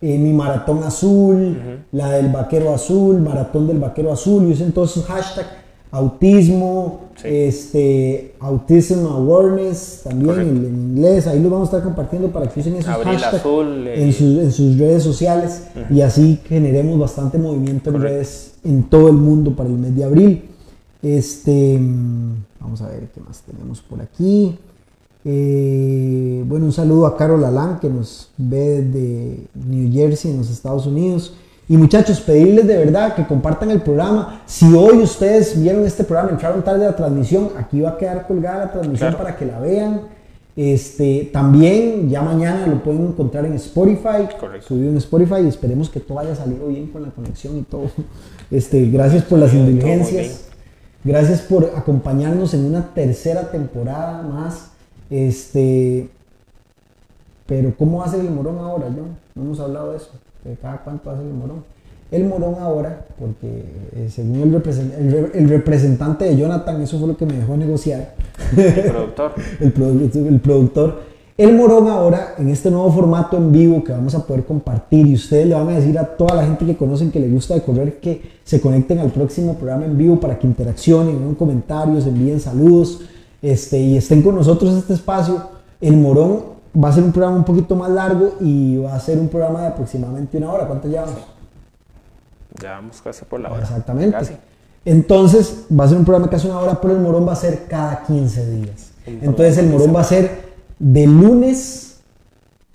eh, 0.00 0.16
mi 0.16 0.32
maratón 0.32 0.82
azul, 0.84 1.58
la 1.92 2.12
del 2.12 2.28
vaquero 2.28 2.72
azul, 2.72 3.20
maratón 3.20 3.66
del 3.66 3.78
vaquero 3.78 4.12
azul, 4.12 4.48
y 4.48 4.52
usen 4.52 4.70
todos 4.72 4.92
esos 4.92 5.04
hashtags, 5.06 5.48
autismo, 5.90 7.00
Sí. 7.16 7.26
este, 7.28 8.34
autism 8.38 9.04
awareness, 9.06 10.02
también 10.04 10.38
en, 10.38 10.48
en 10.66 10.90
inglés, 10.90 11.26
ahí 11.26 11.40
lo 11.42 11.50
vamos 11.50 11.68
a 11.68 11.76
estar 11.78 11.82
compartiendo 11.82 12.28
para 12.28 12.46
que 12.48 12.60
usen 12.60 12.76
esos 12.76 12.88
Abril 12.88 13.14
hashtags 13.14 13.34
azul, 13.34 13.86
eh, 13.88 14.04
en, 14.04 14.12
sus, 14.12 14.38
en 14.38 14.52
sus 14.52 14.78
redes 14.78 15.02
sociales 15.02 15.64
y 15.90 16.00
así 16.02 16.38
generemos 16.48 16.96
bastante 16.98 17.38
movimiento 17.38 17.90
en 17.90 18.00
redes 18.02 18.54
en 18.64 18.84
todo 18.84 19.08
el 19.08 19.14
mundo 19.16 19.56
para 19.56 19.68
el 19.68 19.76
mes 19.76 19.96
de 19.96 20.04
abril. 20.04 20.44
Este, 21.02 21.78
mm, 21.78 22.34
vamos 22.60 22.82
a 22.82 22.88
ver 22.88 23.08
qué 23.14 23.20
más 23.20 23.42
tenemos 23.42 23.80
por 23.80 24.00
aquí. 24.00 24.56
Eh, 25.24 26.44
bueno, 26.46 26.66
un 26.66 26.72
saludo 26.72 27.06
a 27.06 27.16
Carol 27.16 27.44
Alán 27.44 27.80
que 27.80 27.88
nos 27.90 28.30
ve 28.36 28.82
desde 28.82 29.46
New 29.54 29.92
Jersey, 29.92 30.30
en 30.30 30.38
los 30.38 30.50
Estados 30.50 30.86
Unidos. 30.86 31.34
Y 31.68 31.76
muchachos, 31.76 32.20
pedirles 32.20 32.66
de 32.66 32.78
verdad 32.78 33.14
que 33.14 33.26
compartan 33.26 33.70
el 33.70 33.82
programa. 33.82 34.40
Si 34.46 34.72
hoy 34.74 34.98
ustedes 35.02 35.60
vieron 35.60 35.84
este 35.84 36.02
programa, 36.02 36.30
entraron 36.30 36.62
tarde 36.62 36.86
a 36.86 36.90
la 36.90 36.96
transmisión, 36.96 37.50
aquí 37.58 37.80
va 37.82 37.90
a 37.90 37.98
quedar 37.98 38.26
colgada 38.26 38.64
la 38.66 38.72
transmisión 38.72 39.10
Claro. 39.10 39.18
para 39.24 39.36
que 39.36 39.44
la 39.46 39.60
vean. 39.60 40.00
Este, 40.56 41.28
también 41.32 42.08
ya 42.08 42.20
mañana 42.22 42.66
lo 42.66 42.82
pueden 42.82 43.06
encontrar 43.08 43.44
en 43.44 43.52
Spotify, 43.52 44.26
Correcto. 44.40 44.66
subido 44.68 44.90
en 44.90 44.96
Spotify 44.96 45.42
y 45.44 45.48
esperemos 45.48 45.88
que 45.88 46.00
todo 46.00 46.18
haya 46.18 46.34
salido 46.34 46.66
bien 46.68 46.88
con 46.88 47.02
la 47.02 47.10
conexión 47.10 47.58
y 47.58 47.62
todo. 47.62 47.82
Este, 48.50 48.86
gracias 48.90 49.24
por 49.24 49.38
las 49.38 49.52
indulgencias. 49.52 50.46
Gracias 51.04 51.42
por 51.42 51.70
acompañarnos 51.76 52.54
en 52.54 52.64
una 52.64 52.92
tercera 52.94 53.50
temporada 53.50 54.22
más. 54.22 54.70
Este, 55.10 56.08
pero 57.46 57.72
¿cómo 57.78 58.02
hace 58.02 58.18
el 58.20 58.30
morón 58.30 58.58
ahora, 58.58 58.86
John? 58.86 59.16
No 59.34 59.42
hemos 59.42 59.60
hablado 59.60 59.90
de 59.92 59.98
eso. 59.98 60.10
De 60.44 60.54
cada 60.56 60.78
cuánto 60.82 61.10
hace 61.10 61.22
el 61.22 61.34
morón. 61.34 61.64
El 62.10 62.24
morón 62.24 62.54
ahora, 62.58 63.04
porque 63.18 63.64
eh, 63.94 64.08
según 64.10 64.36
el, 64.40 64.54
el 64.54 65.12
re- 65.12 65.30
el 65.38 65.48
representante 65.48 66.24
de 66.24 66.36
Jonathan, 66.36 66.80
eso 66.80 66.98
fue 66.98 67.08
lo 67.08 67.16
que 67.18 67.26
me 67.26 67.34
dejó 67.34 67.54
negociar, 67.56 68.14
El 68.56 68.84
productor. 68.90 69.32
el, 69.60 69.74
produ- 69.74 70.26
el 70.28 70.40
productor, 70.40 71.00
el 71.36 71.54
morón 71.54 71.86
ahora, 71.88 72.34
en 72.38 72.48
este 72.48 72.70
nuevo 72.70 72.90
formato 72.90 73.36
en 73.36 73.52
vivo 73.52 73.84
que 73.84 73.92
vamos 73.92 74.14
a 74.14 74.26
poder 74.26 74.44
compartir 74.44 75.06
y 75.06 75.14
ustedes 75.14 75.46
le 75.46 75.54
van 75.54 75.68
a 75.68 75.72
decir 75.76 75.98
a 75.98 76.04
toda 76.04 76.34
la 76.34 76.44
gente 76.46 76.64
que 76.64 76.76
conocen 76.78 77.10
que 77.10 77.20
le 77.20 77.28
gusta 77.28 77.52
de 77.54 77.62
correr 77.62 78.00
que 78.00 78.22
se 78.42 78.58
conecten 78.60 79.00
al 79.00 79.10
próximo 79.10 79.54
programa 79.54 79.84
en 79.84 79.98
vivo 79.98 80.18
para 80.18 80.38
que 80.38 80.46
interaccionen, 80.46 81.14
envíen 81.16 81.34
comentarios, 81.34 82.06
envíen 82.06 82.40
saludos 82.40 83.02
este, 83.42 83.78
y 83.78 83.98
estén 83.98 84.22
con 84.22 84.34
nosotros 84.34 84.72
en 84.72 84.78
este 84.78 84.94
espacio. 84.94 85.42
El 85.80 85.96
morón 85.98 86.57
va 86.82 86.88
a 86.88 86.92
ser 86.92 87.02
un 87.04 87.12
programa 87.12 87.36
un 87.36 87.44
poquito 87.44 87.74
más 87.76 87.90
largo 87.90 88.36
y 88.40 88.76
va 88.78 88.94
a 88.94 89.00
ser 89.00 89.18
un 89.18 89.28
programa 89.28 89.62
de 89.62 89.66
aproximadamente 89.68 90.36
una 90.38 90.52
hora. 90.52 90.66
¿Cuánto 90.66 90.88
llevamos? 90.88 91.16
Ya 92.60 92.72
vamos 92.72 93.00
casi 93.02 93.24
por 93.24 93.40
la 93.40 93.50
hora. 93.50 93.62
Exactamente. 93.62 94.12
Casi. 94.16 94.34
Entonces, 94.84 95.64
va 95.78 95.84
a 95.84 95.88
ser 95.88 95.98
un 95.98 96.04
programa 96.04 96.30
hace 96.32 96.48
una 96.48 96.60
hora, 96.60 96.80
pero 96.80 96.94
el 96.94 97.00
morón 97.00 97.26
va 97.28 97.32
a 97.32 97.36
ser 97.36 97.64
cada 97.68 98.02
15 98.04 98.50
días. 98.50 98.90
Entonces, 99.06 99.58
el 99.58 99.66
morón 99.68 99.94
va 99.94 100.00
a 100.00 100.04
ser 100.04 100.48
de 100.78 101.06
lunes, 101.06 102.00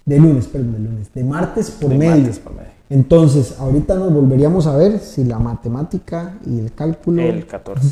de 0.06 0.20
lunes, 0.20 0.48
perdón, 0.48 0.74
de 0.74 0.80
lunes, 0.80 1.14
de 1.14 1.24
martes 1.24 1.72
por 1.72 1.90
De 1.90 1.98
medio. 1.98 2.16
martes 2.18 2.40
por 2.40 2.54
medio. 2.54 2.70
Entonces, 2.90 3.56
ahorita 3.60 3.96
nos 3.96 4.14
volveríamos 4.14 4.68
a 4.68 4.76
ver 4.76 5.00
si 5.00 5.24
la 5.24 5.40
matemática 5.40 6.36
y 6.46 6.60
el 6.60 6.74
cálculo. 6.74 7.22
El 7.22 7.48
14. 7.48 7.88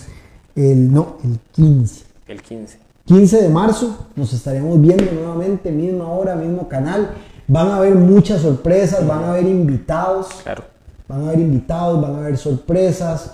el- 0.55 0.91
no, 0.93 1.17
el 1.23 1.39
15. 1.51 2.03
El 2.27 2.41
15. 2.41 2.77
15 3.11 3.41
de 3.41 3.49
marzo 3.49 4.07
nos 4.15 4.31
estaremos 4.31 4.79
viendo 4.79 5.03
nuevamente, 5.11 5.69
misma 5.69 6.09
hora, 6.09 6.33
mismo 6.33 6.69
canal. 6.69 7.09
Van 7.45 7.67
a 7.67 7.75
haber 7.75 7.93
muchas 7.95 8.41
sorpresas, 8.41 9.05
van 9.05 9.25
a 9.25 9.31
haber 9.31 9.47
invitados. 9.47 10.27
Claro. 10.43 10.63
Van 11.09 11.23
a 11.23 11.27
haber 11.27 11.41
invitados, 11.41 12.01
van 12.01 12.15
a 12.15 12.17
haber 12.19 12.37
sorpresas, 12.37 13.31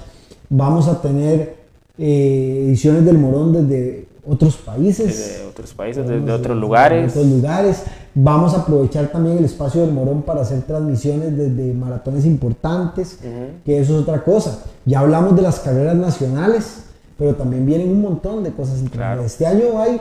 vamos 0.50 0.88
a 0.88 1.00
tener 1.00 1.58
eh, 1.96 2.64
ediciones 2.70 3.06
del 3.06 3.20
Morón 3.20 3.54
desde 3.54 4.08
otros 4.28 4.58
países. 4.58 5.16
Desde 5.16 5.46
otros 5.46 5.72
países, 5.76 6.08
desde 6.08 6.32
otros 6.32 6.58
lugares. 6.58 7.12
otros 7.12 7.28
lugares. 7.28 7.84
Vamos 8.16 8.56
a 8.56 8.62
aprovechar 8.62 9.12
también 9.12 9.38
el 9.38 9.46
espacio 9.46 9.82
del 9.82 9.94
Morón 9.94 10.24
para 10.24 10.42
hacer 10.42 10.64
transmisiones 10.64 11.38
desde 11.38 11.72
maratones 11.76 12.26
importantes, 12.26 13.20
que 13.64 13.80
eso 13.80 13.96
es 13.96 14.02
otra 14.02 14.24
cosa. 14.24 14.64
Ya 14.86 15.02
hablamos 15.02 15.36
de 15.36 15.44
las 15.44 15.60
carreras 15.60 15.96
nacionales, 15.96 16.87
pero 17.18 17.36
también 17.36 17.66
vienen 17.66 17.90
un 17.92 18.02
montón 18.02 18.44
de 18.44 18.52
cosas 18.52 18.80
internacionales. 18.80 19.32
Este 19.34 19.46
año 19.46 19.80
hay 19.80 20.00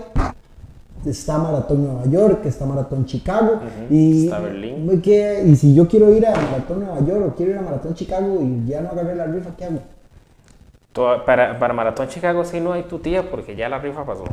está 1.04 1.38
Maratón 1.38 1.84
Nueva 1.84 2.04
York, 2.06 2.44
está 2.46 2.66
Maratón 2.66 3.06
Chicago 3.06 3.60
y, 3.88 4.24
Está 4.24 4.40
Berlín. 4.40 5.00
¿qué- 5.02 5.42
y 5.46 5.54
si 5.54 5.72
yo 5.74 5.86
quiero 5.86 6.10
ir 6.12 6.26
a 6.26 6.32
Maratón 6.34 6.80
Nueva 6.80 7.00
York 7.00 7.26
o 7.28 7.34
quiero 7.36 7.52
ir 7.52 7.58
a 7.58 7.62
Maratón 7.62 7.94
Chicago 7.94 8.38
y 8.42 8.66
ya 8.68 8.80
no 8.80 8.88
agarré 8.90 9.14
la 9.14 9.26
rifa, 9.26 9.50
¿qué 9.56 9.64
hago? 9.66 9.78
Toda- 10.92 11.24
para, 11.24 11.58
para 11.58 11.74
Maratón 11.74 12.08
Chicago 12.08 12.44
sí 12.44 12.60
no 12.60 12.72
hay 12.72 12.82
tu 12.84 12.98
tía 12.98 13.30
porque 13.30 13.54
ya 13.54 13.68
la 13.68 13.78
rifa 13.78 14.04
pasó. 14.04 14.24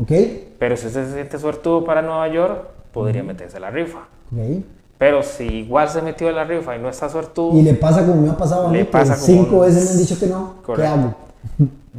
¿Ok? 0.00 0.12
Pero 0.58 0.76
si 0.76 0.86
usted 0.86 1.06
se 1.08 1.14
siente 1.14 1.38
suertudo 1.38 1.84
para 1.84 2.00
Nueva 2.00 2.28
York, 2.28 2.68
podría 2.92 3.22
meterse 3.24 3.56
a 3.56 3.60
la 3.60 3.70
rifa. 3.70 4.00
Ok. 4.32 4.62
Pero 4.98 5.22
si 5.22 5.44
igual 5.44 5.88
se 5.88 6.00
metió 6.02 6.28
a 6.28 6.32
la 6.32 6.44
rifa 6.44 6.76
y 6.76 6.78
no 6.78 6.88
está 6.90 7.08
suertudo, 7.08 7.58
Y 7.58 7.62
le 7.62 7.74
pasa 7.74 8.06
como 8.06 8.20
me 8.22 8.28
ha 8.30 8.36
pasado 8.36 8.66
a 8.66 8.70
mí, 8.70 8.78
Le 8.78 8.84
que 8.86 8.92
pasa 8.92 9.14
como 9.14 9.26
cinco 9.26 9.60
veces 9.60 9.84
me 9.86 9.90
han 9.92 9.98
dicho 9.98 10.18
que 10.20 10.26
no, 10.26 10.54
¿qué 10.60 10.66
Correcto. 10.66 10.92
hago? 10.92 11.14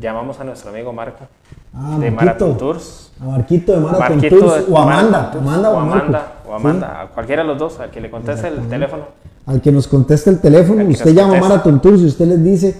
Llamamos 0.01 0.39
a 0.39 0.43
nuestro 0.43 0.71
amigo 0.71 0.91
Marco 0.91 1.25
Ah, 1.73 1.97
de. 1.99 2.11
Marathon 2.11 2.57
Tours. 2.57 3.11
A 3.21 3.25
Marquito 3.25 3.71
de 3.73 3.79
Marathon 3.79 4.09
Marquito 4.17 4.39
Tours, 4.39 4.67
de 4.67 4.73
o 4.73 4.77
Amanda, 4.77 5.31
Tours, 5.31 5.43
Amanda 5.47 5.69
o. 5.71 5.79
Amanda, 5.79 6.33
o 6.49 6.53
Amanda, 6.53 6.87
Sí. 6.87 7.05
a 7.09 7.13
cualquiera 7.13 7.41
de 7.43 7.47
los 7.47 7.57
dos, 7.59 7.79
al 7.79 7.89
que 7.91 8.01
le 8.01 8.09
conteste 8.09 8.47
el 8.49 8.67
teléfono. 8.67 9.03
Al 9.45 9.61
que 9.61 9.71
nos 9.71 9.87
conteste 9.87 10.29
el 10.29 10.39
teléfono, 10.39 10.83
usted 10.85 11.13
llama 11.13 11.37
a. 11.37 11.41
Marathon 11.41 11.81
Tours 11.81 12.01
y 12.01 12.05
usted 12.07 12.25
les 12.27 12.43
dice, 12.43 12.75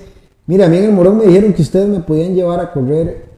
mira, 0.47 0.65
a 0.65 0.69
mí 0.69 0.77
en 0.77 0.83
el 0.85 0.91
Morón 0.93 1.17
me 1.19 1.25
dijeron 1.25 1.53
que 1.53 1.61
ustedes 1.61 1.87
me 1.87 1.99
podían 2.01 2.33
llevar 2.35 2.59
a 2.59 2.71
correr 2.73 3.29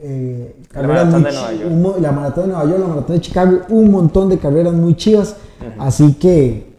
eh, 0.00 0.54
carreras 0.70 1.06
maratón 1.06 1.22
muy 1.22 1.30
de 1.30 1.36
Nueva 1.36 1.52
York. 1.52 1.96
un 1.96 2.02
la 2.02 2.12
maratón 2.12 2.44
de 2.44 2.48
Nueva 2.52 2.64
York, 2.70 2.80
la 2.80 2.86
maratón 2.88 3.16
de 3.16 3.20
Chicago, 3.22 3.58
un 3.70 3.90
montón 3.90 4.28
de 4.28 4.38
carreras 4.38 4.72
muy 4.74 4.94
chivas, 4.94 5.36
así 5.78 6.14
que 6.14 6.74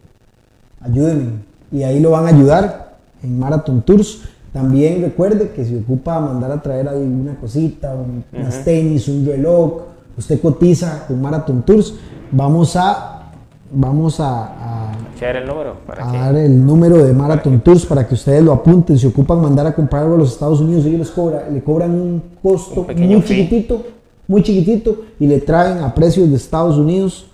ayúdenme 0.82 1.32
y 1.72 1.84
ahí 1.84 2.00
lo 2.00 2.12
van 2.12 2.26
a 2.26 2.30
ayudar 2.30 2.96
en 3.24 3.38
Marathon 3.40 3.82
Tours. 3.82 4.22
También 4.54 5.02
recuerde 5.02 5.50
que 5.52 5.66
si 5.66 5.76
ocupa 5.76 6.20
mandar 6.20 6.52
a 6.52 6.62
traer 6.62 6.88
ahí 6.90 7.02
una 7.02 7.36
cosita, 7.36 7.94
un- 7.96 8.24
unas 8.38 8.64
tenis, 8.64 9.08
un 9.08 9.26
reloj, 9.26 9.82
usted 10.18 10.40
cotiza 10.42 11.06
con 11.08 11.22
Marathon 11.22 11.62
Tours, 11.64 11.94
vamos 12.32 12.76
a, 12.76 13.30
vamos 13.72 14.20
a, 14.20 14.90
a 14.90 14.92
el 15.20 15.48
número. 15.48 15.76
Para 15.86 16.10
a 16.10 16.14
dar 16.14 16.36
el 16.38 16.66
número 16.66 17.04
de 17.04 17.14
Marathon 17.14 17.60
Tours 17.62 17.86
para 17.86 18.08
que 18.08 18.14
ustedes 18.16 18.44
lo 18.44 18.54
apunten. 18.54 18.98
Si 18.98 19.06
ocupan 19.08 19.42
mandar 19.42 19.68
a 19.68 19.76
comprar 19.76 20.04
algo 20.04 20.16
a 20.16 20.18
los 20.20 20.32
Estados 20.34 20.60
Unidos, 20.62 20.86
ellos 20.86 21.00
les 21.00 21.10
cobra, 21.12 21.50
le 21.50 21.62
cobran 21.64 21.92
un 21.92 22.22
costo 22.42 22.86
Un 22.88 23.08
muy 23.08 23.22
fee. 23.22 23.36
chiquitito, 23.46 23.84
muy 24.28 24.44
chiquitito 24.44 25.02
y 25.20 25.28
le 25.28 25.40
traen 25.40 25.80
a 25.80 25.94
precios 25.94 26.30
de 26.30 26.36
Estados 26.36 26.78
Unidos 26.78 27.28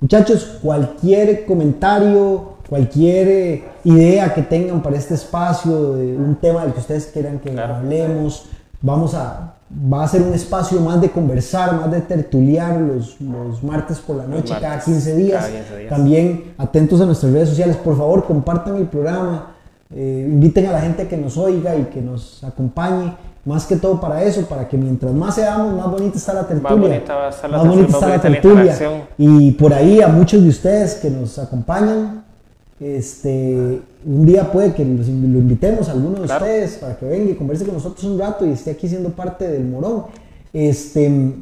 Muchachos, 0.00 0.58
cualquier 0.62 1.44
comentario, 1.46 2.58
cualquier 2.68 3.28
eh, 3.28 3.64
idea 3.84 4.32
que 4.32 4.42
tengan 4.42 4.80
para 4.82 4.96
este 4.96 5.14
espacio, 5.14 5.94
de 5.94 6.16
un 6.16 6.36
tema 6.36 6.62
del 6.62 6.72
que 6.74 6.80
ustedes 6.80 7.06
quieran 7.06 7.40
que 7.40 7.50
Claro. 7.50 7.76
hablemos, 7.76 8.44
vamos 8.80 9.14
a, 9.14 9.54
va 9.70 10.04
a 10.04 10.08
ser 10.08 10.22
un 10.22 10.32
espacio 10.32 10.80
más 10.80 11.00
de 11.00 11.10
conversar, 11.10 11.74
más 11.74 11.90
de 11.90 12.00
tertuliar 12.00 12.80
los, 12.80 13.20
los 13.20 13.62
martes 13.62 13.98
por 13.98 14.16
la 14.16 14.26
noche, 14.26 14.54
cada 14.54 14.76
martes, 14.76 14.84
15 14.84 15.16
días. 15.16 15.44
cada 15.44 15.56
15 15.58 15.76
días. 15.76 15.90
También 15.90 16.54
atentos 16.56 17.00
a 17.00 17.06
nuestras 17.06 17.32
redes 17.32 17.50
sociales, 17.50 17.76
por 17.76 17.96
favor, 17.96 18.24
compartan 18.24 18.76
el 18.76 18.86
programa, 18.86 19.54
eh, 19.94 20.26
inviten 20.30 20.66
a 20.66 20.72
la 20.72 20.80
gente 20.80 21.06
que 21.06 21.16
nos 21.16 21.36
oiga 21.36 21.76
y 21.76 21.84
que 21.84 22.00
nos 22.00 22.42
acompañe. 22.44 23.14
Más 23.44 23.64
que 23.66 23.76
todo 23.76 23.98
para 23.98 24.22
eso, 24.24 24.42
para 24.46 24.68
que 24.68 24.76
mientras 24.76 25.12
más 25.14 25.36
seamos, 25.36 25.74
más 25.74 25.90
bonita 25.90 26.18
está 26.18 26.34
la 26.34 26.46
tertulia. 26.46 26.76
bonita 26.76 27.14
va 27.14 27.26
a 27.26 27.30
estar 27.30 27.48
la 27.48 27.58
Más 27.58 27.68
bonita 27.68 28.20
tertulia, 28.20 28.72
está 28.72 28.84
la 28.84 28.90
más 28.90 28.98
la. 28.98 29.02
Y 29.16 29.52
por 29.52 29.72
ahí 29.72 30.02
a 30.02 30.08
muchos 30.08 30.42
de 30.42 30.48
ustedes 30.50 30.96
que 30.96 31.08
nos 31.08 31.38
acompañan, 31.38 32.24
este, 32.80 33.80
un 34.06 34.24
día 34.26 34.50
puede 34.52 34.72
que 34.74 34.84
lo 34.84 35.02
invitemos 35.02 35.88
a 35.88 35.92
alguno 35.92 36.20
de 36.20 36.26
Claro. 36.26 36.44
ustedes 36.44 36.76
para 36.76 36.96
que 36.96 37.06
venga 37.06 37.30
y 37.32 37.34
converse 37.34 37.64
con 37.64 37.74
nosotros 37.74 38.04
un 38.04 38.18
rato 38.18 38.46
y 38.46 38.50
esté 38.50 38.70
aquí 38.72 38.88
siendo 38.88 39.10
parte 39.10 39.48
del 39.48 39.64
Morón. 39.64 40.04
Este, 40.52 41.34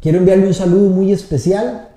quiero 0.00 0.18
enviarle 0.18 0.46
un 0.46 0.54
saludo 0.54 0.90
muy 0.90 1.12
especial 1.12 1.88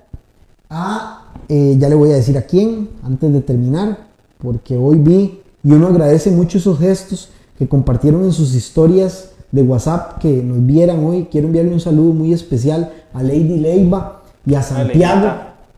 a, 0.68 1.32
eh, 1.48 1.76
ya 1.78 1.88
le 1.88 1.94
voy 1.94 2.10
a 2.12 2.16
decir 2.16 2.36
a 2.36 2.42
quién, 2.42 2.88
antes 3.02 3.32
de 3.32 3.40
terminar, 3.40 3.98
porque 4.38 4.76
hoy 4.76 4.98
vi 4.98 5.40
y 5.64 5.72
uno 5.72 5.88
agradece 5.88 6.30
mucho 6.30 6.58
esos 6.58 6.78
gestos 6.78 7.30
que 7.58 7.66
compartieron 7.66 8.24
en 8.24 8.32
sus 8.32 8.54
historias 8.54 9.30
de 9.50 9.62
WhatsApp 9.62 10.18
que 10.20 10.42
nos 10.42 10.64
vieran 10.66 11.02
hoy. 11.04 11.28
Quiero 11.30 11.46
enviarle 11.46 11.72
un 11.72 11.80
saludo 11.80 12.12
muy 12.12 12.32
especial 12.32 12.92
a 13.14 13.22
Lady 13.22 13.58
Leiva 13.58 14.22
y 14.44 14.54
a 14.54 14.62
Santiago, 14.62 15.28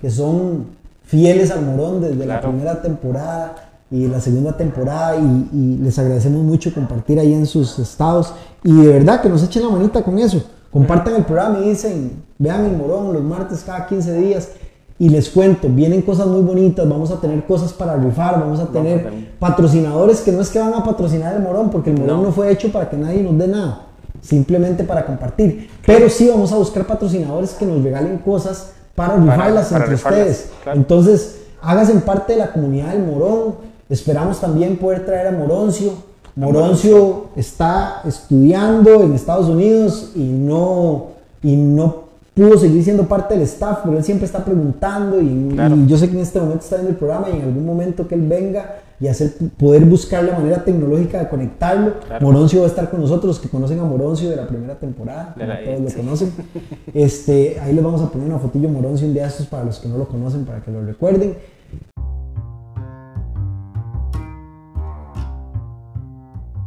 que 0.00 0.10
son 0.10 0.66
fieles 1.08 1.50
al 1.50 1.64
Morón 1.64 2.00
desde 2.02 2.26
la 2.26 2.40
primera 2.40 2.80
temporada 2.82 3.54
y 3.90 4.06
la 4.06 4.20
segunda 4.20 4.54
temporada 4.56 5.16
y, 5.16 5.48
y 5.56 5.76
les 5.82 5.98
agradecemos 5.98 6.42
mucho 6.44 6.72
compartir 6.74 7.18
ahí 7.18 7.32
en 7.32 7.46
sus 7.46 7.78
estados 7.78 8.34
y 8.62 8.72
de 8.82 8.88
verdad 8.92 9.22
que 9.22 9.30
nos 9.30 9.42
echen 9.42 9.62
la 9.62 9.70
manita 9.70 10.02
con 10.02 10.18
eso. 10.18 10.42
Compartan 10.70 11.14
el 11.16 11.24
programa 11.24 11.60
y 11.60 11.70
dicen, 11.70 12.22
vean 12.38 12.66
el 12.66 12.76
Morón 12.76 13.14
los 13.14 13.22
martes 13.22 13.62
cada 13.64 13.86
15 13.86 14.12
días 14.20 14.50
y 14.98 15.08
les 15.08 15.30
cuento, 15.30 15.68
vienen 15.70 16.02
cosas 16.02 16.26
muy 16.26 16.42
bonitas, 16.42 16.86
vamos 16.86 17.10
a 17.10 17.20
tener 17.20 17.46
cosas 17.46 17.72
para 17.72 17.96
rifar, 17.96 18.40
vamos 18.40 18.60
a 18.60 18.66
tener 18.66 19.04
tener- 19.04 19.38
patrocinadores 19.38 20.20
que 20.20 20.32
no 20.32 20.42
es 20.42 20.50
que 20.50 20.58
van 20.58 20.74
a 20.74 20.84
patrocinar 20.84 21.34
el 21.36 21.42
Morón, 21.42 21.70
porque 21.70 21.90
el 21.90 21.98
Morón 21.98 22.18
no, 22.18 22.22
No. 22.24 22.32
fue 22.32 22.50
hecho 22.52 22.70
para 22.70 22.90
que 22.90 22.96
nadie 22.98 23.22
nos 23.22 23.38
dé 23.38 23.48
nada, 23.48 23.86
simplemente 24.20 24.84
para 24.84 25.06
compartir. 25.06 25.70
Pero 25.86 26.10
sí 26.10 26.28
vamos 26.28 26.52
a 26.52 26.56
buscar 26.56 26.86
patrocinadores 26.86 27.50
que 27.52 27.64
nos 27.64 27.82
regalen 27.82 28.18
cosas 28.18 28.72
para 28.98 29.16
rifarlas 29.16 29.72
entre 29.72 29.86
rifarlas, 29.88 30.20
ustedes. 30.20 30.50
claro. 30.62 30.78
Entonces, 30.78 31.40
háganse 31.62 31.94
parte 32.00 32.32
de 32.32 32.40
la 32.40 32.52
comunidad 32.52 32.92
del 32.92 33.04
Morón. 33.04 33.54
Esperamos 33.88 34.40
también 34.40 34.76
poder 34.76 35.06
traer 35.06 35.28
a 35.28 35.32
Moroncio. 35.32 35.92
Moroncio 36.36 37.28
está 37.34 38.02
estudiando 38.04 39.02
en 39.02 39.14
Estados 39.14 39.48
Unidos 39.48 40.12
y 40.14 40.24
no, 40.24 41.06
y 41.42 41.56
no 41.56 42.07
pudo 42.38 42.56
seguir 42.56 42.82
siendo 42.84 43.04
parte 43.08 43.34
del 43.34 43.42
staff, 43.42 43.80
pero 43.84 43.98
él 43.98 44.04
siempre 44.04 44.26
está 44.26 44.44
preguntando 44.44 45.20
y, 45.20 45.48
Claro. 45.54 45.74
y 45.76 45.86
yo 45.86 45.96
sé 45.98 46.08
que 46.08 46.14
en 46.16 46.22
este 46.22 46.38
momento 46.40 46.62
está 46.62 46.76
viendo 46.76 46.90
el 46.92 46.96
programa 46.96 47.26
y 47.30 47.36
en 47.36 47.42
algún 47.42 47.66
momento 47.66 48.06
que 48.06 48.14
él 48.14 48.26
venga 48.28 48.76
y 49.00 49.06
hacer, 49.08 49.32
poder 49.56 49.84
buscar 49.84 50.24
la 50.24 50.38
manera 50.38 50.64
tecnológica 50.64 51.18
de 51.20 51.28
conectarlo. 51.28 51.94
Claro. 52.06 52.26
Moroncio 52.26 52.60
va 52.60 52.66
a 52.66 52.68
estar 52.68 52.90
con 52.90 53.00
nosotros, 53.00 53.26
los 53.36 53.38
que 53.40 53.48
conocen 53.48 53.78
a 53.80 53.84
Moroncio 53.84 54.30
de 54.30 54.36
la 54.36 54.46
primera 54.46 54.74
temporada, 54.76 55.34
la- 55.36 55.62
todos 55.64 55.80
lo 55.80 56.02
conocen. 56.02 56.32
Este, 56.94 57.58
ahí 57.60 57.72
les 57.74 57.84
vamos 57.84 58.00
a 58.02 58.10
poner 58.10 58.28
una 58.28 58.38
fotillo 58.38 58.68
Moroncio 58.68 59.06
un 59.06 59.14
día 59.14 59.26
estos 59.26 59.46
para 59.46 59.64
los 59.64 59.78
que 59.78 59.88
no 59.88 59.98
lo 59.98 60.06
conocen, 60.08 60.44
para 60.44 60.60
que 60.60 60.70
lo 60.70 60.84
recuerden. 60.84 61.34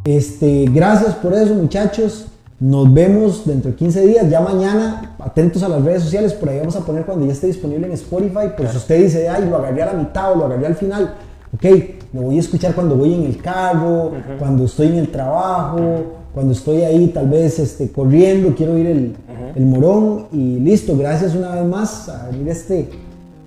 Este, 0.04 0.66
gracias 0.68 1.14
por 1.16 1.32
eso, 1.34 1.54
muchachos. 1.54 2.26
Nos 2.62 2.94
vemos 2.94 3.44
dentro 3.44 3.72
de 3.72 3.76
15 3.76 4.06
días. 4.06 4.30
Ya 4.30 4.40
mañana, 4.40 5.16
atentos 5.18 5.64
a 5.64 5.68
las 5.68 5.82
redes 5.82 6.04
sociales. 6.04 6.32
Por 6.32 6.48
ahí 6.48 6.60
vamos 6.60 6.76
a 6.76 6.86
poner 6.86 7.04
cuando 7.04 7.26
ya 7.26 7.32
esté 7.32 7.48
disponible 7.48 7.88
en 7.88 7.92
Spotify. 7.94 8.52
Pues 8.56 8.70
si 8.70 8.76
usted 8.76 9.02
dice, 9.02 9.28
ay, 9.28 9.48
lo 9.50 9.56
agarré 9.56 9.82
a 9.82 9.86
la 9.86 9.94
mitad 9.94 10.30
o 10.30 10.36
lo 10.36 10.44
agarré 10.44 10.66
al 10.66 10.76
final. 10.76 11.12
Ok, 11.52 11.64
lo 12.12 12.22
voy 12.22 12.36
a 12.36 12.40
escuchar 12.40 12.72
cuando 12.72 12.94
voy 12.94 13.14
en 13.14 13.24
el 13.24 13.42
carro, 13.42 14.12
cuando 14.38 14.66
estoy 14.66 14.86
en 14.86 14.98
el 14.98 15.08
trabajo, 15.08 16.04
cuando 16.32 16.52
estoy 16.52 16.82
ahí 16.82 17.08
tal 17.08 17.28
vez 17.28 17.58
este, 17.58 17.90
corriendo, 17.90 18.54
quiero 18.54 18.78
ir 18.78 18.86
el, 18.86 19.16
el 19.56 19.66
morón. 19.66 20.28
Y 20.30 20.60
listo, 20.60 20.96
gracias 20.96 21.34
una 21.34 21.56
vez 21.56 21.64
más 21.64 22.08
a 22.08 22.28
venir 22.28 22.48
este, 22.48 22.88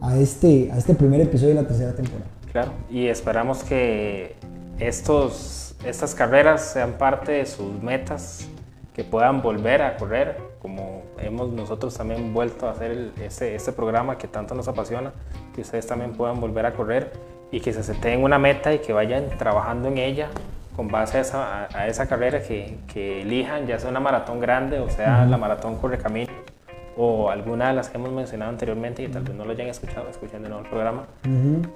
a, 0.01 0.17
este, 0.17 0.69
a 0.73 0.77
este 0.77 0.93
primer 0.93 1.21
episodio 1.21 1.55
de 1.55 1.61
la 1.61 1.67
tercera 1.69 1.93
temporada. 1.93 2.29
Claro, 2.51 2.71
y 2.91 3.07
esperamos 3.07 3.63
que 3.63 4.35
estos, 4.77 5.73
estas 5.85 6.13
carreras 6.13 6.73
sean 6.73 6.97
parte 6.97 7.31
de 7.31 7.45
sus 7.45 7.81
metas, 7.81 8.49
que 8.95 9.03
puedan 9.03 9.41
volver 9.41 9.81
a 9.81 9.97
correr, 9.97 10.37
como 10.61 11.03
hemos 11.19 11.49
nosotros 11.51 11.95
también 11.97 12.33
vuelto 12.33 12.67
a 12.67 12.71
hacer 12.71 12.91
el- 12.91 13.11
este, 13.21 13.53
este 13.53 13.73
programa 13.73 14.17
que 14.17 14.27
tanto 14.27 14.55
nos 14.55 14.67
apasiona, 14.69 15.11
que 15.53 15.61
ustedes 15.61 15.85
también 15.85 16.13
puedan 16.13 16.39
volver 16.39 16.65
a 16.65 16.71
correr 16.73 17.11
y 17.51 17.59
que 17.59 17.73
se 17.73 17.83
seten 17.83 18.23
una 18.23 18.39
meta 18.39 18.73
y 18.73 18.79
que 18.79 18.93
vayan 18.93 19.25
trabajando 19.37 19.89
en 19.89 19.97
ella 19.97 20.29
con 20.77 20.87
base 20.87 21.17
a 21.17 21.21
esa, 21.21 21.65
a- 21.65 21.87
esa 21.87 22.07
carrera 22.07 22.41
que, 22.41 22.77
que 22.91 23.21
elijan, 23.21 23.67
ya 23.67 23.77
sea 23.79 23.89
una 23.89 23.99
maratón 23.99 24.39
grande 24.39 24.79
o 24.79 24.89
sea 24.89 25.25
la 25.25 25.37
maratón 25.37 25.75
Correcamino 25.77 26.31
o 26.97 27.29
alguna 27.29 27.67
de 27.67 27.73
las 27.73 27.89
que 27.89 27.97
hemos 27.97 28.11
mencionado 28.13 28.49
anteriormente 28.51 29.03
y 29.03 29.09
tal 29.09 29.23
vez 29.23 29.35
no 29.35 29.43
lo 29.43 29.51
hayan 29.51 29.67
escuchado, 29.67 30.07
escuchen 30.09 30.41
de 30.41 30.47
nuevo 30.47 30.63
el 30.63 30.69
programa. 30.69 31.05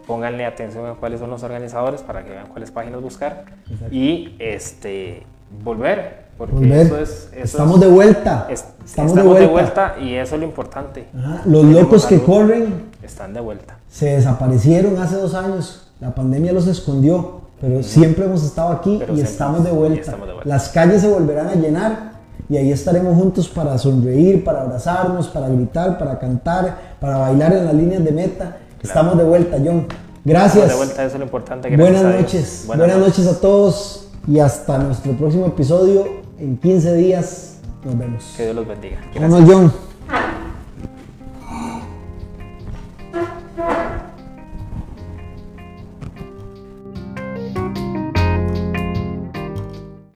Pónganle 0.07 0.45
atención 0.45 0.85
a 0.85 0.93
cuáles 0.93 1.19
son 1.19 1.29
los 1.29 1.43
organizadores 1.43 2.01
para 2.01 2.23
que 2.23 2.29
vean 2.31 2.47
cuáles 2.47 2.71
páginas 2.71 3.01
buscar 3.01 3.43
y 3.91 4.35
este 4.39 5.23
volver, 5.63 6.28
porque 6.39 6.55
Volver. 6.55 6.87
eso 6.87 6.97
es... 6.97 7.09
eso 7.33 7.43
estamos 7.43 7.75
es- 7.75 7.81
de 7.81 7.87
vuelta. 7.87 8.47
es- 8.49 8.65
estamos, 8.85 9.11
estamos, 9.11 9.35
de 9.35 9.41
de 9.41 9.47
vuelta. 9.47 9.95
y 10.01 10.15
eso 10.15 10.33
es 10.33 10.41
lo 10.41 10.47
importante. 10.47 11.07
Ajá, 11.15 11.41
Los 11.45 11.61
Tenemos 11.61 11.81
locos 11.83 12.05
que 12.07 12.19
corren 12.23 12.85
Están 13.03 13.33
de 13.35 13.41
vuelta. 13.41 13.77
se 13.89 14.07
desaparecieron 14.15 14.97
hace 14.97 15.17
dos 15.17 15.35
años. 15.35 15.91
La 15.99 16.15
pandemia 16.15 16.51
los 16.53 16.65
escondió, 16.65 17.41
pero 17.61 17.83
siempre 17.83 18.25
hemos 18.25 18.43
estado 18.43 18.69
aquí 18.71 18.95
Pero 18.99 19.13
y 19.15 19.21
estamos 19.21 19.63
de 19.63 19.71
vuelta. 19.71 19.99
estamos 20.01 20.27
de 20.27 20.33
vuelta. 20.33 20.49
Las 20.49 20.69
calles 20.69 21.01
se 21.01 21.09
volverán 21.09 21.47
a 21.49 21.55
llenar 21.55 22.13
y 22.49 22.57
ahí 22.57 22.71
estaremos 22.71 23.15
juntos 23.15 23.47
para 23.49 23.77
sonreír, 23.77 24.43
para 24.43 24.61
abrazarnos, 24.61 25.27
para 25.27 25.49
gritar, 25.49 25.99
para 25.99 26.17
cantar, 26.17 26.95
para 26.99 27.17
bailar 27.17 27.53
en 27.53 27.65
las 27.65 27.73
líneas 27.75 28.03
de 28.03 28.11
meta. 28.11 28.57
Estamos 28.81 29.17
de 29.17 29.25
vuelta, 29.25 29.57
John. 29.63 29.85
Gracias. 30.23 30.55
Estamos 30.63 30.69
de 30.71 30.85
vuelta, 30.85 31.03
eso 31.03 31.13
es 31.15 31.19
lo 31.19 31.25
importante. 31.25 31.75
Buenas 31.77 32.03
a 32.03 32.09
Dios. 32.09 32.21
noches. 32.21 32.63
Buenas, 32.65 32.97
noches 32.97 33.27
a 33.27 33.39
todos. 33.41 34.05
y 34.27 34.39
hasta 34.39 34.77
nuestro 34.77 35.13
próximo 35.13 35.45
episodio 35.47 36.05
en 36.39 36.57
15 36.57 36.95
días. 36.95 37.59
Nos 37.83 37.97
vemos. 37.97 38.33
Que 38.35 38.43
Dios 38.43 38.55
los 38.55 38.67
bendiga. 38.67 38.97
Gracias. 39.13 39.21
Vámonos, 39.21 39.49
John. 39.49 39.88